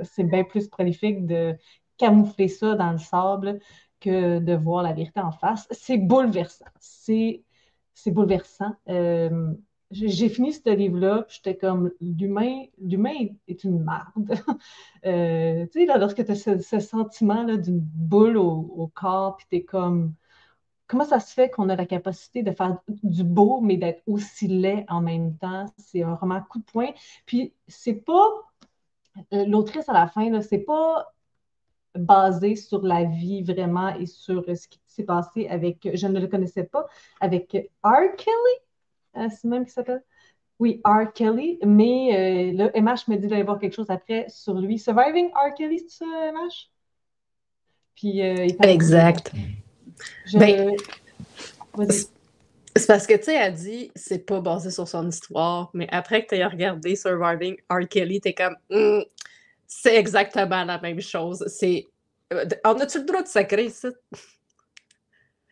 c'est 0.04 0.24
bien 0.24 0.44
plus 0.44 0.68
prolifique 0.68 1.26
de 1.26 1.56
camoufler 1.98 2.48
ça 2.48 2.76
dans 2.76 2.92
le 2.92 2.98
sable 2.98 3.60
que 4.00 4.40
de 4.40 4.54
voir 4.54 4.84
la 4.84 4.94
vérité 4.94 5.20
en 5.20 5.32
face. 5.32 5.68
C'est 5.72 5.98
bouleversant. 5.98 6.66
C'est, 6.80 7.44
bouleversant. 8.08 8.76
Euh, 8.90 9.54
j'ai 9.92 10.30
fini 10.30 10.52
ce 10.52 10.70
livre-là, 10.70 11.26
j'étais 11.30 11.56
comme, 11.56 11.92
l'humain, 12.02 12.64
l'humain 12.80 13.28
est 13.48 13.64
une 13.64 13.84
merde. 13.84 14.36
Euh, 15.06 15.68
tu 15.68 15.86
sais, 15.86 16.00
lorsque 16.00 16.26
tu 16.26 16.32
as 16.32 16.36
ce, 16.36 16.80
sentiment-là 16.80 17.58
d'une 17.58 17.80
boule 17.80 18.38
au, 18.38 18.90
corps, 18.96 19.38
puis 19.38 19.46
tu 19.52 19.58
es 19.58 19.64
comme, 19.64 20.16
comment 20.88 21.06
ça 21.06 21.20
se 21.20 21.34
fait 21.34 21.50
qu'on 21.50 21.70
a 21.70 21.76
la 21.76 21.86
capacité 21.86 22.44
de 22.44 22.52
faire 22.52 22.78
du 22.88 23.24
beau, 23.24 23.62
mais 23.62 23.78
d'être 23.78 24.04
aussi 24.08 24.48
laid 24.48 24.86
en 24.90 25.02
même 25.02 25.38
temps? 25.38 25.66
C'est 25.78 26.04
un 26.04 26.16
roman 26.16 26.42
coup 26.42 26.60
de 26.60 26.66
poing. 26.66 26.92
Puis 27.26 27.54
c'est 27.68 27.94
pas, 27.94 28.28
euh, 29.34 29.46
l'autrice 29.46 29.90
à 29.90 29.94
la 29.94 30.08
fin, 30.08 30.42
c'est 30.42 30.60
pas 30.60 31.12
basé 31.98 32.56
sur 32.56 32.82
la 32.84 33.04
vie 33.06 33.42
vraiment 33.44 33.96
et 33.96 34.06
sur 34.06 34.44
ce 34.46 34.68
qui 34.68 34.80
s'est 34.86 35.04
passé 35.04 35.48
avec, 35.48 35.90
je 35.94 36.08
ne 36.08 36.20
le 36.20 36.28
connaissais 36.28 36.66
pas, 36.66 36.86
avec 37.20 37.56
R. 37.84 38.16
Kelly. 38.18 39.16
Euh, 39.18 39.30
c'est 39.30 39.48
même 39.48 39.66
qui 39.66 39.72
s'appelle? 39.72 40.04
Oui, 40.60 40.82
R. 40.86 41.12
Kelly, 41.14 41.60
mais 41.66 42.54
euh, 42.54 42.58
là, 42.58 42.72
MH 42.74 43.10
me 43.10 43.18
dit 43.18 43.28
d'aller 43.28 43.44
voir 43.44 43.60
quelque 43.60 43.76
chose 43.76 43.90
après 43.90 44.26
sur 44.30 44.54
lui. 44.54 44.80
Surviving 44.80 45.30
R. 45.32 45.54
Kelly, 45.56 45.80
c'est 45.80 45.98
ça, 45.98 46.06
MH? 46.06 46.70
Puis, 47.96 48.22
euh, 48.22 48.48
exact. 48.62 49.32
Ben, 50.34 50.76
c'est 52.78 52.88
parce 52.88 53.08
que, 53.08 53.14
tu 53.16 53.24
sais, 53.24 53.36
elle 53.36 53.54
dit, 53.54 53.92
c'est 53.96 54.26
pas 54.26 54.42
basé 54.42 54.70
sur 54.70 54.88
son 54.88 55.08
histoire, 55.08 55.70
mais 55.74 55.88
après 55.92 56.26
que 56.26 56.30
tu 56.30 56.36
aies 56.36 56.46
regardé 56.46 56.96
Surviving 56.96 57.56
R. 57.70 57.88
Kelly, 57.88 58.20
t'es 58.20 58.34
comme, 58.34 58.56
hmm, 58.70 59.02
c'est 59.66 59.96
exactement 59.96 60.64
la 60.66 60.80
même 60.80 61.00
chose. 61.00 61.46
C'est. 61.48 61.88
On 62.66 62.80
a-tu 62.80 63.00
le 63.00 63.06
droit 63.06 63.22
de 63.22 63.28
sacrer 63.28 63.70
ça? 63.70 63.90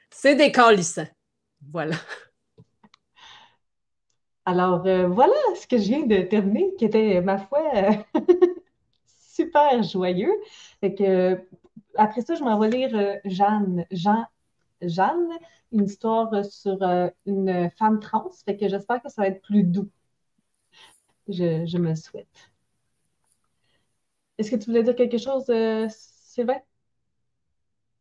C'est 0.10 0.36
des 0.36 0.52
calissants. 0.52 1.08
Voilà. 1.72 1.96
Alors, 4.46 4.86
euh, 4.86 5.08
voilà 5.08 5.34
ce 5.56 5.66
que 5.66 5.78
je 5.78 5.84
viens 5.84 6.06
de 6.06 6.22
terminer, 6.24 6.74
qui 6.78 6.86
était, 6.86 7.22
ma 7.22 7.38
foi, 7.38 7.64
super 9.34 9.82
joyeux. 9.84 10.34
Fait 10.82 10.94
que, 10.94 11.40
après 11.96 12.22
ça, 12.22 12.36
je 12.36 12.44
m'en 12.44 12.60
vais 12.60 12.70
lire 12.70 12.96
euh, 12.96 13.16
Jeanne, 13.24 13.86
Jean, 13.92 14.26
Jeanne, 14.88 15.30
une 15.72 15.86
histoire 15.86 16.44
sur 16.46 16.82
euh, 16.84 17.10
une 17.26 17.70
femme 17.78 18.00
trans. 18.00 18.30
Fait 18.46 18.58
que 18.58 18.68
j'espère 18.68 19.02
que 19.02 19.10
ça 19.10 19.22
va 19.24 19.28
être 19.30 19.42
plus 19.42 19.64
doux. 19.64 19.90
Je, 21.28 21.78
me 21.78 21.96
souhaite. 21.96 22.52
Est-ce 24.38 24.52
que 24.52 24.56
tu 24.56 24.66
voulais 24.70 24.84
dire 24.84 24.96
quelque 24.96 25.18
chose, 25.18 25.46
Sylvain? 25.90 26.60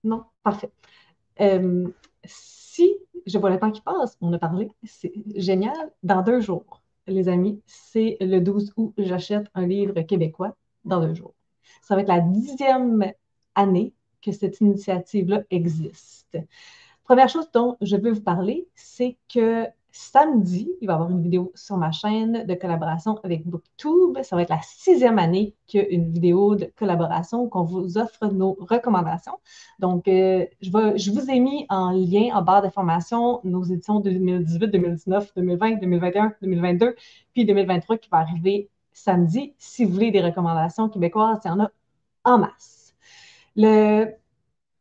Non? 0.04 0.24
Parfait. 0.42 0.72
si 2.24 2.96
je 3.26 3.38
vois 3.38 3.50
le 3.50 3.58
temps 3.58 3.70
qui 3.70 3.80
passe, 3.82 4.16
on 4.20 4.32
a 4.32 4.38
parlé, 4.38 4.70
c'est 4.84 5.12
génial. 5.36 5.92
Dans 6.02 6.22
deux 6.22 6.40
jours, 6.40 6.82
les 7.06 7.28
amis, 7.28 7.62
c'est 7.66 8.16
le 8.20 8.40
12 8.40 8.72
août, 8.76 8.94
j'achète 8.98 9.46
un 9.54 9.66
livre 9.66 10.00
québécois 10.02 10.56
dans 10.84 11.00
deux 11.00 11.14
jours. 11.14 11.34
Ça 11.82 11.94
va 11.94 12.02
être 12.02 12.08
la 12.08 12.20
dixième 12.20 13.12
année 13.54 13.92
que 14.22 14.32
cette 14.32 14.60
initiative-là 14.60 15.42
existe. 15.50 16.38
Première 17.04 17.28
chose 17.28 17.50
dont 17.52 17.76
je 17.80 17.96
veux 17.96 18.12
vous 18.12 18.22
parler, 18.22 18.68
c'est 18.74 19.16
que 19.32 19.66
samedi, 19.92 20.70
il 20.80 20.86
va 20.86 20.94
y 20.94 20.96
avoir 20.96 21.10
une 21.10 21.22
vidéo 21.22 21.52
sur 21.54 21.76
ma 21.76 21.92
chaîne 21.92 22.46
de 22.46 22.54
collaboration 22.54 23.18
avec 23.22 23.46
Booktube. 23.46 24.22
Ça 24.22 24.36
va 24.36 24.42
être 24.42 24.50
la 24.50 24.62
sixième 24.62 25.18
année 25.18 25.54
qu'une 25.68 26.10
vidéo 26.10 26.56
de 26.56 26.72
collaboration 26.76 27.48
qu'on 27.48 27.62
vous 27.62 27.98
offre 27.98 28.26
nos 28.28 28.56
recommandations. 28.58 29.38
Donc, 29.78 30.08
euh, 30.08 30.46
je, 30.62 30.70
je, 30.96 31.10
vous 31.10 31.30
ai 31.30 31.38
mis 31.40 31.66
en 31.68 31.90
lien 31.90 32.34
en 32.34 32.42
barre 32.42 32.62
d'information 32.62 33.40
nos 33.44 33.64
éditions 33.64 34.00
2018, 34.00 34.68
2019, 34.68 35.32
2020, 35.36 35.80
2021, 35.80 36.34
2022, 36.40 36.96
puis 37.34 37.44
2023 37.44 37.98
qui 37.98 38.08
va 38.08 38.18
arriver 38.18 38.70
samedi. 38.92 39.54
Si 39.58 39.84
vous 39.84 39.92
voulez 39.92 40.10
des 40.10 40.22
recommandations 40.22 40.88
québécoises, 40.88 41.40
il 41.44 41.48
y 41.48 41.50
en 41.50 41.60
a 41.60 41.70
en 42.24 42.38
masse. 42.38 42.81
Le, 43.56 44.06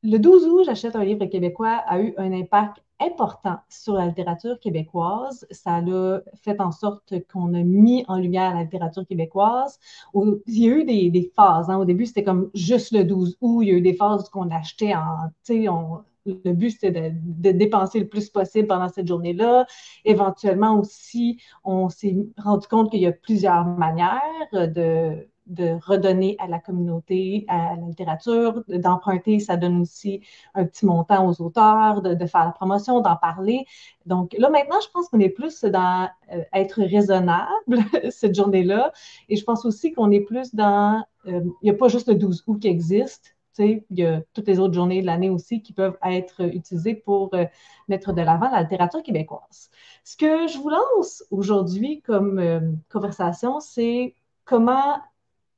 le 0.04 0.18
12 0.18 0.48
août, 0.48 0.64
j'achète 0.66 0.96
un 0.96 1.04
livre 1.04 1.26
québécois, 1.26 1.82
a 1.88 2.00
eu 2.02 2.14
un 2.18 2.32
impact 2.32 2.82
important 3.02 3.58
sur 3.70 3.96
la 3.96 4.06
littérature 4.08 4.60
québécoise. 4.60 5.46
Ça 5.52 5.78
a 5.78 6.20
fait 6.44 6.62
en 6.62 6.72
sorte 6.72 7.14
qu'on 7.32 7.54
a 7.54 7.64
mis 7.64 8.06
en 8.08 8.18
lumière 8.18 8.54
la 8.54 8.64
littérature 8.64 9.06
québécoise. 9.06 9.80
il 10.14 10.42
y 10.48 10.70
a 10.70 10.76
eu 10.76 10.84
des, 10.84 11.32
phases. 11.36 11.70
Hein. 11.70 11.78
Au 11.78 11.86
début, 11.86 12.06
c'était 12.06 12.24
comme 12.24 12.50
juste 12.54 12.92
le 12.92 13.04
12 13.04 13.38
août. 13.42 13.62
Il 13.64 13.70
y 13.70 13.72
a 13.72 13.76
eu 13.76 13.82
des 13.82 13.94
phases 13.94 14.30
qu'on 14.30 14.50
achetait 14.50 14.96
en. 14.96 15.32
On, 15.50 16.00
le 16.26 16.54
but, 16.54 16.70
c'était 16.70 16.92
de, 16.92 17.16
de, 17.16 17.52
dépenser 17.52 18.00
le 18.00 18.08
plus 18.08 18.30
possible 18.30 18.68
pendant 18.68 18.90
cette 18.90 19.08
journée-là. 19.08 19.66
Éventuellement 20.06 20.80
aussi, 20.80 21.42
on 21.64 21.90
s'est 21.90 22.16
rendu 22.38 22.68
compte 22.68 22.92
qu'il 22.92 23.02
y 23.02 23.08
a 23.08 23.12
plusieurs 23.12 23.66
manières 23.66 24.22
de 24.52 25.28
de 25.48 25.78
redonner 25.86 26.36
à 26.40 26.48
la 26.48 26.60
communauté, 26.60 27.46
à 27.48 27.76
la 27.76 27.88
littérature, 27.88 28.64
d'emprunter, 28.68 29.40
ça 29.40 29.58
donne 29.58 29.82
aussi 29.82 30.22
un 30.54 30.66
petit 30.66 30.86
montant 30.86 31.28
aux 31.28 31.42
auteurs, 31.42 32.02
de, 32.02 32.26
faire 32.26 32.46
la 32.46 32.52
promotion, 32.52 33.02
d'en 33.02 33.16
parler. 33.16 33.66
Donc 34.06 34.36
là, 34.38 34.50
maintenant, 34.50 34.80
je 34.82 34.90
pense 34.90 35.10
qu'on 35.10 35.20
est 35.20 35.30
plus 35.30 35.64
dans 35.64 36.10
euh, 36.32 36.44
être 36.54 36.82
raisonnable 36.82 37.50
cette 38.12 38.36
journée-là. 38.36 38.92
Et 39.30 39.36
je 39.36 39.44
pense 39.44 39.66
aussi 39.66 39.92
qu'on 39.92 40.12
est 40.12 40.22
plus 40.22 40.54
dans, 40.54 41.04
euh, 41.28 41.42
il 41.62 41.66
n'y 41.66 41.70
a 41.72 41.76
pas 41.76 41.88
juste 41.88 42.08
le 42.08 42.16
12 42.16 42.44
août 42.48 42.60
qui 42.60 42.68
existe. 42.68 43.36
il 43.60 43.84
y 43.92 44.06
a 44.06 44.22
toutes 44.34 44.48
les 44.48 44.60
autres 44.60 44.74
journées 44.74 45.02
de 45.02 45.06
l'année 45.06 45.30
aussi 45.30 45.62
qui 45.62 45.74
peuvent 45.74 45.98
être 46.04 46.42
utilisées 46.42 46.96
pour 46.96 47.34
euh, 47.34 47.46
mettre 47.90 48.14
de 48.14 48.22
l'avant 48.22 48.50
la 48.50 48.62
littérature 48.62 49.04
québécoise. 49.04 49.70
Ce 50.04 50.16
que 50.16 50.48
je 50.48 50.58
vous 50.60 50.70
lance 50.70 51.24
aujourd'hui 51.30 52.02
comme 52.02 52.82
conversation, 52.90 53.60
c'est 53.60 54.16
comment 54.46 55.00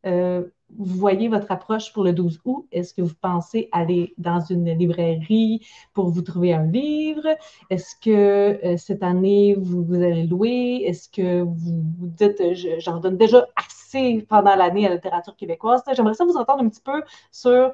euh, 0.06 0.44
vous 0.78 0.96
voyez 0.98 1.28
votre 1.28 1.52
approche 1.52 1.94
pour 1.94 2.04
le 2.04 2.14
12 2.14 2.42
août? 2.46 2.68
Est-ce 2.72 2.94
que 2.94 3.02
vous 3.02 3.14
pensez 3.22 3.70
aller 3.72 4.14
dans 4.18 4.40
une 4.40 4.72
librairie 4.72 5.66
pour 5.94 6.10
vous 6.10 6.22
trouver 6.22 6.54
un 6.54 6.66
livre? 6.66 7.28
Est-ce 7.70 7.96
que 7.96 8.60
euh, 8.66 8.78
cette 8.78 9.04
année, 9.04 9.56
vous, 9.58 9.84
vous 9.84 9.96
allez 9.96 10.24
louer? 10.24 10.84
Est-ce 10.86 11.10
que 11.10 11.42
vous 11.42 11.84
vous 12.00 12.08
dites, 12.08 12.42
j'en 12.80 13.00
donne 13.00 13.18
déjà 13.18 13.48
assez 13.56 14.26
pendant 14.28 14.56
l'année 14.56 14.86
à 14.86 14.90
la 14.90 14.96
littérature 14.96 15.36
québécoise? 15.36 15.84
J'aimerais 15.96 16.16
ça 16.16 16.26
vous 16.26 16.38
entendre 16.38 16.64
un 16.64 16.70
petit 16.70 16.82
peu 16.82 17.04
sur 17.32 17.74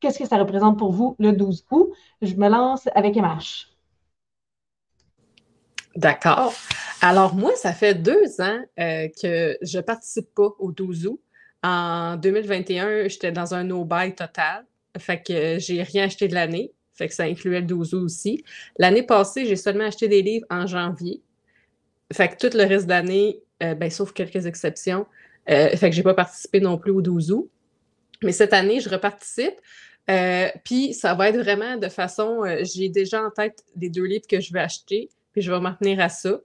qu'est-ce 0.00 0.18
que 0.18 0.26
ça 0.28 0.36
représente 0.36 0.78
pour 0.78 0.92
vous 0.92 1.16
le 1.18 1.32
12 1.32 1.64
août. 1.70 1.90
Je 2.20 2.34
me 2.34 2.48
lance 2.48 2.88
avec 2.94 3.16
MH. 3.16 3.74
D'accord. 5.96 6.52
Alors, 7.00 7.34
moi, 7.34 7.54
ça 7.54 7.72
fait 7.72 7.94
deux 7.94 8.40
ans 8.40 8.60
euh, 8.80 9.08
que 9.20 9.56
je 9.62 9.78
participe 9.78 10.34
pas 10.34 10.48
au 10.58 10.72
12 10.72 11.06
août. 11.06 11.20
En 11.64 12.16
2021, 12.18 13.08
j'étais 13.08 13.32
dans 13.32 13.54
un 13.54 13.64
no-buy 13.64 14.14
total. 14.14 14.66
Fait 14.98 15.22
que 15.22 15.58
j'ai 15.58 15.82
rien 15.82 16.04
acheté 16.04 16.28
de 16.28 16.34
l'année. 16.34 16.72
Fait 16.92 17.08
que 17.08 17.14
ça 17.14 17.24
incluait 17.24 17.60
le 17.60 17.66
12 17.66 17.94
août 17.94 18.04
aussi. 18.04 18.44
L'année 18.78 19.02
passée, 19.02 19.46
j'ai 19.46 19.56
seulement 19.56 19.84
acheté 19.84 20.06
des 20.06 20.20
livres 20.20 20.46
en 20.50 20.66
janvier. 20.66 21.22
Fait 22.12 22.28
que 22.28 22.36
tout 22.36 22.54
le 22.54 22.64
reste 22.64 22.86
d'année, 22.86 23.40
euh, 23.62 23.74
ben, 23.74 23.90
sauf 23.90 24.12
quelques 24.12 24.44
exceptions, 24.44 25.06
euh, 25.48 25.70
fait 25.70 25.88
que 25.88 25.96
j'ai 25.96 26.02
pas 26.02 26.12
participé 26.12 26.60
non 26.60 26.76
plus 26.76 26.92
au 26.92 27.00
12 27.00 27.32
août. 27.32 27.50
Mais 28.22 28.32
cette 28.32 28.52
année, 28.52 28.80
je 28.80 28.90
reparticipe. 28.90 29.54
Euh, 30.10 30.48
puis 30.64 30.92
ça 30.92 31.14
va 31.14 31.30
être 31.30 31.38
vraiment 31.38 31.78
de 31.78 31.88
façon, 31.88 32.42
j'ai 32.60 32.90
déjà 32.90 33.22
en 33.22 33.30
tête 33.30 33.64
les 33.74 33.88
deux 33.88 34.04
livres 34.04 34.26
que 34.28 34.38
je 34.38 34.52
vais 34.52 34.60
acheter, 34.60 35.08
puis 35.32 35.40
je 35.40 35.50
vais 35.50 35.60
m'en 35.60 35.72
tenir 35.72 35.98
à 36.00 36.10
ça. 36.10 36.40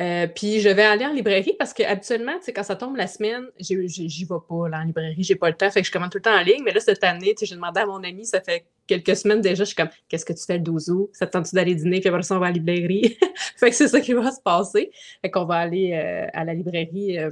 Euh, 0.00 0.26
puis 0.26 0.60
je 0.60 0.68
vais 0.70 0.82
aller 0.82 1.04
en 1.04 1.12
librairie 1.12 1.54
parce 1.58 1.74
que 1.74 1.82
habituellement, 1.82 2.32
quand 2.54 2.62
ça 2.62 2.76
tombe 2.76 2.96
la 2.96 3.06
semaine, 3.06 3.44
j'y 3.60 4.24
vais 4.24 4.34
pas 4.48 4.68
là, 4.68 4.80
en 4.80 4.84
librairie, 4.84 5.22
j'ai 5.22 5.36
pas 5.36 5.50
le 5.50 5.56
temps, 5.56 5.70
fait 5.70 5.82
que 5.82 5.86
je 5.86 5.92
commande 5.92 6.10
tout 6.10 6.18
le 6.18 6.22
temps 6.22 6.34
en 6.34 6.42
ligne. 6.42 6.62
Mais 6.64 6.72
là, 6.72 6.80
cette 6.80 7.04
année, 7.04 7.34
j'ai 7.40 7.54
demandé 7.54 7.80
à 7.80 7.86
mon 7.86 8.02
ami, 8.02 8.24
ça 8.24 8.40
fait 8.40 8.64
quelques 8.86 9.14
semaines 9.16 9.40
déjà, 9.42 9.64
je 9.64 9.68
suis 9.68 9.76
comme 9.76 9.90
Qu'est-ce 10.08 10.24
que 10.24 10.32
tu 10.32 10.44
fais 10.44 10.54
le 10.54 10.64
12 10.64 10.90
août? 10.90 11.10
Ça 11.12 11.26
te 11.26 11.32
tente 11.32 11.54
d'aller 11.54 11.74
dîner, 11.74 12.00
puis 12.00 12.08
après 12.08 12.22
ça, 12.22 12.36
on 12.36 12.38
va 12.38 12.46
à 12.46 12.48
la 12.48 12.54
librairie. 12.54 13.16
fait 13.56 13.70
que 13.70 13.76
c'est 13.76 13.88
ça 13.88 14.00
qui 14.00 14.14
va 14.14 14.30
se 14.32 14.40
passer. 14.40 14.90
Fait 15.20 15.30
qu'on 15.30 15.44
va 15.44 15.56
aller 15.56 15.92
euh, 15.92 16.26
à 16.32 16.44
la 16.44 16.54
librairie, 16.54 17.18
euh, 17.18 17.30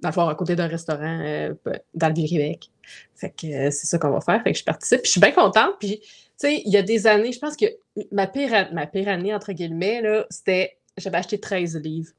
dans 0.00 0.10
le 0.10 0.14
fond, 0.14 0.28
à 0.28 0.34
côté 0.34 0.54
d'un 0.54 0.68
restaurant 0.68 1.50
dans 1.94 2.08
le 2.08 2.14
Vieux-Québec. 2.14 2.70
Fait 3.14 3.30
que 3.30 3.70
c'est 3.70 3.86
ça 3.86 3.98
qu'on 3.98 4.10
va 4.10 4.20
faire. 4.20 4.42
Fait 4.42 4.52
que 4.52 4.58
je 4.58 4.64
participe. 4.64 5.02
Puis 5.02 5.08
je 5.08 5.12
suis 5.12 5.20
bien 5.20 5.32
contente. 5.32 5.74
Puis, 5.78 6.00
tu 6.00 6.08
sais, 6.36 6.62
il 6.64 6.72
y 6.72 6.78
a 6.78 6.82
des 6.82 7.06
années, 7.06 7.32
je 7.32 7.38
pense 7.38 7.54
que 7.54 7.66
ma 8.10 8.26
pire, 8.26 8.70
ma 8.72 8.86
pire 8.86 9.08
année, 9.08 9.34
entre 9.34 9.52
guillemets, 9.52 10.02
c'était 10.30 10.78
j'avais 11.00 11.18
acheté 11.18 11.40
13 11.40 11.76
livres. 11.76 12.12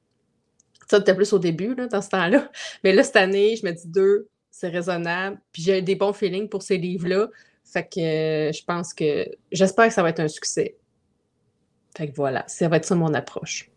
Ça, 0.87 0.97
c'était 0.97 1.15
plus 1.15 1.31
au 1.31 1.39
début, 1.39 1.73
là, 1.75 1.87
dans 1.87 2.01
ce 2.01 2.09
temps-là. 2.09 2.49
Mais 2.83 2.93
là, 2.93 3.03
cette 3.03 3.15
année, 3.15 3.55
je 3.55 3.65
me 3.65 3.71
dis 3.71 3.87
deux, 3.87 4.27
c'est 4.49 4.67
raisonnable. 4.67 5.39
Puis 5.51 5.61
j'ai 5.61 5.81
des 5.81 5.95
bons 5.95 6.13
feelings 6.13 6.49
pour 6.49 6.61
ces 6.61 6.77
livres-là. 6.77 7.29
Fait 7.63 7.87
que 7.87 7.99
euh, 7.99 8.51
je 8.51 8.63
pense 8.65 8.93
que 8.93 9.25
j'espère 9.51 9.87
que 9.87 9.93
ça 9.93 10.03
va 10.03 10.09
être 10.09 10.19
un 10.19 10.27
succès. 10.27 10.75
Fait 11.95 12.09
que 12.09 12.15
voilà, 12.15 12.43
ça 12.47 12.67
va 12.67 12.77
être 12.77 12.85
ça 12.85 12.95
mon 12.95 13.13
approche. 13.13 13.69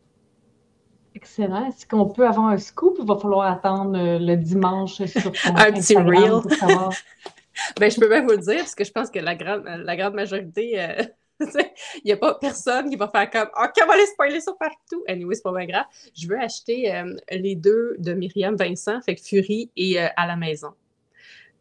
Excellent. 1.14 1.68
Est-ce 1.68 1.86
qu'on 1.86 2.08
peut 2.08 2.26
avoir 2.26 2.48
un 2.48 2.58
scoop 2.58 2.98
ou 2.98 3.02
il 3.02 3.08
va 3.08 3.16
falloir 3.16 3.50
attendre 3.50 3.96
euh, 3.96 4.18
le 4.18 4.36
dimanche 4.36 5.04
sur 5.04 5.22
ton 5.22 5.30
Un 5.54 5.72
petit 5.72 5.96
reel. 5.96 6.42
ben, 7.78 7.90
je 7.90 8.00
peux 8.00 8.08
même 8.08 8.24
vous 8.24 8.32
le 8.32 8.38
dire, 8.38 8.58
parce 8.58 8.74
que 8.74 8.84
je 8.84 8.90
pense 8.90 9.10
que 9.10 9.20
la 9.20 9.36
grande, 9.36 9.64
la 9.64 9.96
grande 9.96 10.14
majorité 10.14 10.80
euh, 10.80 11.04
Il 11.96 12.06
n'y 12.06 12.12
a 12.12 12.16
pas 12.16 12.34
personne 12.34 12.88
qui 12.90 12.96
va 12.96 13.08
faire 13.08 13.30
comme 13.30 13.48
OK, 13.62 13.72
on 13.82 13.86
va 13.86 13.94
aller 13.94 14.06
spoiler 14.06 14.40
ça 14.40 14.52
partout. 14.58 15.02
Anyway, 15.08 15.34
c'est 15.34 15.42
pas 15.42 15.52
bien 15.52 15.66
grave. 15.66 15.84
Je 16.16 16.28
veux 16.28 16.38
acheter 16.38 16.94
euh, 16.94 17.14
les 17.30 17.54
deux 17.56 17.96
de 17.98 18.12
Myriam 18.14 18.56
Vincent, 18.56 19.00
fait 19.02 19.14
que 19.14 19.22
Fury 19.22 19.70
et 19.76 20.00
euh, 20.00 20.08
À 20.16 20.26
la 20.26 20.36
maison. 20.36 20.70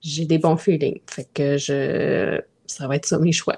J'ai 0.01 0.25
des 0.25 0.37
bons 0.37 0.57
feelings. 0.57 0.99
Fait 1.09 1.27
que 1.33 1.57
je. 1.57 2.39
Ça 2.65 2.87
va 2.87 2.95
être 2.95 3.05
ça 3.05 3.19
mes 3.19 3.31
choix. 3.31 3.57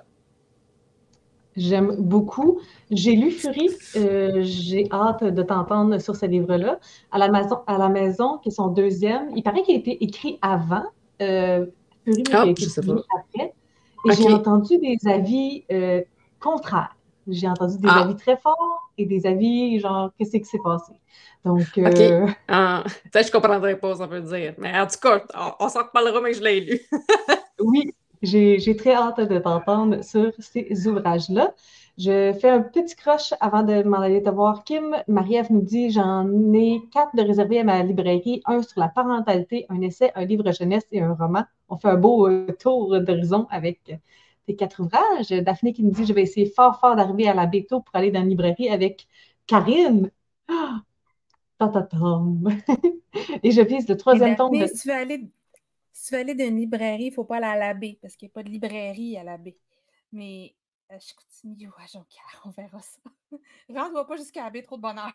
J'aime 1.56 1.96
beaucoup. 1.98 2.60
J'ai 2.92 3.14
lu 3.16 3.32
Fury. 3.32 3.70
Euh, 3.96 4.42
j'ai 4.44 4.88
hâte 4.92 5.24
de 5.24 5.42
t'entendre 5.42 5.98
sur 6.00 6.16
ce 6.16 6.26
livre-là. 6.26 6.80
À 7.12 7.18
la 7.18 7.30
maison, 7.30 7.60
à 7.66 7.78
la 7.78 7.88
maison, 7.90 8.40
qui 8.40 8.50
est 8.50 8.52
son 8.52 8.68
deuxième. 8.68 9.30
Il 9.36 9.42
paraît 9.44 9.64
qu'il 9.64 9.76
a 9.76 9.80
été 9.80 10.04
écrit 10.04 10.38
avant. 10.42 10.84
Fury, 11.20 11.72
mais 12.08 12.24
Ah, 12.34 12.44
qui 12.44 12.50
a 12.66 12.68
été 12.68 12.82
pas. 12.86 12.94
après. 13.18 13.54
Et 14.08 14.14
j'ai 14.14 14.34
entendu 14.34 14.78
des 14.78 14.98
avis 15.10 15.64
euh, 15.72 16.02
contraires. 16.50 16.96
J'ai 17.28 17.48
entendu 17.50 17.78
des 17.80 17.88
Ah. 17.92 18.02
avis 18.04 18.16
très 18.16 18.38
forts 18.38 18.82
et 18.98 19.06
des 19.06 19.26
avis 19.26 19.80
genre, 19.80 20.12
qu'est-ce 20.18 20.38
qui 20.38 20.46
s'est 20.46 20.60
passé? 20.64 20.94
Donc, 21.44 21.66
euh, 21.78 22.28
Ah, 22.48 22.84
ça, 23.14 23.22
je 23.24 23.32
comprendrais 23.32 23.78
pas, 23.80 23.96
ça 23.96 24.06
veut 24.08 24.22
dire. 24.22 24.54
Mais 24.58 24.78
en 24.80 24.88
tout 24.88 25.00
cas, 25.02 25.24
on, 25.36 25.66
on 25.66 25.70
s'en 25.70 25.84
reparlera, 25.84 26.22
mais 26.22 26.34
je 26.34 26.44
l'ai 26.44 26.60
lu. 26.62 26.80
oui, 27.64 27.94
j'ai 28.22 28.76
très 28.78 28.94
hâte 28.94 29.20
de 29.22 29.40
t'entendre 29.40 30.04
sur 30.04 30.32
ces 30.40 30.88
ouvrages-là. 30.88 31.54
Je 31.98 32.34
fais 32.42 32.50
un 32.50 32.62
petit 32.62 32.96
croche 32.96 33.34
avant 33.40 33.64
de 33.64 33.84
m'en 33.84 34.00
aller 34.02 34.22
te 34.22 34.30
voir. 34.30 34.64
Kim, 34.66 34.96
Marie-Ève 35.08 35.48
nous 35.52 35.62
dit 35.62 35.92
j'en 35.92 36.28
ai 36.54 36.82
quatre 36.92 37.16
de 37.16 37.22
réservés 37.22 37.60
à 37.62 37.64
ma 37.64 37.82
librairie, 37.84 38.42
un 38.46 38.62
sur 38.62 38.80
la 38.82 38.90
parentalité, 38.90 39.66
un 39.70 39.82
essai, 39.82 40.12
un 40.16 40.26
livre 40.26 40.52
jeunesse 40.52 40.86
et 40.92 41.02
un 41.02 41.14
roman. 41.14 41.44
On 41.70 41.78
fait 41.78 41.88
un 41.90 41.96
beau 41.96 42.28
euh, 42.28 42.48
tour 42.60 43.00
d'horizon 43.00 43.48
avec 43.50 43.80
tes 44.46 44.56
quatre 44.56 44.82
ouvrages. 44.82 45.30
Daphné 45.30 45.74
qui 45.74 45.84
nous 45.84 45.92
dit 45.92 46.06
je 46.06 46.14
vais 46.14 46.24
essayer 46.24 46.46
fort, 46.46 46.80
fort 46.80 46.96
d'arriver 46.96 47.28
à 47.28 47.34
la 47.34 47.46
Béto 47.46 47.82
pour 47.82 47.96
aller 47.96 48.12
dans 48.12 48.22
la 48.22 48.26
librairie 48.26 48.70
avec 48.70 49.08
Karine. 49.48 50.12
Ah! 50.48 50.82
Ta-ta-tam. 51.58 52.48
Et 53.44 53.52
je 53.52 53.62
vise 53.62 53.88
le 53.88 53.96
troisième 53.96 54.36
tome 54.36 54.60
de. 54.60 54.68
Si 54.68 54.82
tu 54.82 54.88
veux 54.90 54.94
aller, 54.94 55.30
si 55.92 56.08
tu 56.08 56.14
veux 56.14 56.20
aller 56.20 56.36
d'une 56.36 56.58
librairie, 56.58 57.06
il 57.06 57.10
ne 57.10 57.14
faut 57.14 57.24
pas 57.24 57.38
aller 57.38 57.46
à 57.46 57.56
la 57.56 57.74
baie 57.74 57.98
parce 58.02 58.16
qu'il 58.16 58.28
n'y 58.28 58.32
a 58.32 58.34
pas 58.34 58.44
de 58.44 58.50
librairie 58.50 59.18
à 59.18 59.24
la 59.24 59.38
baie. 59.38 59.58
Mais 60.12 60.54
euh, 60.92 60.98
je 61.00 61.14
continue 61.14 61.70
à 61.78 61.88
Jonquière, 61.88 62.42
on 62.46 62.50
verra 62.50 62.82
ça. 62.82 63.00
Rentre-moi 63.70 64.06
pas 64.06 64.18
jusqu'à 64.18 64.44
la 64.44 64.50
baie, 64.50 64.62
trop 64.62 64.78
de 64.78 64.82
bonheur. 64.82 65.12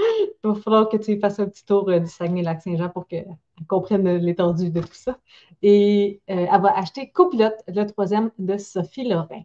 Il 0.44 0.50
va 0.50 0.54
falloir 0.54 0.88
que 0.88 0.96
tu 0.96 1.18
fasses 1.18 1.38
un 1.40 1.46
petit 1.48 1.64
tour 1.64 1.88
euh, 1.88 1.98
du 2.00 2.06
Saguenay-Lac-Saint-Jean 2.08 2.88
pour 2.90 3.06
qu'elle 3.06 3.36
comprenne 3.68 4.16
l'étendue 4.16 4.70
de 4.70 4.80
tout 4.80 4.94
ça. 4.94 5.18
Et 5.62 6.20
euh, 6.30 6.46
elle 6.50 6.60
va 6.60 6.76
acheter 6.76 7.10
Copilote, 7.10 7.62
le 7.68 7.84
troisième 7.84 8.30
de 8.38 8.56
Sophie 8.56 9.08
Lorrain. 9.08 9.42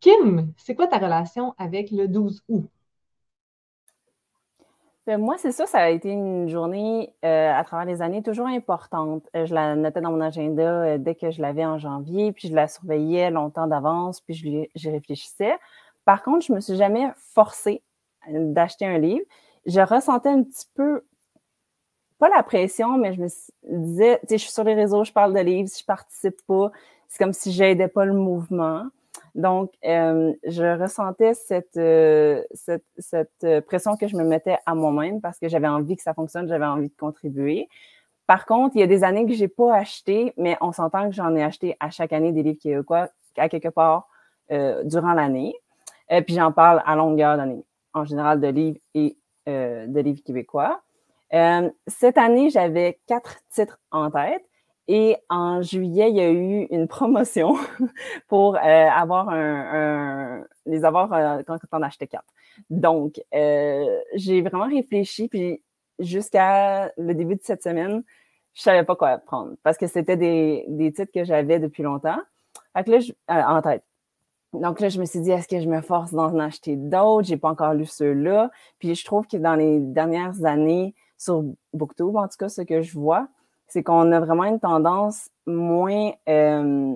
Kim, 0.00 0.52
c'est 0.56 0.74
quoi 0.74 0.86
ta 0.86 0.98
relation 0.98 1.54
avec 1.58 1.90
le 1.90 2.08
12 2.08 2.42
août? 2.48 2.68
Ben, 5.06 5.18
moi, 5.18 5.36
c'est 5.38 5.50
ça, 5.50 5.66
ça 5.66 5.78
a 5.78 5.88
été 5.88 6.10
une 6.10 6.48
journée 6.48 7.14
euh, 7.24 7.52
à 7.52 7.64
travers 7.64 7.86
les 7.86 8.02
années 8.02 8.22
toujours 8.22 8.46
importante. 8.46 9.28
Euh, 9.34 9.46
je 9.46 9.54
la 9.54 9.74
notais 9.74 10.00
dans 10.00 10.12
mon 10.12 10.20
agenda 10.20 10.62
euh, 10.62 10.98
dès 10.98 11.14
que 11.14 11.30
je 11.30 11.40
l'avais 11.42 11.64
en 11.64 11.78
janvier, 11.78 12.32
puis 12.32 12.48
je 12.48 12.54
la 12.54 12.68
surveillais 12.68 13.30
longtemps 13.30 13.66
d'avance, 13.66 14.20
puis 14.20 14.34
j'y 14.74 14.90
réfléchissais. 14.90 15.54
Par 16.04 16.22
contre, 16.22 16.46
je 16.46 16.52
me 16.52 16.60
suis 16.60 16.76
jamais 16.76 17.10
forcée 17.34 17.82
euh, 18.28 18.52
d'acheter 18.52 18.86
un 18.86 18.98
livre. 18.98 19.24
Je 19.66 19.80
ressentais 19.80 20.28
un 20.28 20.42
petit 20.42 20.66
peu, 20.74 21.02
pas 22.18 22.28
la 22.28 22.42
pression, 22.42 22.98
mais 22.98 23.14
je 23.14 23.20
me 23.20 23.28
disais, 23.84 24.18
tu 24.22 24.28
sais, 24.28 24.38
je 24.38 24.42
suis 24.42 24.52
sur 24.52 24.64
les 24.64 24.74
réseaux, 24.74 25.04
je 25.04 25.12
parle 25.12 25.34
de 25.34 25.40
livres, 25.40 25.68
si 25.68 25.80
je 25.80 25.86
participe 25.86 26.36
pas, 26.46 26.70
c'est 27.08 27.22
comme 27.22 27.32
si 27.32 27.52
j'aidais 27.52 27.88
pas 27.88 28.04
le 28.04 28.12
mouvement. 28.12 28.86
Donc, 29.34 29.72
euh, 29.84 30.32
je 30.44 30.80
ressentais 30.80 31.34
cette, 31.34 31.76
euh, 31.76 32.42
cette, 32.52 32.84
cette, 32.98 33.30
euh, 33.44 33.60
pression 33.60 33.96
que 33.96 34.08
je 34.08 34.16
me 34.16 34.24
mettais 34.24 34.58
à 34.66 34.74
moi-même 34.74 35.20
parce 35.20 35.38
que 35.38 35.48
j'avais 35.48 35.68
envie 35.68 35.96
que 35.96 36.02
ça 36.02 36.14
fonctionne, 36.14 36.48
j'avais 36.48 36.66
envie 36.66 36.88
de 36.88 36.96
contribuer. 36.96 37.68
Par 38.26 38.46
contre, 38.46 38.76
il 38.76 38.80
y 38.80 38.82
a 38.82 38.86
des 38.86 39.04
années 39.04 39.26
que 39.26 39.32
j'ai 39.32 39.48
pas 39.48 39.74
acheté, 39.74 40.32
mais 40.36 40.56
on 40.60 40.72
s'entend 40.72 41.08
que 41.08 41.14
j'en 41.14 41.34
ai 41.34 41.42
acheté 41.42 41.76
à 41.80 41.90
chaque 41.90 42.12
année 42.12 42.32
des 42.32 42.42
livres 42.42 42.60
québécois, 42.60 43.08
à 43.36 43.48
quelque 43.48 43.68
part 43.68 44.08
durant 44.84 45.14
l'année. 45.14 45.54
Puis 46.08 46.34
j'en 46.34 46.50
parle 46.50 46.82
à 46.84 46.96
longueur 46.96 47.36
d'année, 47.36 47.64
en 47.94 48.04
général 48.04 48.40
de 48.40 48.48
livres 48.48 48.78
et 48.94 49.16
euh, 49.50 49.86
de 49.86 50.00
livres 50.00 50.22
québécois. 50.24 50.80
Euh, 51.34 51.70
cette 51.86 52.18
année, 52.18 52.50
j'avais 52.50 52.98
quatre 53.06 53.38
titres 53.50 53.78
en 53.90 54.10
tête. 54.10 54.44
Et 54.88 55.16
en 55.28 55.62
juillet, 55.62 56.10
il 56.10 56.16
y 56.16 56.20
a 56.20 56.30
eu 56.30 56.66
une 56.70 56.88
promotion 56.88 57.54
pour 58.28 58.56
euh, 58.56 58.60
avoir 58.60 59.28
un, 59.28 60.44
les 60.66 60.84
avoir 60.84 61.08
quand 61.46 61.56
on 61.70 61.82
achetait 61.82 62.08
quatre. 62.08 62.24
Donc, 62.70 63.20
j'ai 63.32 64.42
vraiment 64.42 64.66
réfléchi, 64.66 65.28
puis 65.28 65.62
jusqu'à 66.00 66.90
le 66.96 67.14
début 67.14 67.36
de 67.36 67.42
cette 67.42 67.62
semaine, 67.62 68.02
je 68.54 68.62
savais 68.62 68.82
pas 68.82 68.96
quoi 68.96 69.18
prendre 69.18 69.52
parce 69.62 69.78
que 69.78 69.86
c'était 69.86 70.16
des, 70.16 70.64
des 70.66 70.92
titres 70.92 71.12
que 71.14 71.22
j'avais 71.22 71.60
depuis 71.60 71.84
longtemps. 71.84 72.18
Fait 72.76 72.82
que 72.82 72.90
là, 72.90 72.98
je- 72.98 73.12
en 73.28 73.62
tête. 73.62 73.84
Donc 74.52 74.80
là, 74.80 74.88
je 74.88 75.00
me 75.00 75.04
suis 75.04 75.20
dit, 75.20 75.30
est-ce 75.30 75.46
que 75.46 75.60
je 75.60 75.68
me 75.68 75.80
force 75.80 76.12
d'en 76.12 76.36
acheter 76.38 76.76
d'autres? 76.76 77.28
J'ai 77.28 77.36
pas 77.36 77.50
encore 77.50 77.74
lu 77.74 77.86
ceux-là. 77.86 78.50
Puis 78.78 78.94
je 78.94 79.04
trouve 79.04 79.26
que 79.26 79.36
dans 79.36 79.54
les 79.54 79.78
dernières 79.78 80.44
années, 80.44 80.94
sur 81.20 81.44
Booktube, 81.74 82.16
en 82.16 82.26
tout 82.26 82.36
cas, 82.38 82.48
ce 82.48 82.62
que 82.62 82.80
je 82.80 82.98
vois, 82.98 83.28
c'est 83.68 83.82
qu'on 83.82 84.10
a 84.10 84.20
vraiment 84.20 84.44
une 84.44 84.58
tendance 84.58 85.28
moins, 85.46 86.12
euh, 86.28 86.94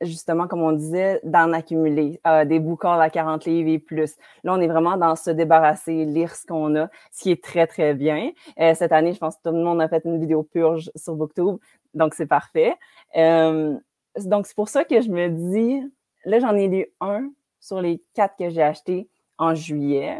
justement, 0.00 0.48
comme 0.48 0.62
on 0.62 0.72
disait, 0.72 1.20
d'en 1.24 1.52
accumuler 1.52 2.20
euh, 2.26 2.44
des 2.44 2.58
bouquins 2.58 2.98
à 2.98 3.10
40 3.10 3.44
livres 3.44 3.68
et 3.68 3.78
plus. 3.78 4.16
Là, 4.42 4.54
on 4.54 4.60
est 4.60 4.66
vraiment 4.66 4.96
dans 4.96 5.14
se 5.14 5.30
débarrasser, 5.30 6.04
lire 6.06 6.34
ce 6.34 6.46
qu'on 6.46 6.74
a, 6.74 6.88
ce 7.12 7.22
qui 7.22 7.30
est 7.30 7.44
très, 7.44 7.66
très 7.66 7.94
bien. 7.94 8.32
Euh, 8.58 8.74
cette 8.74 8.92
année, 8.92 9.12
je 9.12 9.18
pense 9.18 9.36
que 9.36 9.42
tout 9.48 9.54
le 9.54 9.62
monde 9.62 9.80
a 9.80 9.88
fait 9.88 10.02
une 10.04 10.18
vidéo 10.18 10.42
purge 10.42 10.90
sur 10.96 11.14
Booktube, 11.14 11.58
donc 11.92 12.14
c'est 12.14 12.26
parfait. 12.26 12.74
Euh, 13.16 13.76
donc, 14.24 14.46
c'est 14.46 14.56
pour 14.56 14.68
ça 14.68 14.84
que 14.84 15.00
je 15.00 15.10
me 15.10 15.28
dis, 15.28 15.82
là, 16.24 16.38
j'en 16.40 16.54
ai 16.56 16.68
lu 16.68 16.86
un 17.00 17.30
sur 17.60 17.80
les 17.80 18.02
quatre 18.14 18.36
que 18.36 18.50
j'ai 18.50 18.62
achetés 18.62 19.08
en 19.38 19.54
juillet. 19.54 20.18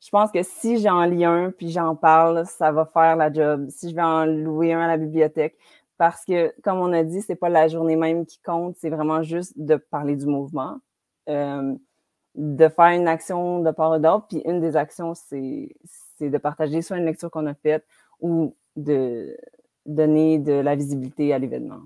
Je 0.00 0.10
pense 0.10 0.32
que 0.32 0.42
si 0.42 0.78
j'en 0.78 1.04
lis 1.04 1.24
un 1.24 1.52
puis 1.52 1.70
j'en 1.70 1.94
parle, 1.94 2.44
ça 2.46 2.72
va 2.72 2.86
faire 2.86 3.16
la 3.16 3.32
job. 3.32 3.68
Si 3.70 3.90
je 3.90 3.94
vais 3.94 4.02
en 4.02 4.26
louer 4.26 4.72
un 4.72 4.80
à 4.80 4.88
la 4.88 4.96
bibliothèque, 4.96 5.56
parce 5.96 6.24
que, 6.24 6.52
comme 6.62 6.78
on 6.78 6.92
a 6.92 7.04
dit, 7.04 7.22
c'est 7.22 7.36
pas 7.36 7.48
la 7.48 7.68
journée 7.68 7.94
même 7.94 8.26
qui 8.26 8.40
compte, 8.40 8.74
c'est 8.76 8.90
vraiment 8.90 9.22
juste 9.22 9.52
de 9.56 9.76
parler 9.76 10.16
du 10.16 10.26
mouvement, 10.26 10.78
euh, 11.28 11.74
de 12.34 12.68
faire 12.68 12.86
une 12.86 13.06
action 13.06 13.60
de 13.60 13.70
part 13.70 13.94
et 13.94 14.00
d'autre. 14.00 14.26
Puis 14.28 14.42
une 14.44 14.60
des 14.60 14.76
actions, 14.76 15.14
c'est 15.14 15.68
de 16.20 16.38
partager 16.38 16.82
soit 16.82 16.96
une 16.96 17.04
lecture 17.04 17.30
qu'on 17.30 17.46
a 17.46 17.54
faite 17.54 17.86
ou 18.20 18.56
de 18.74 19.36
donner 19.86 20.38
de 20.38 20.52
la 20.52 20.74
visibilité 20.74 21.32
à 21.32 21.38
l'événement. 21.38 21.82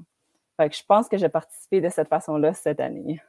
Fait 0.56 0.70
que 0.70 0.76
je 0.76 0.84
pense 0.86 1.08
que 1.08 1.18
j'ai 1.18 1.28
participé 1.28 1.80
de 1.80 1.88
cette 1.88 2.08
façon-là 2.08 2.54
cette 2.54 2.80
année. 2.80 3.20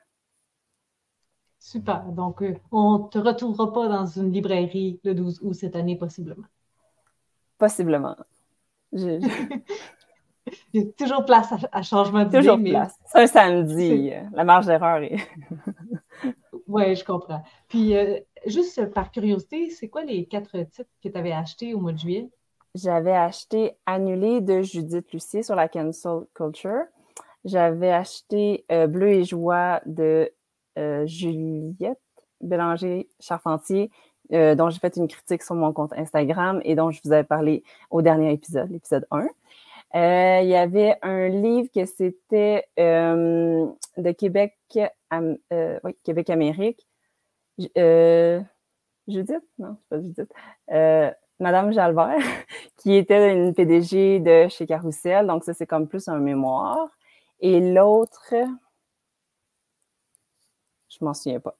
Super. 1.59 2.03
Donc, 2.05 2.41
euh, 2.43 2.55
on 2.71 2.99
ne 2.99 3.07
te 3.09 3.17
retrouvera 3.17 3.73
pas 3.73 3.87
dans 3.87 4.05
une 4.05 4.31
librairie 4.31 4.99
le 5.03 5.13
12 5.15 5.39
août 5.41 5.53
cette 5.53 5.75
année, 5.75 5.97
possiblement. 5.97 6.45
Possiblement. 7.57 8.15
Je- 8.93 9.19
je- 9.19 9.57
Il 10.73 10.81
y 10.81 10.87
a 10.87 10.91
toujours 10.97 11.25
place 11.25 11.51
à, 11.51 11.57
à 11.73 11.81
changement 11.81 12.23
d'idée, 12.23 12.37
toujours 12.39 12.57
mais 12.57 12.69
place. 12.69 12.95
C'est 13.07 13.19
un 13.23 13.27
samedi. 13.27 14.11
euh, 14.13 14.21
La 14.33 14.45
marge 14.45 14.65
d'erreur 14.65 15.03
est. 15.03 15.17
oui, 16.67 16.95
je 16.95 17.03
comprends. 17.03 17.43
Puis, 17.67 17.95
euh, 17.97 18.19
juste 18.45 18.85
par 18.93 19.11
curiosité, 19.11 19.69
c'est 19.69 19.89
quoi 19.89 20.03
les 20.03 20.25
quatre 20.25 20.57
titres 20.69 20.89
que 21.03 21.09
tu 21.09 21.17
avais 21.17 21.33
achetés 21.33 21.73
au 21.73 21.79
mois 21.79 21.91
de 21.91 21.97
juillet? 21.99 22.29
J'avais 22.75 23.15
acheté 23.15 23.73
Annulé 23.85 24.39
de 24.39 24.61
Judith 24.61 25.11
Lucier 25.11 25.43
sur 25.43 25.55
la 25.55 25.67
cancel 25.67 26.21
culture. 26.33 26.83
J'avais 27.43 27.91
acheté 27.91 28.65
euh, 28.71 28.87
Bleu 28.87 29.09
et 29.09 29.23
joie 29.25 29.81
de 29.85 30.31
Juliette 31.05 31.99
Bélanger-Charpentier, 32.41 33.89
euh, 34.33 34.55
dont 34.55 34.69
j'ai 34.69 34.79
fait 34.79 34.95
une 34.97 35.07
critique 35.07 35.41
sur 35.43 35.55
mon 35.55 35.73
compte 35.73 35.93
Instagram 35.93 36.61
et 36.63 36.75
dont 36.75 36.91
je 36.91 36.99
vous 37.03 37.11
avais 37.11 37.23
parlé 37.23 37.63
au 37.89 38.01
dernier 38.01 38.31
épisode, 38.33 38.69
l'épisode 38.71 39.07
1. 39.11 39.27
Euh, 39.95 40.41
il 40.43 40.49
y 40.49 40.55
avait 40.55 40.97
un 41.01 41.29
livre 41.29 41.69
que 41.73 41.85
c'était 41.85 42.65
euh, 42.77 43.65
de 43.97 44.11
Québec, 44.11 44.57
Am- 45.09 45.37
euh, 45.53 45.79
oui, 45.83 45.95
Québec-Amérique. 46.03 46.85
J- 47.57 47.71
euh, 47.77 48.41
Judith? 49.07 49.41
Non, 49.57 49.77
c'est 49.79 49.89
pas 49.89 50.01
Judith. 50.01 50.33
Euh, 50.71 51.09
Madame 51.39 51.71
Jalbert, 51.71 52.17
qui 52.77 52.95
était 52.95 53.33
une 53.33 53.53
PDG 53.53 54.19
de 54.19 54.47
chez 54.49 54.65
Carousel. 54.67 55.25
Donc, 55.25 55.43
ça, 55.45 55.53
c'est 55.53 55.65
comme 55.67 55.87
plus 55.87 56.07
un 56.09 56.17
mémoire. 56.19 56.89
Et 57.39 57.59
l'autre, 57.61 58.33
je 60.99 61.05
m'en 61.05 61.13
souviens 61.13 61.39
pas. 61.39 61.55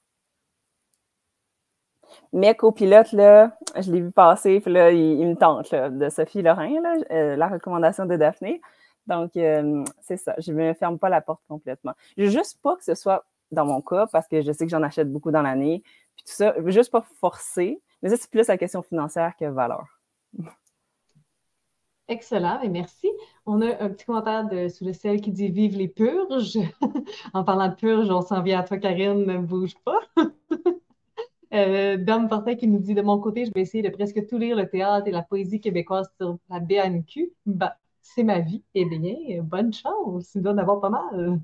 Mais 2.33 2.55
copilote, 2.55 3.11
là, 3.11 3.57
je 3.75 3.91
l'ai 3.91 4.01
vu 4.01 4.11
passer, 4.11 4.59
puis 4.59 4.71
là, 4.71 4.91
il, 4.91 5.27
me 5.27 5.35
tente, 5.35 5.73
de 5.73 6.09
Sophie 6.09 6.41
Lorrain, 6.41 6.71
euh, 7.11 7.35
la 7.35 7.47
recommandation 7.47 8.05
de 8.05 8.15
Daphné. 8.15 8.61
Donc, 9.07 9.37
euh, 9.37 9.83
c'est 10.01 10.17
ça. 10.17 10.35
Je 10.37 10.51
ne 10.51 10.57
me 10.57 10.73
ferme 10.73 10.99
pas 10.99 11.09
la 11.09 11.21
porte 11.21 11.41
complètement. 11.47 11.93
Je 12.17 12.23
veux 12.23 12.29
juste 12.29 12.59
pas 12.61 12.75
que 12.75 12.83
ce 12.83 12.95
soit 12.95 13.25
dans 13.51 13.65
mon 13.65 13.81
cas, 13.81 14.07
parce 14.11 14.27
que 14.27 14.41
je 14.41 14.51
sais 14.51 14.65
que 14.65 14.71
j'en 14.71 14.83
achète 14.83 15.11
beaucoup 15.11 15.31
dans 15.31 15.41
l'année. 15.41 15.81
Puis 16.15 16.25
tout 16.25 16.33
ça, 16.33 16.53
juste 16.65 16.91
pas 16.91 17.05
forcer. 17.19 17.81
Mais 18.01 18.09
ça, 18.09 18.17
c'est 18.17 18.29
plus 18.29 18.47
la 18.47 18.57
question 18.57 18.81
financière 18.81 19.33
que 19.39 19.45
valeur. 19.45 19.85
Excellent, 22.09 22.61
et 22.61 22.69
merci. 22.69 23.07
On 23.45 23.61
a 23.61 23.83
un 23.83 23.89
petit 23.89 24.05
commentaire 24.05 24.71
sous 24.71 24.85
le 24.85 24.93
ciel 24.93 25.19
qui 25.19 25.31
dit 25.31 25.49
Vive 25.49 25.77
les 25.77 25.89
purges. 25.89 26.57
en 27.33 27.43
parlant 27.43 27.67
de 27.67 27.75
purges, 27.75 28.09
on 28.09 28.21
s'en 28.21 28.41
vient 28.41 28.59
à 28.59 28.63
toi, 28.63 28.77
Karine, 28.77 29.25
ne 29.25 29.37
bouge 29.39 29.75
pas. 29.83 29.99
euh, 31.53 31.97
Dom 31.97 32.29
qui 32.57 32.67
nous 32.67 32.79
dit 32.79 32.93
De 32.93 33.01
mon 33.01 33.19
côté, 33.19 33.45
je 33.45 33.51
vais 33.53 33.61
essayer 33.61 33.83
de 33.83 33.89
presque 33.89 34.25
tout 34.27 34.37
lire 34.37 34.55
le 34.55 34.69
théâtre 34.69 35.07
et 35.07 35.11
la 35.11 35.21
poésie 35.21 35.59
québécoise 35.59 36.09
sur 36.17 36.37
la 36.49 36.61
BNQ. 36.61 37.33
Bah, 37.45 37.77
c'est 38.01 38.23
ma 38.23 38.39
vie. 38.39 38.63
Eh 38.73 38.85
bien, 38.85 39.41
bonne 39.43 39.73
chance. 39.73 40.33
Il 40.33 40.43
doit 40.43 40.53
en 40.53 40.57
avoir 40.57 40.79
pas 40.79 40.89
mal. 40.89 41.41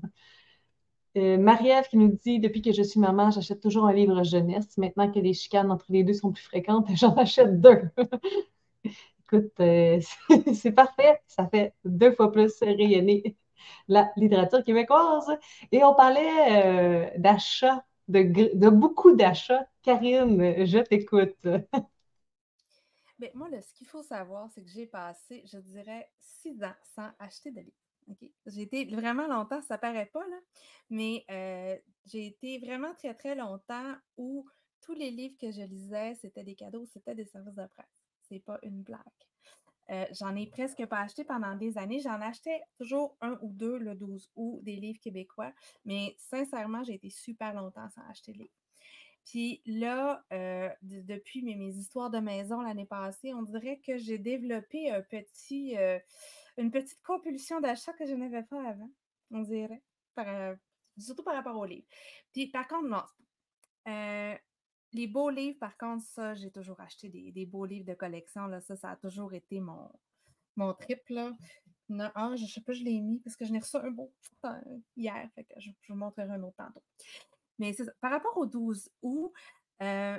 Euh, 1.16 1.38
Marie-Ève 1.38 1.88
qui 1.88 1.98
nous 1.98 2.08
dit 2.24 2.40
Depuis 2.40 2.62
que 2.62 2.72
je 2.72 2.82
suis 2.82 3.00
maman, 3.00 3.30
j'achète 3.30 3.60
toujours 3.60 3.84
un 3.86 3.92
livre 3.92 4.22
jeunesse. 4.24 4.78
Maintenant 4.78 5.12
que 5.12 5.18
les 5.18 5.34
chicanes 5.34 5.70
entre 5.70 5.86
les 5.90 6.04
deux 6.04 6.14
sont 6.14 6.32
plus 6.32 6.42
fréquentes, 6.42 6.88
j'en 6.96 7.14
achète 7.16 7.60
deux. 7.60 7.82
Écoute, 9.34 9.58
euh, 9.60 10.00
c'est 10.54 10.72
parfait. 10.72 11.20
Ça 11.26 11.48
fait 11.48 11.74
deux 11.84 12.12
fois 12.12 12.30
plus 12.30 12.52
rayonner 12.60 13.36
la 13.88 14.12
littérature 14.16 14.62
québécoise. 14.62 15.26
Et 15.72 15.82
on 15.82 15.94
parlait 15.94 16.64
euh, 16.64 17.10
d'achats, 17.18 17.84
de, 18.06 18.68
beaucoup 18.70 19.12
d'achats. 19.16 19.66
Karine, 19.82 20.64
je 20.64 20.78
t'écoute. 20.78 21.36
Moi, 23.34 23.48
ce 23.60 23.72
qu'il 23.74 23.86
faut 23.88 24.02
savoir, 24.02 24.48
c'est 24.54 24.62
que 24.62 24.70
j'ai 24.70 24.86
passé, 24.86 25.42
je 25.50 25.58
dirais, 25.58 26.08
six 26.20 26.62
ans 26.62 26.74
sans 26.94 27.08
acheter 27.18 27.50
de 27.50 27.60
livres. 27.60 28.28
J'ai 28.46 28.62
été 28.62 28.84
vraiment 28.84 29.26
longtemps, 29.26 29.62
ça 29.62 29.78
paraît 29.78 30.10
pas, 30.12 30.26
là, 30.28 30.36
mais 30.90 31.24
euh, 31.30 31.76
j'ai 32.04 32.26
été 32.26 32.58
vraiment 32.58 32.92
très, 32.94 33.14
très 33.14 33.34
longtemps 33.34 33.94
où 34.18 34.46
tous 34.82 34.92
les 34.92 35.10
livres 35.10 35.36
que 35.40 35.50
je 35.50 35.62
lisais, 35.62 36.14
c'était 36.16 36.44
des 36.44 36.54
cadeaux, 36.54 36.84
c'était 36.84 37.14
des 37.14 37.24
services 37.24 37.54
de 37.54 37.66
presse 37.66 38.03
pas 38.40 38.58
une 38.62 38.82
blague. 38.82 39.00
Euh, 39.90 40.06
j'en 40.12 40.34
ai 40.34 40.46
presque 40.46 40.84
pas 40.86 41.00
acheté 41.00 41.24
pendant 41.24 41.54
des 41.56 41.76
années. 41.76 42.00
J'en 42.00 42.20
achetais 42.20 42.62
toujours 42.78 43.16
un 43.20 43.38
ou 43.42 43.52
deux 43.52 43.78
le 43.78 43.94
12 43.94 44.30
août 44.36 44.60
des 44.62 44.76
livres 44.76 45.00
québécois, 45.00 45.52
mais 45.84 46.14
sincèrement, 46.18 46.82
j'ai 46.84 46.94
été 46.94 47.10
super 47.10 47.52
longtemps 47.54 47.88
sans 47.90 48.02
acheter 48.08 48.32
de 48.32 48.38
livres. 48.38 48.54
Puis 49.26 49.62
là, 49.66 50.22
euh, 50.32 50.68
depuis 50.82 51.42
mes, 51.42 51.54
histoires 51.68 52.10
de 52.10 52.18
maison 52.18 52.60
l'année 52.60 52.86
passée, 52.86 53.32
on 53.32 53.42
dirait 53.42 53.78
que 53.78 53.96
j'ai 53.96 54.18
développé 54.18 54.90
un 54.90 55.00
petit, 55.00 55.76
euh, 55.78 55.98
une 56.58 56.70
petite 56.70 57.02
compulsion 57.02 57.60
d'achat 57.60 57.92
que 57.94 58.06
je 58.06 58.14
n'avais 58.14 58.42
pas 58.42 58.68
avant, 58.68 58.90
on 59.30 59.40
dirait, 59.40 59.82
surtout 60.98 61.22
par 61.22 61.34
rapport 61.34 61.56
aux 61.56 61.64
livres. 61.64 61.86
Puis 62.32 62.48
par 62.48 62.68
contre, 62.68 62.88
non, 62.88 63.02
les 64.94 65.08
beaux 65.08 65.28
livres, 65.28 65.58
par 65.58 65.76
contre, 65.76 66.04
ça, 66.04 66.34
j'ai 66.34 66.50
toujours 66.50 66.80
acheté 66.80 67.08
des, 67.08 67.46
beaux 67.46 67.66
livres 67.66 67.84
de 67.84 67.94
collection. 67.94 68.46
Là. 68.46 68.60
Ça, 68.60 68.76
ça 68.76 68.90
a 68.90 68.96
toujours 68.96 69.34
été 69.34 69.60
mon, 69.60 69.90
mon 70.56 70.72
trip. 70.72 71.02
Là. 71.08 71.32
Non, 71.88 72.10
je 72.36 72.42
ne 72.42 72.48
sais 72.48 72.60
pas, 72.60 72.72
je 72.72 72.84
l'ai 72.84 73.00
mis 73.00 73.18
parce 73.18 73.36
que 73.36 73.44
je 73.44 73.52
n'ai 73.52 73.58
reçu 73.58 73.76
un 73.76 73.90
beau 73.90 74.12
hier. 74.96 75.28
Fait 75.34 75.44
que 75.44 75.60
je, 75.60 75.70
vous 75.88 75.96
montrerai 75.96 76.30
un 76.30 76.42
autre 76.42 76.56
tantôt. 76.56 76.82
Mais 77.58 77.72
c'est 77.72 77.84
Par 78.00 78.12
rapport 78.12 78.36
au 78.36 78.46
12 78.46 78.88
août, 79.02 79.32
euh, 79.82 80.18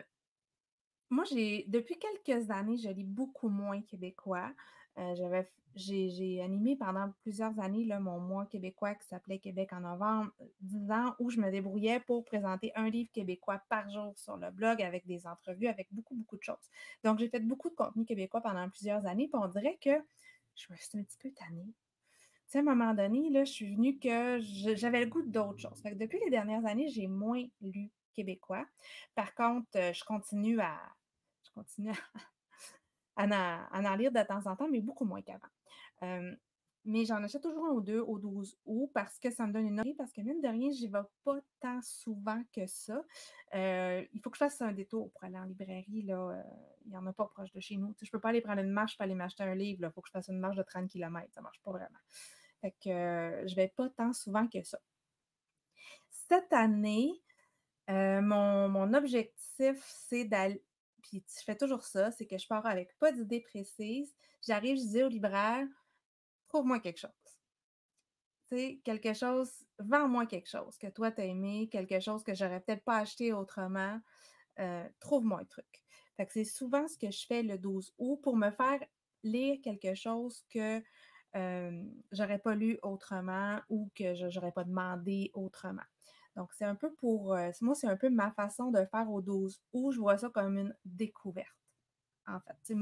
moi, 1.10 1.24
j'ai 1.24 1.66
depuis 1.68 1.98
quelques 1.98 2.52
années, 2.52 2.78
je 2.78 2.90
lis 2.90 3.04
beaucoup 3.04 3.50
moins 3.50 3.82
québécois. 3.82 4.52
Euh, 4.98 5.44
j'ai 5.76 6.42
animé 6.42 6.78
pendant 6.78 7.12
plusieurs 7.22 7.60
années 7.60 7.86
mon 8.00 8.20
mois 8.20 8.46
québécois 8.46 8.96
qui 8.96 9.06
s'appelait 9.08 9.40
Québec 9.40 9.74
en 9.74 9.82
novembre, 9.82 10.32
10 10.62 10.92
ans, 10.92 11.16
où 11.20 11.30
je 11.30 11.40
me 11.40 11.52
débrouillais 11.52 12.00
pour 12.00 12.24
présenter 12.24 12.72
un 12.76 12.90
livre 12.90 13.12
québécois 13.12 13.62
par 13.70 13.90
jour 13.90 14.18
sur 14.18 14.38
le 14.38 14.52
blog 14.52 14.82
avec 14.82 15.06
des 15.06 15.28
entrevues, 15.28 15.68
avec 15.68 15.88
beaucoup, 15.92 16.16
beaucoup 16.16 16.38
de 16.38 16.44
choses. 16.44 16.70
Donc, 17.04 17.20
j'ai 17.20 17.28
fait 17.28 17.42
beaucoup 17.42 17.70
de 17.70 17.76
contenu 17.76 18.06
québécois 18.06 18.42
pendant 18.42 18.70
plusieurs 18.70 19.06
années, 19.06 19.28
puis 19.28 19.42
on 19.42 19.48
dirait 19.48 19.78
que 19.82 20.02
je 20.56 20.68
me 20.72 20.78
suis 20.78 20.98
un 20.98 21.04
petit 21.04 21.18
peu 21.18 21.32
tannée. 21.32 21.74
À 22.54 22.60
un 22.60 22.62
moment 22.62 22.94
donné, 22.94 23.30
là, 23.32 23.44
je 23.44 23.52
suis 23.52 23.76
venue 23.76 24.00
que 24.00 24.40
j'avais 24.40 25.02
le 25.04 25.10
goût 25.10 25.24
d'autres 25.24 25.60
choses. 25.60 25.82
depuis 25.84 26.20
les 26.24 26.30
dernières 26.30 26.66
années, 26.66 26.88
j'ai 26.88 27.08
moins 27.08 27.44
lu 27.60 27.92
québécois. 28.14 28.66
Par 29.14 29.36
contre, 29.36 29.68
euh, 29.76 29.92
je 29.92 30.06
continue 30.06 30.62
à, 30.62 30.80
je 31.44 31.52
continue 31.52 31.92
à, 31.92 31.96
en, 33.18 33.96
lire 33.96 34.12
de 34.12 34.22
temps 34.24 34.46
en 34.46 34.56
temps, 34.56 34.68
mais 34.70 34.82
beaucoup 34.82 35.06
moins 35.06 35.22
qu'avant 35.22 35.48
mais 36.86 37.06
j'en 37.06 37.22
achète 37.24 37.42
toujours 37.42 37.66
un 37.66 37.72
ou 37.72 37.82
deux 37.82 38.00
au 38.00 38.20
12 38.20 38.58
août 38.66 38.92
parce 38.94 39.18
que 39.20 39.32
ça 39.32 39.48
me 39.48 39.54
donne 39.54 39.66
une 39.66 39.80
envie, 39.80 39.96
parce 39.96 40.14
que 40.14 40.22
même 40.22 40.40
de 40.40 40.48
rien, 40.48 40.72
j'y 40.72 40.88
vais 40.88 41.00
pas 41.24 41.40
tant 41.60 41.82
souvent 41.82 42.42
que 42.54 42.68
ça. 42.68 43.04
il 43.54 44.22
faut 44.24 44.30
que 44.30 44.38
je 44.38 44.44
fasse 44.44 44.62
un 44.62 44.72
détour 44.72 45.12
pour 45.12 45.24
aller 45.24 45.38
en 45.38 45.46
librairie. 45.46 46.04
Là, 46.04 46.44
il 46.86 46.92
n'y 46.92 46.98
en 46.98 47.06
a 47.08 47.14
pas 47.14 47.26
proche 47.26 47.52
de 47.52 47.60
chez 47.60 47.78
nous. 47.78 47.94
je 48.00 48.06
ne 48.06 48.12
peux 48.12 48.20
pas 48.20 48.30
aller 48.30 48.42
prendre 48.42 48.62
une 48.62 48.70
marche 48.70 48.96
pour 48.98 49.04
aller 49.04 49.16
m'acheter 49.16 49.44
un 49.44 49.56
livre. 49.56 49.80
Il 49.84 49.92
faut 49.92 50.02
que 50.02 50.08
je 50.08 50.12
fasse 50.12 50.28
une 50.28 50.40
marche 50.40 50.58
de 50.58 50.64
30 50.64 50.88
km. 50.88 51.28
Ça 51.34 51.42
ne 51.42 51.44
marche 51.44 51.60
pas 51.64 51.72
vraiment. 51.72 52.00
Fait 52.62 52.72
que 52.72 53.48
je 53.48 53.56
vais 53.56 53.74
pas 53.76 53.90
tant 53.90 54.14
souvent 54.14 54.48
que 54.48 54.62
ça. 54.64 54.80
Cette 56.12 56.54
année, 56.54 57.12
mon, 57.88 58.70
mon 58.70 58.94
objectif, 58.94 59.84
c'est 59.84 60.26
d'aller. 60.26 60.64
Puis 61.10 61.24
je 61.28 61.44
fais 61.44 61.56
toujours 61.56 61.84
ça, 61.84 62.10
c'est 62.12 62.26
que 62.26 62.38
je 62.38 62.48
pars 62.48 62.66
avec 62.66 62.98
pas 62.98 63.12
d'idée 63.12 63.42
précise. 63.42 64.16
J'arrive, 64.42 64.78
je 64.78 64.88
dis 64.88 65.04
au 65.04 65.08
libraire, 65.08 65.68
trouve-moi 66.48 66.80
quelque 66.80 67.00
chose. 67.00 67.12
Tu 68.50 68.56
sais, 68.56 68.82
quelque 68.84 69.14
chose, 69.14 69.52
vends-moi 69.80 70.26
quelque 70.26 70.50
chose 70.50 70.78
que 70.78 70.88
toi, 70.88 71.12
tu 71.12 71.22
as 71.22 71.26
aimé, 71.26 71.70
quelque 71.72 72.00
chose 72.00 72.24
que 72.24 72.34
j'aurais 72.34 72.60
peut-être 72.60 72.84
pas 72.84 72.98
acheté 72.98 73.34
autrement. 73.34 74.00
Euh, 74.60 74.88
trouve-moi 75.00 75.42
un 75.42 75.46
truc. 75.46 75.84
Fait 76.18 76.26
que 76.26 76.34
c'est 76.34 76.44
souvent 76.44 76.88
ce 76.88 76.98
que 76.98 77.12
je 77.12 77.26
fais 77.28 77.44
le 77.44 77.58
12 77.58 77.94
août 77.98 78.20
pour 78.24 78.36
me 78.36 78.50
faire 78.52 78.80
lire 79.24 79.60
quelque 79.64 79.94
chose 79.96 80.44
que 80.50 80.82
euh, 81.36 81.84
j'aurais 82.12 82.40
pas 82.40 82.56
lu 82.56 82.80
autrement 82.82 83.60
ou 83.70 83.92
que 83.96 84.16
je 84.16 84.28
n'aurais 84.28 84.54
pas 84.54 84.64
demandé 84.64 85.30
autrement. 85.34 85.84
Donc, 86.36 86.54
c'est 86.54 86.66
un 86.66 86.76
peu 86.76 86.94
pour. 86.94 87.34
Euh, 87.34 87.52
moi, 87.62 87.76
c'est 87.76 87.88
un 87.88 87.96
peu 87.96 88.10
ma 88.10 88.32
façon 88.32 88.72
de 88.72 88.84
faire 88.86 89.10
au 89.10 89.22
12 89.22 89.62
août. 89.74 89.92
Je 89.92 90.00
vois 90.00 90.18
ça 90.18 90.30
comme 90.30 90.58
une 90.58 90.76
découverte, 90.84 91.56
en 92.28 92.40
fait 92.40 92.76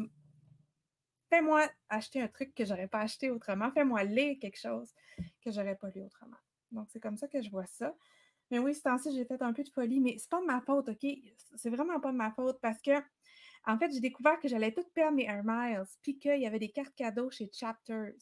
fais-moi 1.33 1.67
acheter 1.89 2.21
un 2.21 2.27
truc 2.27 2.53
que 2.53 2.63
j'aurais 2.63 2.87
pas 2.87 2.99
acheté 2.99 3.31
autrement, 3.31 3.71
fais-moi 3.71 4.03
lire 4.03 4.37
quelque 4.39 4.59
chose 4.59 4.93
que 5.43 5.51
j'aurais 5.51 5.75
pas 5.75 5.89
lu 5.89 6.03
autrement. 6.03 6.37
Donc, 6.71 6.87
c'est 6.91 6.99
comme 6.99 7.17
ça 7.17 7.27
que 7.27 7.41
je 7.41 7.49
vois 7.49 7.65
ça. 7.65 7.95
Mais 8.51 8.59
oui, 8.59 8.75
ce 8.75 8.83
temps-ci, 8.83 9.11
j'ai 9.15 9.25
fait 9.25 9.41
un 9.41 9.51
peu 9.51 9.63
de 9.63 9.69
folie, 9.69 9.99
mais 9.99 10.15
c'est 10.19 10.29
pas 10.29 10.41
de 10.41 10.45
ma 10.45 10.61
faute, 10.61 10.89
OK? 10.89 11.07
C'est 11.55 11.71
vraiment 11.71 11.99
pas 11.99 12.11
de 12.11 12.17
ma 12.17 12.31
faute 12.31 12.59
parce 12.61 12.79
que, 12.81 12.91
en 13.65 13.79
fait, 13.79 13.91
j'ai 13.91 13.99
découvert 13.99 14.39
que 14.39 14.47
j'allais 14.47 14.73
tout 14.73 14.83
perdre 14.93 15.17
mes 15.17 15.25
Air 15.25 15.41
Miles, 15.43 15.85
puis 16.03 16.19
qu'il 16.19 16.39
y 16.39 16.45
avait 16.45 16.59
des 16.59 16.69
cartes 16.69 16.93
cadeaux 16.95 17.31
chez 17.31 17.49
Chapters. 17.51 18.13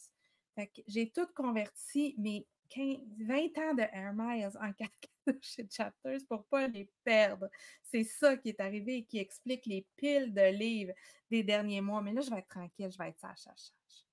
Fait 0.55 0.67
que 0.67 0.81
j'ai 0.87 1.09
tout 1.09 1.27
converti 1.35 2.15
mes 2.17 2.47
15, 2.71 2.97
20 3.19 3.35
ans 3.35 3.73
de 3.75 3.81
Air 3.81 4.13
Miles 4.15 4.49
en 4.61 4.71
cartes 4.77 5.09
cadeaux 5.25 5.39
chez 5.41 5.67
Chapters 5.69 6.19
pour 6.27 6.45
pas 6.45 6.67
les 6.67 6.89
perdre. 7.03 7.47
C'est 7.83 8.03
ça 8.03 8.37
qui 8.37 8.49
est 8.49 8.59
arrivé 8.59 8.97
et 8.97 9.03
qui 9.03 9.19
explique 9.19 9.65
les 9.65 9.85
piles 9.95 10.33
de 10.33 10.57
livres 10.57 10.93
des 11.29 11.43
derniers 11.43 11.81
mois. 11.81 12.01
Mais 12.01 12.13
là, 12.13 12.21
je 12.21 12.29
vais 12.29 12.39
être 12.39 12.47
tranquille, 12.47 12.89
je 12.91 12.97
vais 12.97 13.09
être 13.09 13.19
sage, 13.19 13.37
sage, 13.37 13.53
sage. 13.57 14.05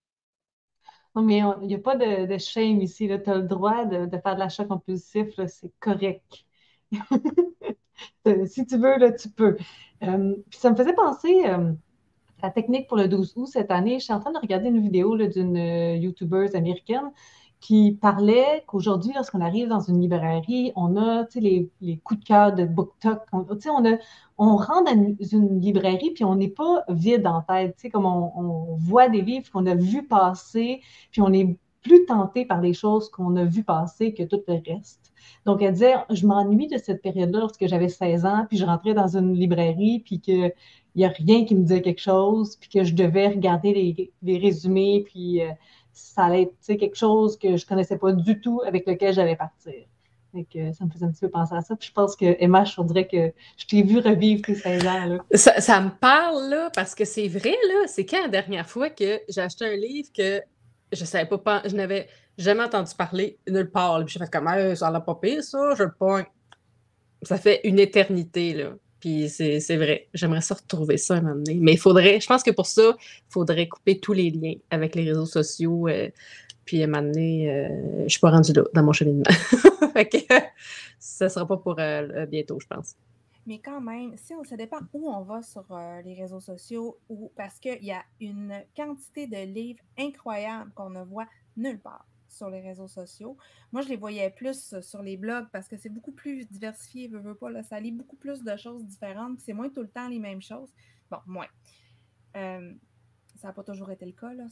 Non, 1.14 1.22
mais 1.22 1.42
il 1.62 1.68
n'y 1.68 1.74
a 1.74 1.78
pas 1.78 1.96
de, 1.96 2.38
shame 2.38 2.80
ici. 2.80 3.08
Tu 3.08 3.30
as 3.30 3.36
le 3.36 3.42
droit 3.42 3.84
de, 3.84 4.08
faire 4.18 4.34
de 4.34 4.40
l'achat 4.40 4.64
compulsif, 4.64 5.28
c'est 5.46 5.72
correct. 5.80 6.44
si 8.46 8.66
tu 8.66 8.76
veux, 8.76 8.98
là, 8.98 9.12
tu 9.12 9.30
peux. 9.30 9.56
Euh, 10.02 10.36
puis 10.48 10.58
ça 10.58 10.70
me 10.70 10.76
faisait 10.76 10.92
penser 10.92 11.46
euh, 11.46 11.72
à 12.42 12.46
la 12.46 12.50
technique 12.50 12.86
pour 12.88 12.96
le 12.96 13.08
12 13.08 13.32
août 13.36 13.46
cette 13.46 13.70
année. 13.70 13.98
Je 13.98 14.04
suis 14.04 14.12
en 14.12 14.20
train 14.20 14.32
de 14.32 14.38
regarder 14.38 14.68
une 14.68 14.80
vidéo 14.80 15.16
d'une 15.16 15.56
euh, 15.56 15.96
YouTuber 15.96 16.54
américaine 16.54 17.10
qui 17.60 17.98
parlait 18.00 18.62
qu'aujourd'hui, 18.66 19.12
lorsqu'on 19.14 19.40
arrive 19.40 19.68
dans 19.68 19.80
une 19.80 20.00
librairie, 20.00 20.72
on 20.76 20.96
a 20.96 21.26
les, 21.34 21.70
les 21.80 21.96
coups 21.98 22.20
de 22.20 22.24
cœur 22.24 22.54
de 22.54 22.64
BookTok. 22.64 23.20
On, 23.32 23.44
on, 23.48 23.84
a, 23.84 23.96
on 24.38 24.56
rentre 24.56 24.84
dans 24.84 25.14
une, 25.32 25.60
librairie 25.60 26.12
puis 26.12 26.24
on 26.24 26.36
n'est 26.36 26.48
pas 26.48 26.84
vide 26.88 27.26
en 27.26 27.42
tête. 27.42 27.76
Comme 27.92 28.06
on, 28.06 28.32
on, 28.36 28.76
voit 28.76 29.08
des 29.08 29.22
livres 29.22 29.50
qu'on 29.50 29.66
a 29.66 29.74
vus 29.74 30.06
passer, 30.06 30.82
puis 31.10 31.20
on 31.20 31.32
est 31.32 31.56
plus 31.82 32.06
tenté 32.06 32.44
par 32.44 32.60
les 32.60 32.74
choses 32.74 33.10
qu'on 33.10 33.34
a 33.36 33.44
vues 33.44 33.64
passer 33.64 34.14
que 34.14 34.22
tout 34.22 34.40
le 34.46 34.54
reste. 34.54 35.12
Donc, 35.44 35.62
elle 35.62 35.72
disait, 35.72 35.94
je 36.10 36.26
m'ennuie 36.26 36.68
de 36.68 36.78
cette 36.78 37.02
période-là 37.02 37.40
lorsque 37.40 37.66
j'avais 37.66 37.88
16 37.88 38.24
ans, 38.24 38.46
puis 38.48 38.58
je 38.58 38.64
rentrais 38.64 38.94
dans 38.94 39.16
une 39.16 39.34
librairie, 39.34 40.00
puis 40.00 40.20
qu'il 40.20 40.52
n'y 40.94 41.04
a 41.04 41.08
rien 41.08 41.44
qui 41.44 41.54
me 41.54 41.62
disait 41.62 41.82
quelque 41.82 42.00
chose, 42.00 42.56
puis 42.56 42.68
que 42.68 42.84
je 42.84 42.94
devais 42.94 43.28
regarder 43.28 43.72
les, 43.72 44.12
les 44.22 44.38
résumés, 44.38 45.04
puis 45.06 45.42
euh, 45.42 45.50
ça 45.98 46.24
allait 46.24 46.42
être 46.42 46.78
quelque 46.78 46.96
chose 46.96 47.38
que 47.38 47.56
je 47.56 47.64
ne 47.64 47.68
connaissais 47.68 47.98
pas 47.98 48.12
du 48.12 48.40
tout 48.40 48.62
avec 48.66 48.86
lequel 48.86 49.12
j'allais 49.12 49.36
partir. 49.36 49.72
que 50.52 50.72
ça 50.72 50.84
me 50.84 50.90
faisait 50.90 51.06
un 51.06 51.10
petit 51.10 51.20
peu 51.20 51.30
penser 51.30 51.54
à 51.54 51.60
ça. 51.60 51.74
Puis 51.76 51.88
je 51.88 51.92
pense 51.92 52.14
que 52.14 52.36
Emma, 52.38 52.64
je 52.64 52.80
dirais 52.82 53.08
que 53.08 53.32
je 53.56 53.66
t'ai 53.66 53.82
vu 53.82 53.98
revivre 53.98 54.42
tes 54.42 54.54
16 54.54 54.86
ans. 54.86 55.04
Là. 55.06 55.18
Ça, 55.34 55.80
me 55.80 55.90
parle, 55.90 56.48
là, 56.50 56.70
parce 56.74 56.94
que 56.94 57.04
c'est 57.04 57.28
vrai, 57.28 57.56
là. 57.68 57.86
C'est 57.86 58.06
quand 58.06 58.22
la 58.22 58.28
dernière 58.28 58.68
fois 58.68 58.90
que 58.90 59.20
j'ai 59.28 59.40
acheté 59.40 59.64
un 59.64 59.76
livre 59.76 60.08
que 60.16 60.40
je 60.92 61.04
savais 61.04 61.26
pas, 61.26 61.62
je 61.64 61.74
n'avais 61.74 62.08
jamais 62.36 62.62
entendu 62.62 62.94
parler 62.96 63.38
nulle 63.48 63.70
part. 63.70 64.04
Puis 64.04 64.14
j'ai 64.14 64.24
fait 64.24 64.30
comme, 64.30 64.48
ça 64.76 64.90
n'a 64.90 65.00
pas 65.00 65.14
pire, 65.16 65.42
ça, 65.42 65.74
je 65.76 65.82
le 65.82 65.92
point. 65.92 66.24
ça 67.22 67.38
fait 67.38 67.60
une 67.64 67.78
éternité, 67.78 68.54
là. 68.54 68.74
Puis 69.00 69.28
c'est 69.28 69.76
vrai, 69.76 70.08
j'aimerais 70.12 70.40
ça 70.40 70.54
retrouver 70.54 70.96
ça 70.96 71.14
un 71.14 71.20
moment 71.20 71.36
donné. 71.36 71.54
Mais 71.60 71.72
il 71.72 71.78
faudrait, 71.78 72.20
je 72.20 72.26
pense 72.26 72.42
que 72.42 72.50
pour 72.50 72.66
ça, 72.66 72.96
il 72.98 73.32
faudrait 73.32 73.68
couper 73.68 74.00
tous 74.00 74.12
les 74.12 74.30
liens 74.30 74.54
avec 74.70 74.94
les 74.94 75.04
réseaux 75.04 75.26
sociaux. 75.26 75.88
Euh, 75.88 76.08
puis 76.64 76.82
à 76.82 76.84
un 76.84 76.88
moment 76.88 77.02
donné, 77.02 77.50
euh, 77.50 78.02
je 78.04 78.08
suis 78.08 78.20
pas 78.20 78.30
rendue 78.30 78.52
là 78.52 78.64
dans 78.74 78.82
mon 78.82 78.92
cheminement. 78.92 79.24
fait 79.92 80.08
que 80.08 80.34
ça 80.98 81.28
sera 81.28 81.46
pas 81.46 81.56
pour 81.56 81.76
euh, 81.78 82.26
bientôt, 82.26 82.58
je 82.60 82.66
pense. 82.66 82.96
Mais 83.46 83.60
quand 83.60 83.80
même, 83.80 84.14
si 84.16 84.34
on, 84.34 84.44
ça 84.44 84.56
dépend 84.56 84.80
où 84.92 85.08
on 85.08 85.22
va 85.22 85.40
sur 85.42 85.64
les 86.04 86.14
réseaux 86.14 86.40
sociaux, 86.40 86.98
ou 87.08 87.32
parce 87.34 87.58
qu'il 87.58 87.82
y 87.82 87.92
a 87.92 88.02
une 88.20 88.52
quantité 88.76 89.26
de 89.26 89.38
livres 89.50 89.80
incroyables 89.98 90.70
qu'on 90.74 90.90
ne 90.90 91.02
voit 91.02 91.26
nulle 91.56 91.80
part 91.80 92.04
sur 92.28 92.50
les 92.50 92.60
réseaux 92.60 92.88
sociaux. 92.88 93.36
Moi, 93.72 93.82
je 93.82 93.88
les 93.88 93.96
voyais 93.96 94.30
plus 94.30 94.72
euh, 94.72 94.82
sur 94.82 95.02
les 95.02 95.16
blogs 95.16 95.46
parce 95.52 95.68
que 95.68 95.76
c'est 95.76 95.88
beaucoup 95.88 96.12
plus 96.12 96.46
diversifié, 96.48 97.08
veux, 97.08 97.34
pas, 97.34 97.50
là, 97.50 97.62
ça 97.62 97.80
lit 97.80 97.92
beaucoup 97.92 98.16
plus 98.16 98.42
de 98.42 98.56
choses 98.56 98.84
différentes, 98.84 99.40
c'est 99.40 99.52
moins 99.52 99.68
tout 99.68 99.82
le 99.82 99.88
temps 99.88 100.08
les 100.08 100.18
mêmes 100.18 100.42
choses. 100.42 100.70
Bon, 101.10 101.18
moins. 101.26 101.48
Euh, 102.36 102.74
ça 103.36 103.48
n'a 103.48 103.52
pas 103.52 103.64
toujours 103.64 103.90
été 103.90 104.04
le 104.04 104.12
cas, 104.12 104.32
là. 104.34 104.46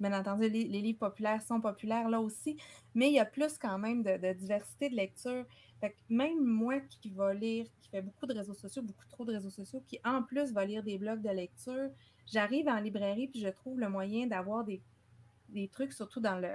Bien 0.00 0.18
entendu, 0.18 0.48
les, 0.48 0.64
livres 0.64 0.98
populaires 0.98 1.42
sont 1.42 1.60
populaires 1.60 2.08
là 2.08 2.20
aussi, 2.20 2.56
mais 2.94 3.08
il 3.08 3.14
y 3.14 3.20
a 3.20 3.24
plus 3.24 3.56
quand 3.56 3.78
même 3.78 4.02
de, 4.02 4.32
diversité 4.32 4.88
de 4.88 4.96
lecture. 4.96 5.44
Fait 5.80 5.94
même 6.08 6.42
moi 6.42 6.80
qui 6.80 7.10
va 7.10 7.32
lire, 7.32 7.66
qui 7.80 7.88
fait 7.88 8.02
beaucoup 8.02 8.26
de 8.26 8.34
réseaux 8.34 8.54
sociaux, 8.54 8.82
beaucoup 8.82 9.06
trop 9.08 9.24
de 9.24 9.32
réseaux 9.32 9.50
sociaux, 9.50 9.80
qui 9.86 10.00
en 10.04 10.22
plus 10.22 10.52
va 10.52 10.64
lire 10.64 10.82
des 10.82 10.98
blogs 10.98 11.22
de 11.22 11.30
lecture, 11.30 11.90
j'arrive 12.26 12.66
en 12.66 12.80
librairie 12.80 13.28
puis 13.28 13.40
je 13.40 13.48
trouve 13.48 13.78
le 13.78 13.88
moyen 13.88 14.26
d'avoir 14.26 14.64
des 14.64 14.82
des 15.52 15.68
trucs, 15.68 15.92
surtout 15.92 16.20
dans 16.20 16.38
le 16.38 16.50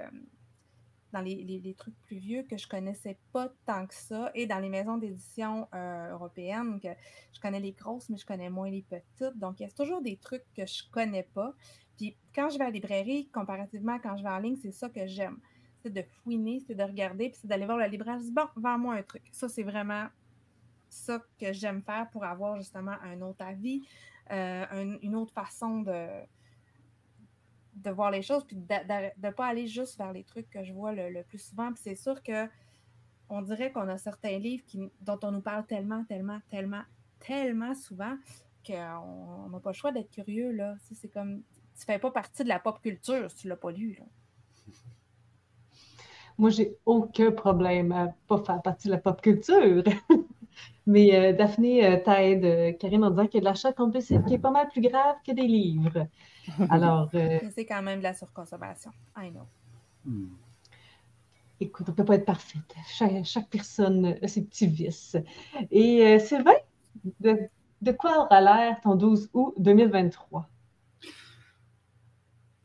dans 1.13 1.21
les, 1.21 1.75
trucs 1.77 1.97
plus 2.03 2.17
vieux 2.17 2.43
que 2.43 2.57
je 2.57 2.67
connaissais 2.67 3.17
pas 3.31 3.49
tant 3.65 3.85
que 3.87 3.93
ça, 3.93 4.31
et 4.35 4.45
dans 4.45 4.59
les 4.59 4.69
maisons 4.69 4.97
d'édition 4.97 5.67
euh, 5.73 6.11
européennes, 6.11 6.79
que 6.79 6.89
je 7.33 7.39
connais 7.39 7.59
les 7.59 7.71
grosses, 7.71 8.09
mais 8.09 8.17
je 8.17 8.25
connais 8.25 8.49
moins 8.49 8.69
les 8.69 8.83
petites. 8.83 9.37
Donc, 9.37 9.59
il 9.59 9.63
y 9.63 9.65
a 9.65 9.71
toujours 9.71 10.01
des 10.01 10.17
trucs 10.17 10.43
que 10.55 10.65
je 10.65 10.83
connais 10.91 11.23
pas. 11.23 11.53
Puis 11.97 12.15
quand 12.35 12.49
je 12.49 12.57
vais 12.57 12.65
à 12.65 12.67
la 12.67 12.73
librairie, 12.73 13.29
comparativement 13.29 13.99
quand 13.99 14.17
je 14.17 14.23
vais 14.23 14.29
en 14.29 14.39
ligne, 14.39 14.57
c'est 14.57 14.71
ça 14.71 14.89
que 14.89 15.07
j'aime. 15.07 15.39
C'est 15.81 15.93
de 15.93 16.03
fouiner, 16.23 16.61
c'est 16.67 16.75
de 16.75 16.83
regarder, 16.83 17.29
puis 17.29 17.39
c'est 17.41 17.47
d'aller 17.47 17.65
voir 17.65 17.77
le 17.77 17.85
libraire, 17.85 18.17
je 18.19 18.25
dis, 18.25 18.31
bon, 18.31 18.47
vends-moi 18.55 18.95
un 18.95 19.03
truc. 19.03 19.23
Ça, 19.31 19.47
c'est 19.47 19.63
vraiment 19.63 20.07
ça 20.89 21.21
que 21.39 21.53
j'aime 21.53 21.81
faire 21.81 22.09
pour 22.11 22.23
avoir 22.23 22.57
justement 22.57 22.95
un 23.03 23.21
autre 23.21 23.43
avis, 23.43 23.81
euh, 24.31 24.97
une 25.01 25.15
autre 25.15 25.33
façon 25.33 25.81
de, 25.81 26.07
de 27.83 27.91
voir 27.91 28.11
les 28.11 28.21
choses, 28.21 28.43
puis 28.45 28.55
de 28.55 29.25
ne 29.25 29.31
pas 29.31 29.47
aller 29.47 29.67
juste 29.67 29.97
vers 29.97 30.11
les 30.11 30.23
trucs 30.23 30.49
que 30.49 30.63
je 30.63 30.73
vois 30.73 30.91
le, 30.93 31.23
plus 31.23 31.39
souvent. 31.39 31.71
Puis 31.73 31.81
c'est 31.83 31.95
sûr 31.95 32.21
que 32.23 32.47
on 33.29 33.41
dirait 33.41 33.71
qu'on 33.71 33.89
a 33.89 33.97
certains 33.97 34.39
livres 34.39 34.63
qui, 34.65 34.79
dont 35.01 35.19
on 35.23 35.31
nous 35.31 35.41
parle 35.41 35.65
tellement, 35.65 36.03
tellement, 36.05 36.39
tellement, 36.49 36.83
tellement 37.19 37.73
souvent 37.73 38.15
qu'on 38.65 39.49
n'a 39.49 39.59
pas 39.59 39.71
le 39.71 39.75
choix 39.75 39.91
d'être 39.91 40.09
curieux. 40.11 40.51
Là. 40.51 40.75
C'est 40.93 41.09
comme, 41.09 41.41
tu 41.77 41.85
fais 41.85 41.99
pas 41.99 42.11
partie 42.11 42.43
de 42.43 42.49
la 42.49 42.59
pop 42.59 42.81
culture 42.81 43.29
si 43.29 43.37
tu 43.37 43.47
l'as 43.49 43.57
pas 43.57 43.71
lu. 43.71 43.97
Là. 43.99 44.05
Moi, 46.37 46.51
j'ai 46.51 46.77
aucun 46.85 47.31
problème 47.31 47.91
à 47.91 48.13
pas 48.27 48.41
faire 48.43 48.61
partie 48.61 48.87
de 48.87 48.93
la 48.93 48.99
pop 48.99 49.21
culture. 49.21 49.83
Mais 50.87 51.13
euh, 51.13 51.33
Daphné 51.33 51.85
euh, 51.85 51.97
t'aide, 51.97 52.45
euh, 52.45 52.71
Karine, 52.71 53.03
en 53.03 53.09
disant 53.09 53.27
qu'il 53.27 53.35
y 53.35 53.37
a 53.39 53.41
de 53.41 53.45
l'achat 53.45 53.73
compulsif 53.73 54.23
qui 54.25 54.35
est 54.35 54.39
pas 54.39 54.51
mal 54.51 54.69
plus 54.69 54.79
grave 54.79 55.17
que 55.25 55.33
des 55.33 55.45
livres. 55.45 56.07
Alors. 56.69 57.11
C'est 57.11 57.65
quand 57.65 57.83
même 57.83 57.99
de 57.99 58.03
la 58.03 58.13
surconsommation. 58.13 58.91
I 59.17 59.29
know. 59.31 59.45
Hmm. 60.05 60.29
Écoute, 61.59 61.87
on 61.89 61.91
ne 61.91 61.95
peut 61.97 62.05
pas 62.05 62.15
être 62.15 62.25
parfaite. 62.25 62.73
Chaque, 62.87 63.49
personne 63.49 64.15
a 64.21 64.27
ses 64.29 64.45
petits 64.45 64.67
vices. 64.67 65.17
Et 65.71 66.19
Sylvain, 66.19 66.51
de, 67.19 67.37
de, 67.81 67.91
quoi 67.91 68.23
aura 68.23 68.39
l'air 68.39 68.79
ton 68.81 68.95
12 68.95 69.29
août 69.33 69.53
2023? 69.57 70.47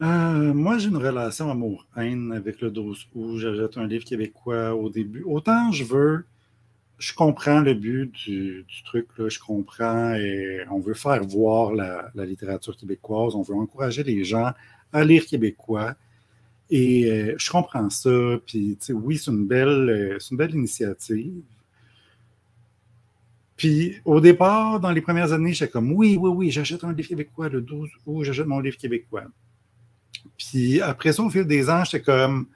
moi, 0.01 0.79
j'ai 0.79 0.89
une 0.89 0.97
relation 0.97 1.51
amour-haine 1.51 2.33
avec 2.33 2.61
le 2.61 2.71
12 2.71 3.09
août. 3.15 3.39
J'achète 3.39 3.79
un 3.79 3.87
livre 3.87 4.05
québécois 4.05 4.75
au 4.75 4.91
début. 4.91 5.23
Autant 5.23 5.71
je 5.73 5.85
veux 5.85 6.27
je 7.03 7.13
comprends 7.15 7.61
le 7.61 7.75
but 7.75 8.13
du, 8.13 8.65
truc, 8.85 9.09
là, 9.19 9.29
je 9.29 9.41
comprends 9.41 10.15
on 10.71 10.79
veut 10.79 10.95
faire 10.95 11.25
voir 11.25 11.75
la, 11.75 12.13
littérature 12.15 12.77
québécoise, 12.77 13.35
on 13.35 13.43
veut 13.43 13.57
encourager 13.57 14.05
les 14.05 14.23
gens 14.23 14.53
à 14.93 15.05
lire 15.05 15.27
québécois. 15.27 15.97
Et 16.71 17.11
euh, 17.11 17.35
je 17.37 17.51
comprends 17.51 17.91
ça. 17.91 18.39
Puis, 18.47 18.79
oui, 18.91 19.19
c'est 19.19 19.33
une, 19.33 19.47
belle, 19.47 19.91
euh, 19.91 20.19
une 20.31 20.37
belle 20.37 20.55
initiative. 20.55 21.43
Puis, 23.57 23.97
au 24.05 24.21
départ, 24.21 24.79
dans 24.79 24.93
les 24.93 25.01
premières 25.01 25.33
années, 25.33 25.53
j'étais 25.53 25.73
comme 25.73 25.93
oui, 25.93 26.17
oui, 26.17 26.31
oui, 26.31 26.51
j'achète 26.53 26.85
un 26.85 26.93
livre 26.93 27.09
québécois 27.09 27.49
le 27.49 27.63
12 27.63 27.91
août, 28.07 28.23
j'achète 28.23 28.47
mon 28.47 28.61
livre 28.61 28.77
québécois. 28.77 29.25
Puis, 30.39 30.81
après 30.81 31.13
ça, 31.13 31.25
au 31.25 31.31
fil 31.31 31.47
des 31.47 31.69
ans, 31.69 31.83
j'étais 31.85 32.03
comme 32.05 32.47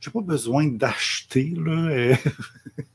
j'ai 0.00 0.10
pas 0.10 0.20
besoin 0.20 0.66
d'acheter. 0.66 1.54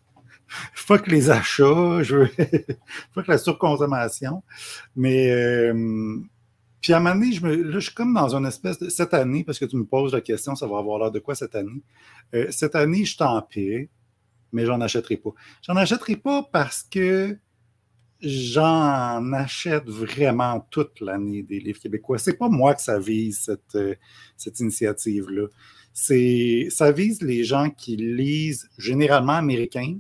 Fuck 0.74 1.08
les 1.08 1.30
achats, 1.30 2.02
je 2.02 2.18
veux 2.18 2.30
fuck 3.14 3.28
la 3.28 3.38
surconsommation. 3.38 4.44
Mais 4.96 5.32
euh, 5.32 6.20
puis 6.82 6.94
à 6.94 6.98
un 6.98 7.00
moment 7.00 7.16
donné, 7.16 7.32
je, 7.32 7.46
me, 7.46 7.56
là, 7.56 7.80
je 7.80 7.86
suis 7.86 7.94
comme 7.94 8.14
dans 8.14 8.36
une 8.36 8.46
espèce 8.46 8.80
de. 8.80 8.90
Cette 8.90 9.14
année, 9.14 9.44
parce 9.44 9.60
que 9.60 9.66
tu 9.66 9.76
me 9.76 9.86
poses 9.86 10.14
la 10.14 10.22
question, 10.22 10.56
ça 10.56 10.66
va 10.68 10.78
avoir 10.78 11.00
l'air 11.00 11.12
de 11.12 11.20
quoi 11.20 11.36
cette 11.36 11.56
année? 11.56 11.84
Euh, 12.34 12.48
cette 12.52 12.76
année, 12.76 13.06
je 13.06 13.18
t'en 13.18 13.42
paie, 13.42 13.90
mais 14.54 14.66
j'en 14.66 14.80
achèterai 14.80 15.18
pas. 15.18 15.32
J'en 15.62 15.76
achèterai 15.76 16.16
pas 16.16 16.44
parce 16.52 16.84
que 16.84 17.38
j'en 18.22 19.32
achète 19.34 19.88
vraiment 19.88 20.66
toute 20.72 21.00
l'année 21.02 21.44
des 21.44 21.60
livres 21.60 21.80
québécois. 21.80 22.18
C'est 22.18 22.38
pas 22.38 22.50
moi 22.50 22.76
que 22.76 22.82
ça 22.82 23.00
vise, 23.00 23.40
cette, 23.40 23.76
euh, 23.76 23.96
cette 24.38 24.60
initiative-là. 24.60 25.48
Ça 25.94 26.92
vise 26.92 27.22
les 27.22 27.44
gens 27.44 27.70
qui 27.70 27.98
lisent 27.98 28.70
généralement 28.78 29.34
américains, 29.34 29.98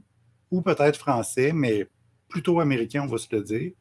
ou 0.51 0.61
peut-être 0.61 0.97
français, 0.97 1.51
mais 1.53 1.87
plutôt 2.27 2.59
américain, 2.59 3.03
on 3.03 3.07
va 3.07 3.17
se 3.17 3.27
le 3.31 3.41
dire. 3.41 3.71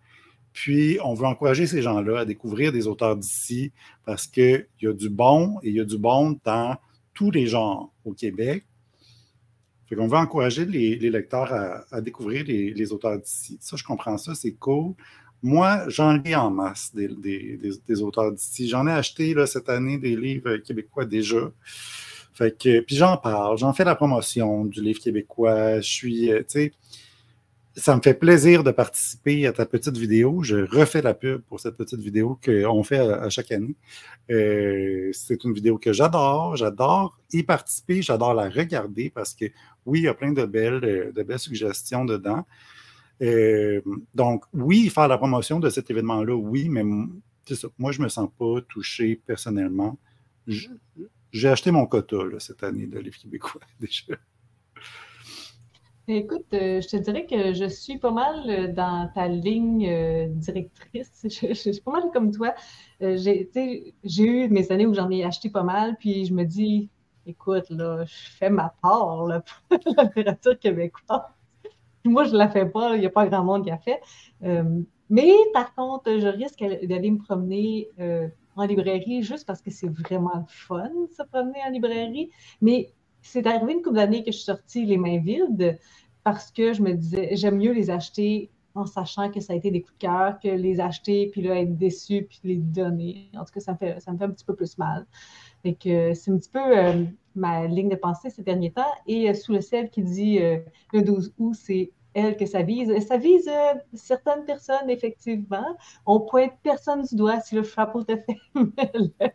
Puis, 0.53 0.99
on 1.05 1.15
veut 1.15 1.27
encourager 1.27 1.67
ces 1.67 1.83
gens-là 1.83 2.21
à 2.21 2.25
découvrir 2.25 2.73
des 2.73 2.87
auteurs 2.87 3.17
d'ici 3.17 3.73
parce 4.05 4.27
qu'il 4.27 4.67
y 4.81 4.87
a 4.87 4.93
du 4.93 5.09
bon 5.09 5.59
et 5.63 5.69
il 5.69 5.77
y 5.77 5.81
a 5.81 5.85
du 5.85 5.99
bon 5.99 6.39
dans 6.45 6.77
tous 7.15 7.31
les 7.31 7.47
genres 7.47 7.93
au 8.05 8.13
Québec. 8.13 8.65
Fait 9.89 9.97
qu'on 9.97 10.07
veut 10.07 10.17
encourager 10.17 10.67
les, 10.67 10.97
lecteurs 10.97 11.53
à, 11.91 12.01
découvrir 12.01 12.45
les, 12.45 12.93
auteurs 12.93 13.19
d'ici. 13.19 13.57
Ça, 13.61 13.77
je 13.77 13.85
comprends 13.85 14.19
ça, 14.19 14.35
c'est 14.35 14.53
cool. 14.53 14.95
Moi, 15.43 15.89
j'en 15.89 16.15
lis 16.15 16.35
en 16.35 16.51
masse 16.51 16.95
des, 16.95 18.03
auteurs 18.03 18.33
d'ici. 18.33 18.69
J'en 18.69 18.87
ai 18.87 18.93
acheté 18.93 19.35
cette 19.47 19.69
année 19.69 19.97
des 19.97 20.17
livres 20.17 20.57
québécois 20.59 21.07
déjà. 21.07 21.51
Fait 22.39 22.57
que, 22.57 22.79
puis 22.79 22.95
j'en 22.95 23.17
parle, 23.17 23.59
j'en 23.59 23.73
fais 23.73 23.83
la 23.83 23.97
promotion 23.97 24.65
du 24.65 24.81
livre 24.81 25.01
québécois. 25.01 25.81
Je 25.81 25.89
suis, 25.89 26.31
euh, 26.31 26.39
tu 26.39 26.45
sais, 26.49 26.73
ça 27.75 27.97
me 27.97 28.01
fait 28.01 28.15
plaisir 28.15 28.63
de 28.63 28.71
participer 28.71 29.45
à 29.49 29.53
ta 29.53 29.67
petite 29.67 29.97
vidéo. 29.97 30.45
Je 30.45 30.59
refais 30.59 31.03
la 31.03 31.15
pub 31.15 31.41
pour 31.41 31.59
cette 31.59 31.77
petite 31.77 31.99
vidéo 31.99 32.39
qu'on 32.45 32.85
fait 32.85 33.01
à, 33.01 33.29
chaque 33.29 33.51
année. 33.51 33.75
Euh, 34.31 35.11
c'est 35.13 35.43
une 35.43 35.53
vidéo 35.53 35.79
que 35.79 35.93
j'adore. 35.93 36.55
J'adore 36.55 37.19
y 37.33 37.43
participer. 37.43 38.03
J'adore 38.03 38.35
la 38.35 38.49
regarder 38.49 39.11
parce 39.11 39.35
que, 39.35 39.47
oui, 39.85 39.99
il 39.99 40.05
y 40.05 40.09
a 40.09 40.15
plein 40.15 40.31
de 40.31 40.45
belles, 40.45 40.85
euh, 40.85 41.11
de 41.11 41.23
belles 41.25 41.41
suggestions 41.41 42.05
dedans. 42.05 42.47
donc, 44.15 44.45
oui, 44.53 44.89
faire 44.91 45.09
la 45.09 45.19
promotion 45.19 45.59
de 45.59 45.71
cet 45.71 45.91
événement-là, 45.91 46.37
oui, 46.37 46.69
mais. 46.69 46.85
Moi, 47.79 47.91
je 47.93 47.99
ne 47.99 48.05
me 48.05 48.09
sens 48.09 48.29
pas 48.39 48.61
touché 48.69 49.21
personnellement. 49.27 49.99
J'ai 51.33 51.49
acheté 51.49 51.71
mon 51.71 51.87
quota 51.87 52.17
cette 52.39 52.63
année 52.63 52.87
de 52.87 52.99
livres 52.99 53.19
québécois 53.19 53.61
déjà. 53.81 54.15
Écoute, 56.11 56.47
euh, 56.55 56.81
je 56.81 56.89
te 56.89 56.97
dirais 56.97 57.27
que 57.27 57.53
je 57.53 57.67
suis 57.67 57.99
pas 57.99 58.11
mal 58.11 58.49
euh, 58.49 58.73
dans 58.73 59.11
ta 59.15 59.29
ligne 59.29 59.87
euh, 59.87 60.27
directrice. 60.29 61.13
Je, 61.25 61.53
suis 61.53 61.83
pas 61.83 61.93
mal 61.93 62.05
comme 62.15 62.33
toi. 62.33 62.55
j'ai 62.99 63.47
eu 64.19 64.49
mes 64.49 64.73
années 64.73 64.87
où 64.87 64.95
j'en 64.95 65.11
ai 65.11 65.23
acheté 65.23 65.51
pas 65.51 65.63
mal, 65.63 65.97
puis 65.99 66.25
je 66.25 66.33
me 66.33 66.45
dis, 66.45 66.89
écoute, 67.27 67.69
là, 67.69 68.07
je 68.07 68.31
fais 68.39 68.49
ma 68.49 68.75
part 68.81 69.43
pour 69.69 69.95
la 69.99 70.05
littérature 70.05 70.59
québécoise. 70.59 71.21
Moi, 72.07 72.25
je 72.25 72.33
ne 72.33 72.39
la 72.39 72.49
fais 72.49 72.65
pas, 72.65 72.95
il 72.97 73.01
n'y 73.01 73.07
a 73.07 73.11
pas 73.11 73.27
grand 73.27 73.45
monde 73.45 73.65
qui 73.65 73.71
a 73.71 73.77
fait. 73.77 74.01
mais 75.11 75.35
par 75.53 75.75
contre, 75.75 76.19
je 76.19 76.29
risque 76.29 76.65
d'aller 76.87 77.11
me 77.11 77.19
promener 77.19 77.91
en 78.59 78.67
librairie 78.67 79.23
juste 79.23 79.47
parce 79.47 79.63
que 79.63 79.71
c'est 79.71 79.89
vraiment 79.89 80.45
fun 80.49 80.89
de 80.89 81.13
se 81.13 81.23
promener 81.23 81.59
en 81.67 81.71
librairie. 81.71 82.31
Mais 82.61 82.93
c'est 83.23 83.47
arrivé 83.47 83.75
une 83.75 83.83
couple 83.83 83.97
d'années 83.97 84.23
que 84.23 84.33
je 84.33 84.37
suis 84.37 84.45
sortie 84.45 84.85
les 84.85 84.97
mains 84.97 85.19
vides 85.19 85.79
parce 86.25 86.51
que 86.51 86.73
je 86.73 86.83
me 86.83 86.93
disais, 86.93 87.31
j'aime 87.37 87.57
mieux 87.57 87.73
les 87.73 87.91
acheter 87.91 88.51
en 88.75 88.87
sachant 88.87 89.31
que 89.31 89.41
ça 89.41 89.53
a 89.53 89.57
été 89.57 89.71
des 89.71 89.83
coups 89.83 89.95
de 89.95 90.07
cœur 90.07 90.39
que 90.41 90.49
les 90.49 90.81
acheter, 90.81 91.29
puis 91.33 91.43
là, 91.43 91.59
être 91.59 91.77
déçu, 91.77 92.27
puis 92.29 92.41
les 92.45 92.57
donner. 92.57 93.31
En 93.35 93.45
tout 93.45 93.53
cas, 93.53 93.61
ça 93.61 93.73
me 93.73 93.79
fait, 93.79 94.01
ça 94.01 94.13
me 94.13 94.19
fait 94.19 94.25
un 94.25 94.31
petit 94.31 94.45
peu 94.45 94.55
plus 94.55 94.79
mal. 94.79 95.07
Et 95.65 95.75
que 95.75 96.15
c'est 96.15 96.31
un 96.31 96.37
petit 96.37 96.51
peu 96.51 96.79
euh, 96.79 97.05
ma 97.35 97.67
ligne 97.67 97.89
de 97.89 97.97
pensée 97.97 98.31
ces 98.31 98.43
derniers 98.43 98.71
temps. 98.71 98.93
Et 99.07 99.29
euh, 99.29 99.35
sous 99.35 99.53
le 99.53 99.61
ciel 99.61 99.91
qui 99.91 100.03
dit 100.03 100.39
euh, 100.39 100.59
le 100.93 101.03
12 101.03 101.35
août, 101.39 101.55
c'est 101.55 101.91
elle, 102.19 102.37
que 102.37 102.47
ça 102.47 102.63
vise. 102.63 102.93
Ça 103.07 103.17
vise 103.17 103.49
euh, 103.49 103.75
certaines 103.95 104.45
personnes, 104.45 104.89
effectivement. 104.89 105.77
On 106.07 106.21
pointe 106.21 106.53
personne 106.63 107.03
du 107.03 107.17
doigt 107.17 107.41
si 107.41 107.55
le 107.55 107.63
chapeau 107.63 108.03
te 108.05 108.17
fait 108.17 108.39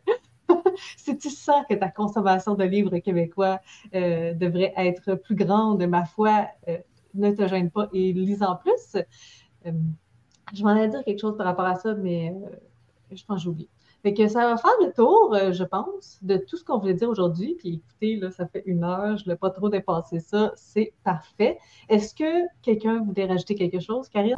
si 0.98 1.18
tu 1.18 1.30
sens 1.30 1.66
que 1.70 1.76
ta 1.76 1.90
consommation 1.90 2.56
de 2.56 2.64
livres 2.64 2.98
québécois 3.00 3.60
euh, 3.96 4.34
devrait 4.34 4.74
être 4.78 5.16
plus 5.16 5.36
grande, 5.36 5.86
ma 5.88 6.06
foi, 6.06 6.48
euh, 6.68 6.78
ne 7.14 7.32
te 7.32 7.48
gêne 7.48 7.70
pas 7.72 7.90
et 7.94 8.14
lis 8.14 8.44
en 8.44 8.56
plus. 8.56 8.98
je 9.66 10.64
m'en 10.64 10.72
allais 10.72 10.90
dire 10.90 11.04
quelque 11.04 11.20
chose 11.20 11.38
par 11.38 11.46
rapport 11.46 11.66
à 11.66 11.76
ça, 11.76 11.94
mais 11.94 12.34
je 13.12 13.24
pense 13.26 13.38
que 13.38 13.44
j'ai 13.44 13.50
oublié. 13.50 13.70
Fait 14.04 14.14
que 14.14 14.28
ça 14.28 14.45
va 14.45 14.58
faire 14.58 14.74
le 14.82 14.91
tour, 14.91 15.34
euh, 15.34 15.54
je 15.54 15.64
pense, 15.64 16.20
de 16.22 16.36
tout 16.36 16.58
ce 16.58 16.64
qu'on 16.66 16.78
voulait 16.78 16.93
dire 16.93 17.10
aujourd'hui. 17.10 17.56
Puis 17.58 17.76
écoutez, 17.76 18.18
là, 18.18 18.32
ça 18.32 18.45
fait 18.45 18.64
une 18.66 18.84
heure, 18.84 19.16
je 19.18 19.24
ne 19.26 19.30
l'ai 19.32 19.38
pas 19.38 19.49
trop 19.49 19.70
dépassé 19.70 20.20
ça, 20.20 20.51
c'est 20.56 20.93
parfait. 21.06 21.58
Est-ce 21.88 22.14
que 22.14 22.45
quelqu'un 22.62 23.01
voulait 23.01 23.26
rajouter 23.26 23.56
quelque 23.56 23.80
chose, 23.80 24.10
Karine? 24.10 24.36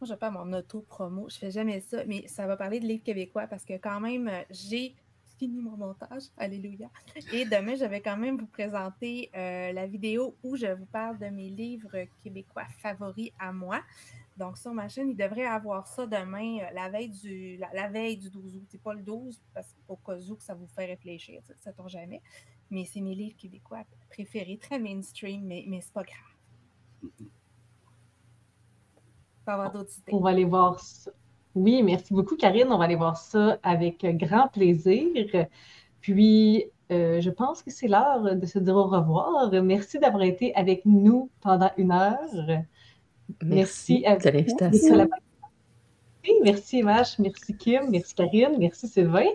Moi, 0.00 0.08
je 0.08 0.14
pas 0.14 0.30
mon 0.30 0.52
auto-promo, 0.52 1.28
je 1.28 1.38
fais 1.38 1.50
jamais 1.50 1.80
ça, 1.80 2.04
mais 2.06 2.24
ça 2.28 2.46
va 2.46 2.56
parler 2.56 2.78
de 2.78 2.86
livres 2.86 3.02
québécois 3.02 3.48
parce 3.48 3.64
que 3.64 3.74
quand 3.74 3.98
même, 3.98 4.28
euh, 4.28 4.42
j'ai 4.50 4.94
fini 5.48 5.60
mon 5.60 5.76
montage. 5.76 6.24
Alléluia. 6.36 6.90
Et 7.32 7.44
demain, 7.44 7.76
je 7.76 7.84
vais 7.84 8.00
quand 8.00 8.16
même 8.16 8.38
vous 8.38 8.46
présenter 8.46 9.30
euh, 9.34 9.72
la 9.72 9.86
vidéo 9.86 10.36
où 10.42 10.56
je 10.56 10.66
vous 10.66 10.86
parle 10.86 11.18
de 11.18 11.26
mes 11.26 11.48
livres 11.48 12.06
québécois 12.22 12.66
favoris 12.82 13.30
à 13.38 13.52
moi. 13.52 13.80
Donc, 14.36 14.56
sur 14.56 14.72
ma 14.72 14.88
chaîne, 14.88 15.10
il 15.10 15.16
devrait 15.16 15.46
avoir 15.46 15.86
ça 15.86 16.06
demain, 16.06 16.58
euh, 16.60 16.70
la, 16.72 16.88
veille 16.88 17.08
du, 17.08 17.56
la, 17.56 17.88
veille 17.88 18.16
du 18.16 18.30
12 18.30 18.56
août. 18.56 18.66
C'est 18.68 18.82
pas 18.82 18.94
le 18.94 19.02
12, 19.02 19.40
parce 19.52 19.74
qu'au 19.86 19.96
cas 19.96 20.16
où 20.16 20.36
que 20.36 20.42
ça 20.42 20.54
vous 20.54 20.68
fait 20.68 20.86
réfléchir, 20.86 21.40
ça 21.58 21.70
ne 21.70 21.76
tombe 21.76 21.88
jamais. 21.88 22.22
Mais 22.70 22.84
c'est 22.84 23.00
mes 23.00 23.14
livres 23.14 23.36
québécois 23.36 23.84
préférés, 24.10 24.58
très 24.58 24.78
mainstream, 24.78 25.44
mais, 25.44 25.64
mais 25.66 25.80
c'est 25.80 25.92
pas 25.92 26.04
grave. 26.04 27.18
avoir. 29.46 29.84
On 30.12 30.20
va 30.20 30.30
aller 30.30 30.44
voir 30.44 30.78
ça. 30.78 31.10
Oui, 31.58 31.82
merci 31.82 32.14
beaucoup, 32.14 32.36
Karine. 32.36 32.68
On 32.70 32.78
va 32.78 32.84
aller 32.84 32.94
voir 32.94 33.16
ça 33.16 33.58
avec 33.62 34.04
grand 34.16 34.48
plaisir. 34.48 35.48
Puis, 36.00 36.66
euh, 36.90 37.20
je 37.20 37.30
pense 37.30 37.62
que 37.62 37.70
c'est 37.70 37.88
l'heure 37.88 38.36
de 38.36 38.46
se 38.46 38.58
dire 38.58 38.76
au 38.76 38.84
revoir. 38.84 39.50
Merci 39.62 39.98
d'avoir 39.98 40.22
été 40.22 40.54
avec 40.54 40.86
nous 40.86 41.30
pendant 41.40 41.70
une 41.76 41.90
heure. 41.90 42.18
Merci, 43.42 44.06
à 44.06 44.16
de 44.16 44.30
l'invitation. 44.30 45.08
Merci 46.42 46.82
Mash, 46.82 47.18
merci 47.18 47.56
Kim, 47.56 47.88
merci 47.90 48.14
Karine, 48.14 48.56
merci 48.58 48.86
Sylvain. 48.86 49.26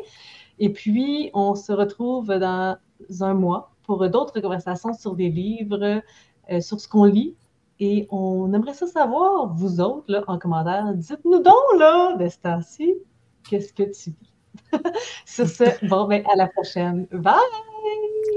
Et 0.59 0.69
puis, 0.69 1.31
on 1.33 1.55
se 1.55 1.71
retrouve 1.71 2.27
dans 2.27 2.77
un 3.21 3.33
mois 3.33 3.71
pour 3.83 4.07
d'autres 4.09 4.39
conversations 4.39 4.93
sur 4.93 5.15
des 5.15 5.29
livres, 5.29 6.01
euh, 6.51 6.61
sur 6.61 6.79
ce 6.79 6.87
qu'on 6.87 7.05
lit. 7.05 7.35
Et 7.85 8.07
on 8.11 8.53
aimerait 8.53 8.73
ça 8.73 8.87
savoir, 8.87 9.53
vous 9.53 9.81
autres, 9.81 10.05
là, 10.07 10.23
en 10.27 10.39
commentaire, 10.39 10.93
dites-nous 10.93 11.41
donc, 11.41 11.77
là, 11.77 12.15
de 12.15 12.29
ce 12.29 12.37
temps-ci, 12.37 12.93
qu'est-ce 13.43 13.73
que 13.73 13.83
tu 13.83 14.11
lis? 14.11 14.71
sur 15.25 15.45
ce, 15.49 15.85
bon, 15.89 16.07
ben, 16.07 16.23
à 16.31 16.37
la 16.37 16.47
prochaine. 16.47 17.07
Bye! 17.11 17.35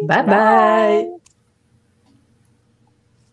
Bye 0.02 0.26
bye! 0.26 1.25